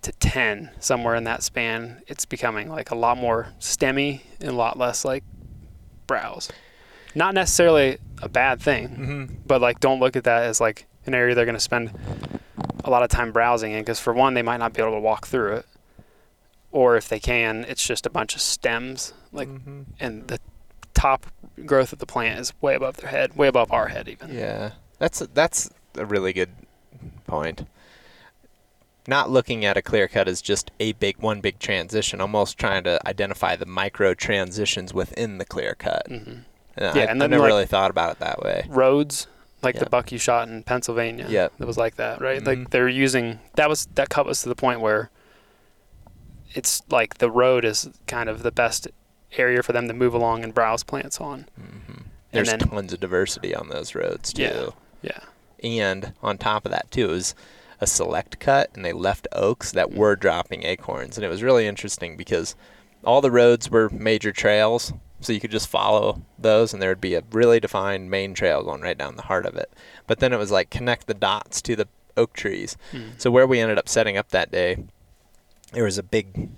[0.05, 4.53] to ten, somewhere in that span, it's becoming like a lot more stemmy and a
[4.53, 5.23] lot less like
[6.07, 6.49] browse.
[7.13, 9.35] Not necessarily a bad thing, Mm-hmm.
[9.45, 11.91] but like don't look at that as like an area they're going to spend
[12.83, 14.99] a lot of time browsing in because for one, they might not be able to
[14.99, 15.65] walk through it,
[16.71, 19.81] or if they can, it's just a bunch of stems like mm-hmm.
[19.99, 20.39] and the
[20.93, 21.25] top
[21.65, 24.33] growth of the plant is way above their head, way above our head even.
[24.33, 26.51] Yeah, that's that's a really good
[27.27, 27.65] point.
[29.07, 32.83] Not looking at a clear cut as just a big one big transition, almost trying
[32.85, 36.07] to identify the micro transitions within the clear cut.
[36.07, 36.45] hmm And
[36.77, 38.65] Yeah, I, and I've never like- really thought about it that way.
[38.67, 39.27] roads
[39.61, 41.25] like the buck you shot in Pennsylvania.
[41.27, 41.53] Yep.
[41.59, 42.39] It was like that, right?
[42.41, 42.45] Mhm.
[42.45, 45.09] Like they're using that was that cut was to the point where
[46.53, 48.87] it's like the road is kind of the best
[49.37, 51.47] area for them to move along and browse plants on.
[51.59, 52.01] hmm
[52.31, 54.43] There's then- tons of diversity on those roads too.
[54.43, 54.69] Yeah.
[55.01, 55.19] Yeah.
[55.63, 57.35] And on top of that too, it was
[57.81, 61.67] a select cut, and they left oaks that were dropping acorns, and it was really
[61.67, 62.55] interesting because
[63.03, 67.01] all the roads were major trails, so you could just follow those, and there would
[67.01, 69.71] be a really defined main trail going right down the heart of it.
[70.07, 71.87] But then it was like connect the dots to the
[72.17, 72.77] oak trees.
[72.91, 73.19] Mm.
[73.19, 74.83] So where we ended up setting up that day,
[75.73, 76.49] there was a big,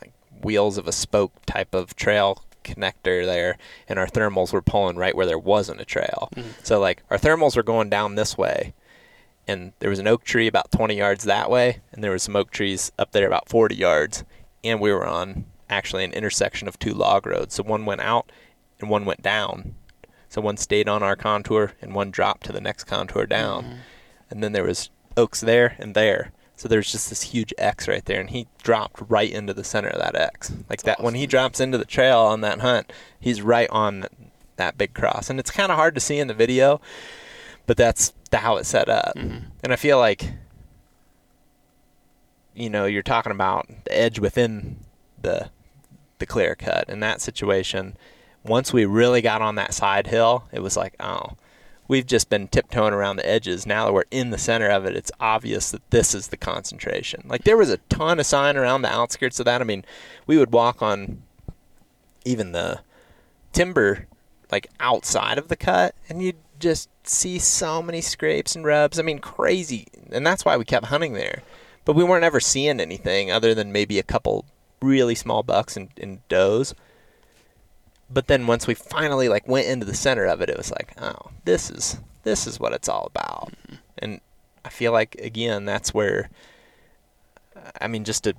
[0.00, 0.12] like
[0.42, 3.56] wheels of a spoke type of trail connector there,
[3.88, 6.28] and our thermals were pulling right where there wasn't a trail.
[6.36, 6.44] Mhm.
[6.62, 8.74] So like our thermals were going down this way,
[9.46, 12.36] and there was an oak tree about 20 yards that way, and there was some
[12.36, 14.24] oak trees up there about 40 yards,
[14.62, 17.54] and we were on actually an intersection of two log roads.
[17.54, 18.30] So one went out
[18.80, 19.74] and one went down.
[20.28, 23.64] So one stayed on our contour and one dropped to the next contour down.
[23.64, 23.76] Mhm.
[24.30, 26.32] And then there was oaks there and there.
[26.56, 29.88] So there's just this huge X right there, and he dropped right into the center
[29.88, 30.52] of that X.
[30.68, 34.06] Like that, when he drops into the trail on that hunt, he's right on
[34.56, 36.80] that big cross, and it's kind of hard to see in the video,
[37.66, 39.14] but that's how it's set up.
[39.16, 39.44] Mhm.
[39.62, 40.32] And I feel like,
[42.54, 44.76] you know, you're talking about the edge within
[45.20, 45.50] the
[46.18, 46.88] the clear cut.
[46.88, 47.96] In that situation,
[48.44, 51.30] once we really got on that side hill, it was like, oh,
[51.88, 53.66] we've just been tiptoeing around the edges.
[53.66, 57.22] Now that we're in the center of it, it's obvious that this is the concentration.
[57.26, 59.62] Like there was a ton of sign around the outskirts of that.
[59.62, 59.82] I mean,
[60.26, 61.22] we would walk on
[62.26, 62.80] even the
[63.54, 64.06] timber
[64.52, 68.98] like outside of the cut and you'd just see so many scrapes and rubs.
[68.98, 69.86] I mean, crazy.
[70.10, 71.42] And that's why we kept hunting there.
[71.84, 74.44] But we weren't ever seeing anything other than maybe a couple
[74.82, 76.74] really small bucks and, and does.
[78.08, 80.94] But then once we finally like went into the center of it, it was like,
[81.00, 83.52] oh, this is this is what it's all about.
[83.98, 84.20] And
[84.64, 86.28] I feel like again, that's where
[87.80, 88.34] I mean, just to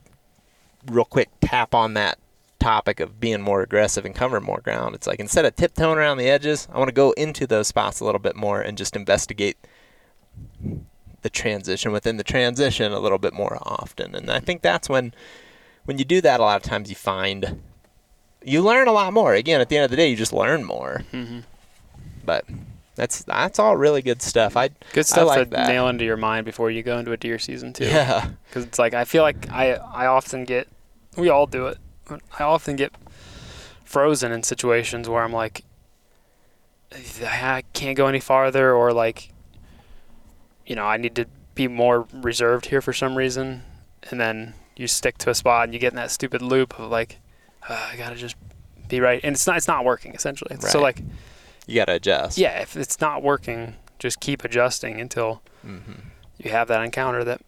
[0.87, 2.17] real quick tap on that
[2.61, 4.95] topic of being more aggressive and covering more ground.
[4.95, 7.99] It's like instead of tiptoeing around the edges, I want to go into those spots
[7.99, 9.57] a little bit more and just investigate
[11.21, 14.15] the transition within the transition a little bit more often.
[14.15, 15.13] And I think that's when
[15.85, 17.61] when you do that a lot of times you find
[18.43, 19.33] you learn a lot more.
[19.35, 21.03] Again, at the end of the day, you just learn more.
[21.11, 21.43] Mhm.
[22.25, 22.45] But
[22.95, 24.57] that's that's all really good stuff.
[24.57, 25.67] I Good stuff like to that.
[25.67, 27.85] nail into your mind before you go into a deer season too.
[27.85, 28.29] yeah.
[28.49, 30.67] Because it's like I feel like I I often get
[31.17, 31.77] we all do it.
[32.39, 32.93] I often get
[33.85, 35.63] frozen in situations where I'm like
[37.23, 39.31] I can't go any farther or like
[40.65, 41.25] you know I need to
[41.55, 43.63] be more reserved here for some reason,
[44.09, 46.89] and then you stick to a spot and you get in that stupid loop of
[46.91, 47.19] like
[47.67, 48.35] uh, I gotta just
[48.87, 50.57] be right, and it's not it's not working essentially.
[50.59, 51.01] So like
[51.67, 52.37] You got to adjust.
[52.37, 55.77] yeah, if it's not working, just keep adjusting until hmm
[56.37, 57.39] you have that encounter that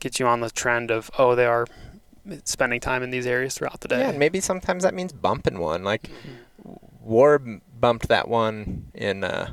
[0.00, 1.66] gets you on the trend of oh they are
[2.44, 4.00] spending time in these areas throughout the day.
[4.00, 5.84] Yeah, and maybe sometimes that means bumping one.
[5.84, 6.46] Like Mm-hmm.
[7.06, 9.52] Warb bumped that one in uh,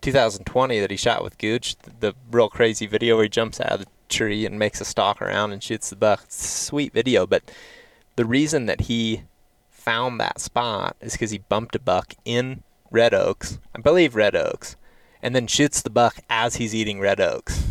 [0.00, 1.76] 2020 that he shot with Gooch.
[1.76, 4.84] The, the real crazy video where he jumps out of the tree and makes a
[4.84, 6.24] stalk around and shoots the buck.
[6.28, 7.50] Sweet video, but
[8.16, 9.22] the reason that he
[9.70, 14.34] found that spot is because he bumped a buck in Red Oaks, I believe Red
[14.34, 14.76] Oaks,
[15.22, 17.64] and then shoots the buck as he's eating Red Oaks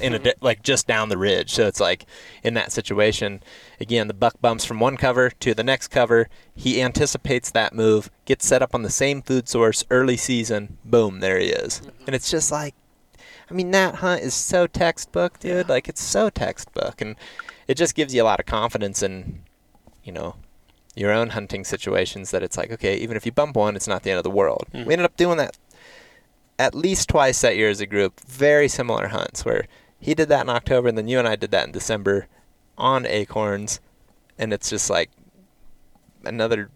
[0.00, 1.50] in a di- like just down the ridge.
[1.52, 2.06] So it's like
[2.42, 3.42] in that situation,
[3.80, 6.28] again, the buck bumps from one cover to the next cover.
[6.54, 10.78] He anticipates that move, gets set up on the same food source early season.
[10.84, 11.82] Boom, there he is.
[12.06, 12.74] And it's just like,
[13.50, 15.68] I mean, that hunt is so textbook, dude.
[15.68, 17.16] Like it's so textbook, and
[17.68, 19.42] it just gives you a lot of confidence in,
[20.04, 20.36] you know.
[20.94, 24.02] Your own hunting situations that it's like, okay, even if you bump one, it's not
[24.02, 24.66] the end of the world.
[24.74, 24.84] Mhm.
[24.84, 25.56] We ended up doing that
[26.62, 29.66] at least twice that year as a group, very similar hunts where
[29.98, 32.28] he did that in October and then you and I did that in December
[32.78, 33.80] on acorns.
[34.38, 35.10] And it's just like
[36.24, 36.70] another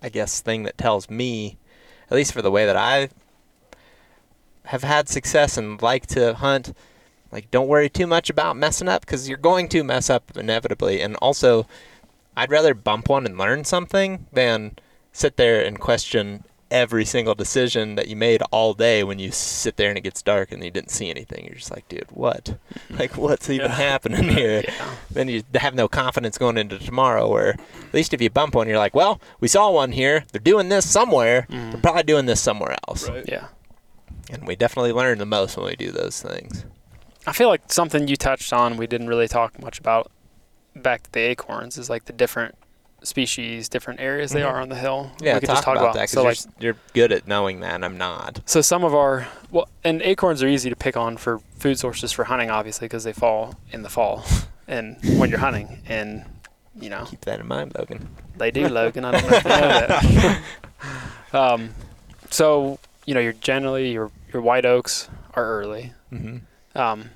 [0.00, 1.58] I guess thing that tells me
[2.10, 3.08] at least for the way that I
[4.66, 6.72] have had success and like to hunt
[7.32, 11.02] like don't worry too much about messing up cuz you're going to mess up inevitably.
[11.02, 11.66] And also
[12.36, 14.76] I'd rather bump one and learn something than
[15.12, 19.76] sit there and question every single decision that you made all day when you sit
[19.76, 21.44] there and it gets dark and you didn't see anything.
[21.44, 22.58] You're just like, dude, what?
[22.90, 23.76] like, what's even Yeah.
[23.76, 24.62] happening here?
[24.66, 24.94] Yeah.
[25.10, 27.28] Then you have no confidence going into tomorrow.
[27.30, 30.24] Where at least if you bump one, you're like, well, we saw one here.
[30.32, 31.46] They're doing this somewhere.
[31.48, 31.82] They're Mm.
[31.82, 33.08] probably doing this somewhere else.
[33.26, 33.48] Yeah.
[34.30, 36.64] And we definitely learn the most when we do those things.
[37.26, 40.10] I feel like something you touched on we didn't really talk much about
[40.74, 42.54] back to the acorns is like the different
[43.02, 44.48] species, different areas they Mhm.
[44.50, 45.10] are on the hill.
[45.20, 47.26] Yeah, we could talk, just talk about, about, that so because you're, you're good at
[47.26, 48.40] knowing that, and I'm not.
[48.46, 52.12] so some of our well and acorns are easy to pick on for food sources
[52.12, 54.24] for hunting obviously because they fall in the fall
[54.68, 56.24] and when you're hunting and
[56.80, 58.08] you know Keep that in mind, Logan.
[58.36, 59.04] They do, Logan.
[59.04, 60.42] I don't know if you know that.
[61.32, 61.70] um,
[62.30, 65.92] so you know, you're generally your your white oaks are early.
[66.10, 66.38] hmm
[66.74, 67.10] Um,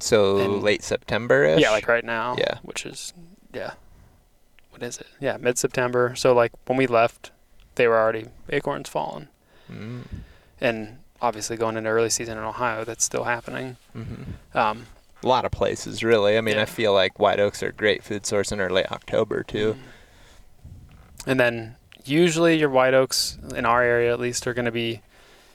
[0.00, 1.60] So late September ish.
[1.60, 2.34] yeah, like right now.
[2.38, 2.58] Yeah.
[2.62, 3.12] Which is
[3.52, 3.72] yeah.
[4.70, 5.06] What is it?
[5.20, 6.14] Yeah, mid September.
[6.16, 7.30] So like when we left,
[7.74, 9.28] they were already acorns falling,
[9.70, 10.02] Mm.
[10.60, 13.76] and obviously going into early season in Ohio, that's still happening.
[13.92, 14.22] hmm
[14.54, 14.86] Um,
[15.22, 16.38] A lot of places, really.
[16.38, 16.62] I mean, Yeah.
[16.62, 19.76] I feel like white oaks are a great food source in early October too.
[21.26, 25.02] And then usually your white oaks in our area at least are going to be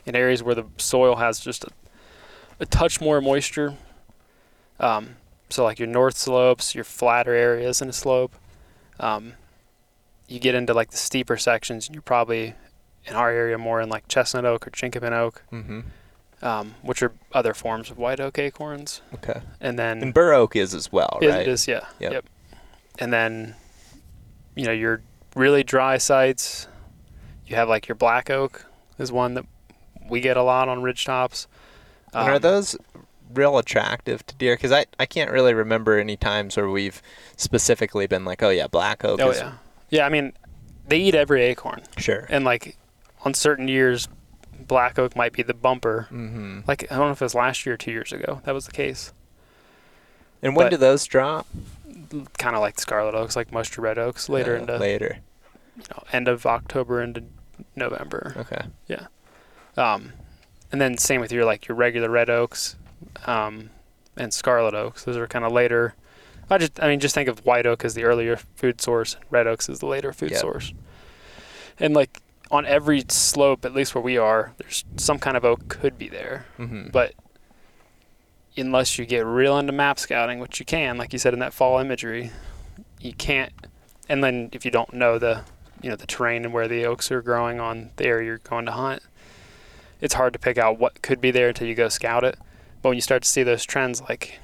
[0.06, 1.70] in areas where the soil has just a,
[2.60, 3.76] a touch more moisture.
[4.80, 5.16] Um,
[5.50, 8.36] so like your north slopes, your flatter areas in a slope.
[9.00, 9.34] Um,
[10.28, 12.56] you get into like the steeper sections, and you're probably
[13.06, 15.82] in our area more in like chestnut oak or chinkapin oak, Mm-hmm.
[16.42, 19.02] um, which are other forms of white oak acorns.
[19.14, 19.42] Okay.
[19.62, 21.42] And then And bur oak is as well, right?
[21.42, 21.86] It is, yeah.
[22.00, 22.26] Yep.
[22.98, 23.56] And then,
[24.56, 25.02] you know, your
[25.36, 26.68] really dry sites,
[27.46, 28.66] you have like your black oak
[28.98, 29.46] is one that
[30.10, 31.48] we get a lot on ridge tops.
[32.14, 32.76] and are Um, those
[33.34, 34.56] real attractive to deer?
[34.56, 37.02] Because I, I can't really remember any times where we've
[37.38, 39.20] specifically been like, oh yeah, black oak.
[39.22, 39.54] Oh yeah,
[39.90, 40.06] yeah.
[40.06, 40.34] I mean,
[40.88, 42.26] they eat every acorn, Sure.
[42.30, 42.78] and like
[43.24, 44.08] on certain years,
[44.68, 46.08] black oak might be the bumper.
[46.12, 46.62] Mm-hmm.
[46.68, 48.66] Like I don't know if it was last year or two years ago that was
[48.66, 49.14] the case.
[50.42, 51.48] And when but- do those drop?
[52.38, 55.18] Kind of like the scarlet oaks, like most red oaks, later Uh, into later.
[55.76, 57.24] you know, end of October into
[57.76, 58.34] November.
[58.38, 58.66] Okay.
[58.88, 59.08] Yeah.
[59.76, 60.14] Um,
[60.72, 62.76] and then same with your like your regular red oaks,
[63.26, 63.70] um,
[64.18, 65.04] and scarlet oaks.
[65.04, 65.96] Those are kind of later.
[66.50, 69.48] I just I mean just think of white oak as the earlier food source, red
[69.48, 70.40] oaks as the later food Yep.
[70.42, 70.74] source.
[71.80, 75.68] And like on every slope, at least where we are, there's some kind of oak
[75.68, 76.90] could be there, Mm-hmm.
[76.92, 77.14] but
[78.58, 81.54] unless you get real into map scouting, which you can, like you said in that
[81.54, 82.32] fall imagery,
[83.02, 83.52] you can't.
[84.08, 85.44] And then if you don't know the
[85.82, 88.66] you know the terrain and where the oaks are growing on the area you're going
[88.66, 89.02] to hunt,
[90.00, 92.38] it's hard to pick out what could be there until you go scout it.
[92.86, 94.40] But when you start to see those trends, like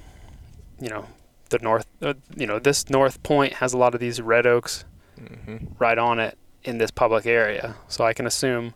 [0.80, 1.06] you know
[1.50, 4.84] the north, uh, you know this north point has a lot of these red oaks
[5.16, 5.58] mm-hmm.
[5.78, 8.74] right on it in this public area, so I can assume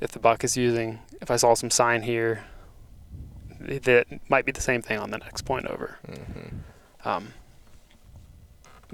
[0.00, 2.42] if the buck is using, if I saw some sign here,
[3.60, 6.00] that might be the same thing on the next point over.
[6.04, 6.56] hmm
[7.08, 7.34] Um,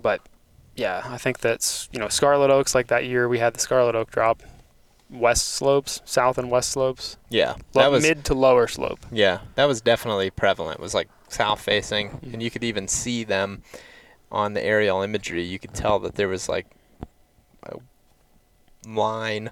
[0.02, 0.20] but
[0.76, 3.94] yeah, I think that's you know Scarlet Oaks like that year we had the Scarlet
[3.94, 4.42] Oak drop,
[5.10, 9.00] west slopes, south and west slopes, Yeah, lo- that was mid to lower slope.
[9.10, 10.78] yeah, that was definitely prevalent.
[10.78, 12.34] It was like south facing, Mhm.
[12.34, 13.62] and you could even see them
[14.30, 15.42] on the aerial imagery.
[15.44, 16.66] You could tell that there was like
[17.64, 17.76] a
[18.86, 19.50] line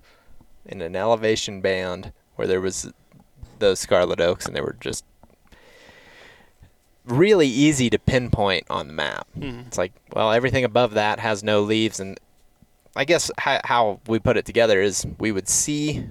[0.66, 2.92] in an elevation band where there was
[3.58, 5.04] those scarlet oaks, and they were just
[7.04, 9.26] really easy to pinpoint on the map.
[9.38, 9.68] Mhm.
[9.68, 12.18] It's like, well, everything above that has no leaves, and
[12.96, 16.04] I guess how, how we put it together is we would see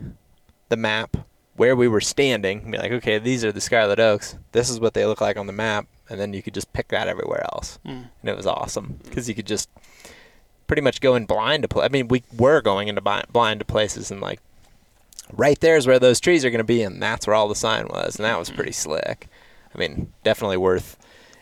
[0.69, 1.17] the map
[1.55, 4.37] where we were standing, and be like, okay, these are the Scarlet Oaks.
[4.51, 6.89] This is what they look like on the map, and then you could just pick
[6.89, 8.09] that everywhere else, Mm.
[8.21, 9.69] and it was awesome because you could just
[10.67, 11.67] pretty much go in blind to.
[11.69, 14.41] Pl- I mean, we were going into bi- blind to places, and like
[15.31, 17.55] right there is where those trees are going to be, and that's where all the
[17.55, 19.27] sign was, and that was pretty slick.
[19.73, 20.97] I mean, definitely worth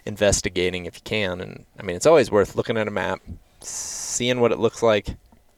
[0.05, 1.41] investigating if you can.
[1.41, 3.19] And I mean, it's always worth looking at a map,
[3.61, 5.07] seeing what it looks like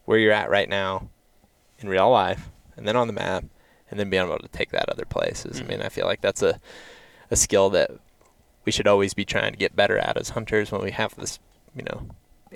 [0.06, 1.08] where you're at right now
[1.78, 3.44] in real life, and then on the map,
[3.90, 5.60] and then being able to take that other places.
[5.60, 5.68] I Mhm.
[5.68, 6.58] mean, I feel like that's a,
[7.30, 7.90] a skill that
[8.64, 11.38] we should always be trying to get better at as hunters when we have this,
[11.76, 12.06] you know,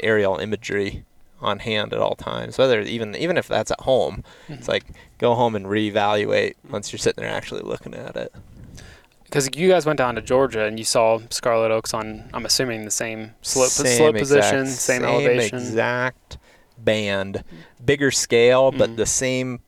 [0.01, 1.05] aerial imagery
[1.41, 2.59] on hand at all times.
[2.59, 4.85] Whether even even if that's at home, it's like
[5.19, 8.33] go home and reevaluate once you're sitting there actually looking at it.
[9.25, 12.85] Because you guys went down to Georgia and you saw Scarlet Oaks on, I'm assuming
[12.85, 15.59] the same slope, Same slope exact- position, same, elevation.
[15.59, 16.37] exact
[16.85, 17.45] band,
[17.85, 18.97] bigger scale, but Mhm.
[18.97, 19.61] the same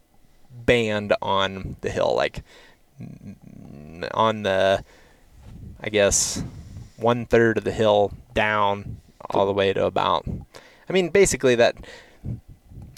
[0.51, 2.43] band on the hill, like
[4.12, 4.84] on the,
[5.80, 6.43] I guess,
[6.97, 10.26] one third of the hill down all the way to about.
[10.89, 11.76] I mean, basically that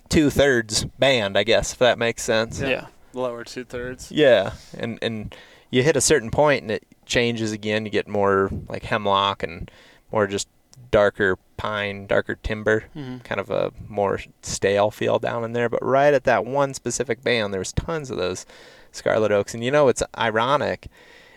[0.08, 2.60] two thirds band, I guess, if that makes sense.
[2.60, 2.86] Yeah.
[3.12, 4.10] Lower two thirds.
[4.10, 5.34] Yeah, and and
[5.70, 7.84] you hit a certain point and it changes again.
[7.84, 9.70] You get more like hemlock and
[10.10, 10.48] more just
[10.90, 13.22] darker pine, darker timber, Mhm.
[13.24, 15.68] kind of a more stale feel down in there.
[15.68, 18.46] But right at that one specific band, there was tons of those
[18.92, 19.54] scarlet oaks.
[19.54, 20.88] And you know what's ironic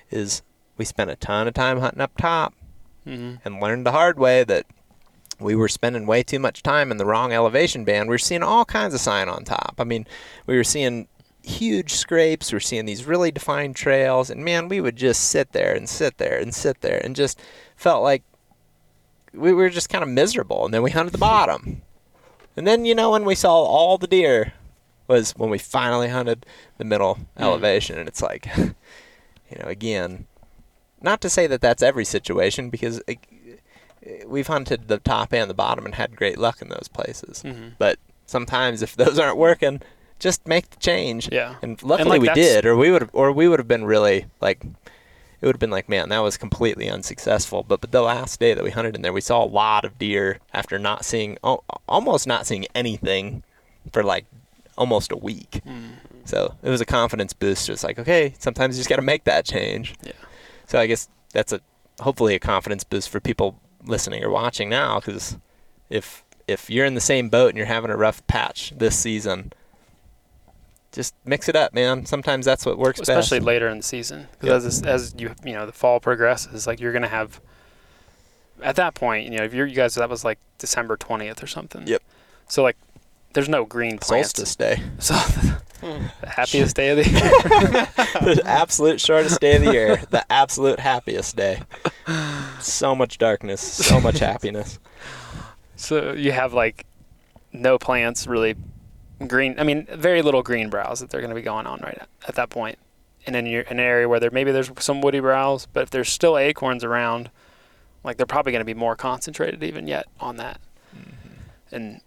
[0.10, 0.42] is
[0.78, 2.54] we spent a ton of time hunting up top
[3.06, 3.40] Mhm.
[3.44, 4.66] and learned the hard way that
[5.40, 8.10] we were spending way too much time in the wrong elevation band.
[8.10, 9.76] We were seeing all kinds of sign on top.
[9.78, 10.08] I mean,
[10.48, 11.08] we were seeing
[11.44, 12.52] huge scrapes.
[12.52, 15.88] We are seeing these really defined trails, and man, we would just sit there and
[15.88, 17.40] sit there and sit there and just
[17.76, 18.24] felt like
[19.34, 20.66] we were just kind of miserable.
[20.66, 21.82] And then we hunted the bottom,
[22.56, 24.54] and then you know when we saw all the deer
[25.08, 26.46] was when we finally hunted
[26.78, 27.44] the middle Mm.
[27.44, 30.28] elevation, and it's like, you know, again,
[31.02, 33.02] not to say that that's every situation because.
[33.08, 33.14] uh,
[34.26, 37.44] we've hunted the top and the bottom and had great luck in those places.
[37.44, 37.74] Mhm.
[37.78, 39.82] But sometimes if those aren't working,
[40.18, 41.28] just make the change.
[41.30, 41.56] Yeah.
[41.62, 44.64] And luckily like, we did, or we would, or we would have been really like,
[45.40, 47.64] it would have been like, man, that was completely unsuccessful.
[47.64, 49.98] But but the last day that we hunted in there, we saw a lot of
[49.98, 51.38] deer after not seeing,
[51.88, 53.44] almost not seeing anything
[53.92, 54.26] for like
[54.78, 55.62] almost a week.
[55.66, 55.94] Mm.
[56.26, 57.70] So it was a confidence boost.
[57.70, 59.96] It's like, okay, sometimes you just got to make that change.
[60.04, 60.14] Yeah.
[60.66, 61.62] So I guess that's a
[62.02, 65.38] hopefully a confidence boost for people listening or watching now, because
[65.90, 69.54] if if you're in the same boat and you're having a rough patch this season,
[70.98, 72.06] just mix it up, man.
[72.06, 73.26] Sometimes that's what works especially best.
[73.28, 74.30] Especially later in the season Yep.
[74.42, 77.40] because as, as you you know the fall progresses like you're gonna have
[78.64, 81.48] at that point you know if you're you guys that was like december 20th or
[81.48, 82.02] something Yep.
[82.48, 82.76] so like
[83.34, 85.14] there's no green plants Solstice day, so
[85.82, 90.80] the happiest day of the year the absolute shortest day of the year, the absolute
[90.80, 91.62] happiest day.
[92.60, 94.80] So much darkness, so much happiness.
[95.76, 96.88] so you have like
[97.54, 98.56] no plants really
[99.26, 101.98] green i mean very little green browse that they're going to be going on right
[102.00, 102.78] at, at that point
[103.26, 105.90] and then you're in an area where there maybe there's some woody browse but if
[105.90, 107.30] there's still acorns around
[108.04, 110.60] like they're probably going to be more concentrated even yet on that
[111.72, 112.00] and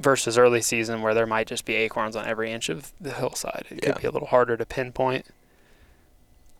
[0.00, 3.64] versus early season where there might just be acorns on every inch of the hillside
[3.70, 3.92] it Yeah.
[3.92, 5.24] could be a little harder to pinpoint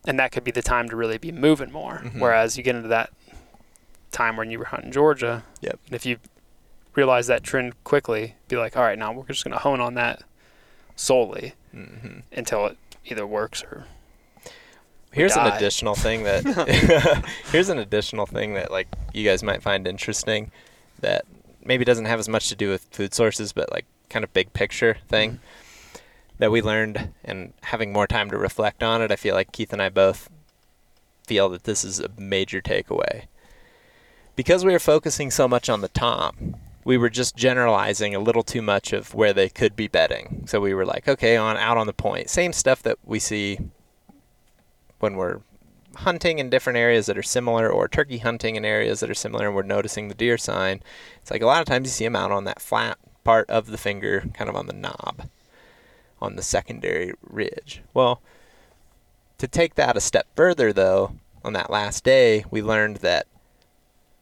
[0.06, 2.20] and that could be the time to really be moving more Mhm.
[2.20, 3.10] whereas you get into that
[4.12, 5.78] time when you were hunting georgia Yep.
[5.86, 6.18] and if you
[6.97, 9.94] realize that trend quickly be like all right now we're just going to hone on
[9.94, 10.23] that
[10.97, 13.86] solely hmm until it either works or
[15.12, 19.86] Here's an additional thing that here's an additional thing that like you guys might find
[19.86, 20.51] interesting
[21.01, 21.24] that
[21.64, 24.52] maybe doesn't have as much to do with food sources but like kind of big
[24.52, 25.40] picture thing
[26.39, 29.73] that we learned and having more time to reflect on it I feel like Keith
[29.73, 30.28] and I both
[31.27, 33.24] feel that this is a major takeaway.
[34.35, 36.36] Because we are focusing so much on the top
[36.86, 40.44] we were just generalizing a little too much of where they could be bedding.
[40.46, 43.58] So we were like, okay, on out on the point, same stuff that we see
[45.00, 45.40] when we're
[45.96, 49.46] hunting in different areas that are similar, or turkey hunting in areas that are similar,
[49.48, 50.80] and we're noticing the deer sign.
[51.20, 53.66] It's like a lot of times you see them out on that flat part of
[53.66, 55.28] the finger, kind of on the knob,
[56.22, 57.82] on the secondary ridge.
[57.94, 58.22] Well,
[59.38, 63.26] to take that a step further, though, on that last day, we learned that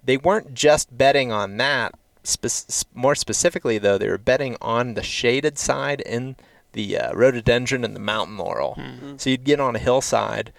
[0.02, 1.94] they weren't just betting on that.
[2.24, 6.36] Spe- more specifically, though, they were betting on the shaded side in
[6.72, 8.74] the uh, rhododendron and the mountain laurel.
[8.78, 9.16] Mm-hmm.
[9.18, 10.52] So you'd get on a hillside,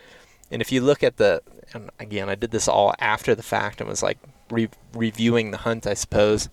[0.52, 1.42] and if you look at the,
[1.74, 4.20] and again, I did this all after the fact and was like
[4.50, 6.46] re- reviewing the hunt, I suppose.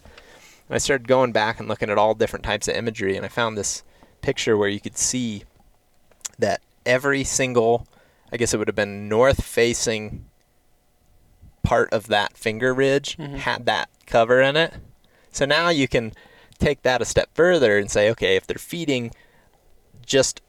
[0.69, 3.29] And I started going back and looking at all different types of imagery, and I
[3.29, 3.83] found this
[4.23, 5.45] picture where you could see
[6.39, 7.87] that every single,
[8.33, 10.25] I guess it would have been north facing
[11.63, 13.37] part of that finger ridge Mhm.
[13.37, 14.75] had that cover in it.
[15.33, 16.13] So now you can
[16.59, 19.11] take that a step further and say, okay, if they're feeding
[20.07, 20.41] just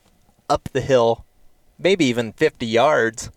[0.50, 1.26] up the hill,
[1.80, 3.32] maybe even 50 yards,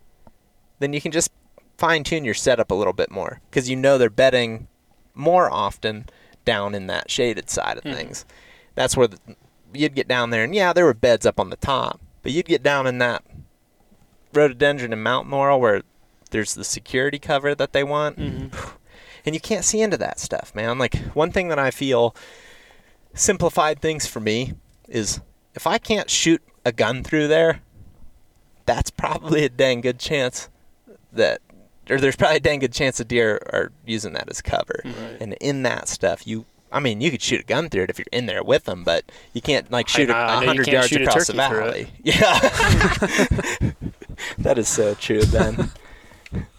[0.81, 1.31] then you can just
[1.79, 4.67] fine tune your setup a little bit more because you know they're bedding
[5.15, 6.07] more often
[6.45, 7.95] down in that shaded side of Mhm.
[7.95, 8.25] things.
[8.75, 9.19] That's where the,
[9.73, 12.47] you'd get down there, and yeah, there were beds up on the top, but you'd
[12.47, 13.23] get down in that
[14.33, 15.83] rhododendron and mountain laurel where
[16.31, 18.53] there's the security cover that they want Mhm.
[19.27, 20.79] And you can't see into that stuff, man.
[20.79, 22.15] Like one thing that I feel
[23.15, 24.55] simplified things for me
[24.89, 25.21] is
[25.55, 27.61] if I can't shoot a gun through there,
[28.65, 30.49] that's probably a dang good chance
[31.13, 31.41] that
[31.89, 34.81] or there's probably a dang good chance the deer are using that as cover.
[34.85, 35.21] Mhm.
[35.21, 37.99] And in that stuff, you I mean, you could shoot a gun through it if
[37.99, 41.01] you're in there with them, but you can't like shoot I- a hundred yards a
[41.03, 41.65] across the turkey through it.
[41.65, 41.93] valley.
[42.03, 42.39] Yeah,
[44.39, 45.71] that is so true, Ben.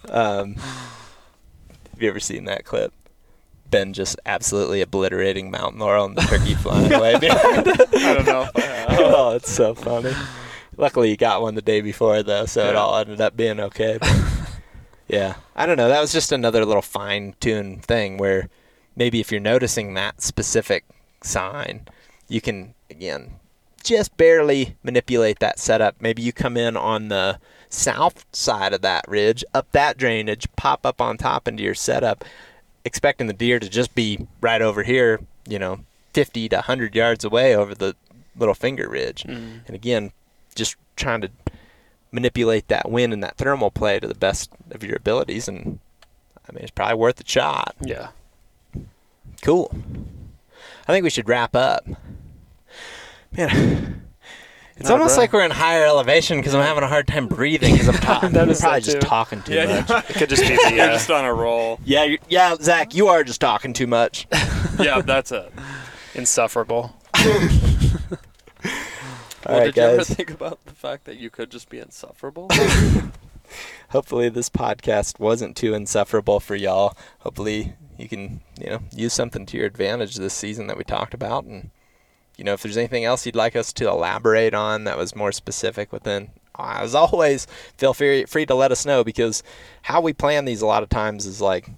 [0.08, 0.56] Um,
[1.98, 2.92] have you ever seen that clip?
[3.68, 7.88] Ben just absolutely obliterating mountain laurel and the turkey flying away behind it.
[7.92, 10.12] I don't know oh, it's so funny.
[10.76, 13.98] Luckily, you got one the day before though, so it all ended up being okay.
[14.00, 14.16] But
[15.08, 15.88] yeah, I don't know.
[15.88, 18.48] That was just another little fine-tuned thing where
[18.94, 20.84] maybe if you're noticing that specific
[21.20, 21.88] sign,
[22.28, 23.40] you can again
[23.82, 25.96] just barely manipulate that setup.
[26.00, 27.40] Maybe you come in on the
[27.70, 32.24] south side of that ridge, up that drainage, pop up on top into your setup,
[32.84, 35.80] expecting the deer to just be right over here, you know,
[36.14, 37.94] 50 to 100 yards away over the
[38.36, 39.24] little finger ridge.
[39.24, 39.60] Mhm.
[39.66, 40.12] And again,
[40.54, 41.30] just trying to
[42.10, 45.48] manipulate that wind and that thermal play to the best of your abilities.
[45.48, 45.78] And
[46.48, 47.74] I mean, it's probably worth a shot.
[47.80, 48.08] Yeah.
[49.42, 49.70] Cool.
[50.86, 51.86] I think we should wrap up.
[53.30, 54.07] Man,
[54.78, 57.72] it's Not almost like we're in higher elevation because I'm having a hard time breathing
[57.74, 59.06] because I'm, ta- I'm Noticed probably that just too.
[59.06, 60.10] talking too Yeah, much.
[60.10, 60.72] It could just be the.
[60.74, 61.78] You're Uh, just on a roll.
[61.84, 64.26] Yeah, you yeah, Zach, you are just talking too much.
[64.78, 65.52] Yeah, that's it.
[66.14, 66.94] insufferable.
[67.16, 67.22] All
[69.54, 70.10] well, right, did you ever guys.
[70.10, 72.48] think about the fact that you could just be insufferable?
[73.90, 76.96] Hopefully, this podcast wasn't too insufferable for y'all.
[77.20, 81.14] Hopefully, you can you know use something to your advantage this season that we talked
[81.14, 81.70] about, and
[82.38, 85.32] you know if there's anything else you'd like us to elaborate on that was more
[85.32, 86.30] specific within.
[86.58, 87.46] As always,
[87.76, 89.42] feel free free to let us know because
[89.82, 91.68] how we plan these a lot of times is like,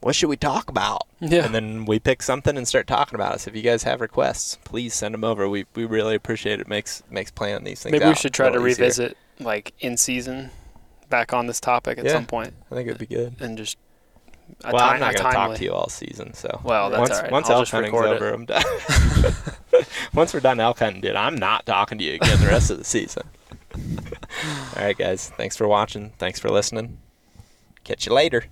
[0.00, 1.02] what should we talk about?
[1.20, 1.44] Yeah.
[1.44, 3.40] And then we pick something and start talking about it.
[3.40, 5.48] So if you guys have requests, please send them over.
[5.48, 6.68] We we really appreciate it.
[6.68, 7.92] Makes makes planning these things.
[7.92, 8.84] Maybe we should try to little easier.
[8.84, 10.50] revisit like in season,
[11.08, 12.12] back on this topic at Yeah.
[12.12, 13.36] some point, I think it would be good.
[13.40, 13.76] and just.
[14.64, 16.60] Well, ti- I'm not going to talk to you all season, so.
[16.62, 17.32] Well, that's once, all right.
[17.32, 18.16] Once I'll elk hunting's record it.
[18.16, 18.64] over, I'm done.
[20.14, 22.78] once we're done elk hunting, dude, I'm not talking to you again the rest of
[22.78, 23.22] the season.
[23.74, 25.30] all right, guys.
[25.30, 26.12] Thanks for watching.
[26.18, 26.98] Thanks for listening.
[27.84, 28.44] Catch you later.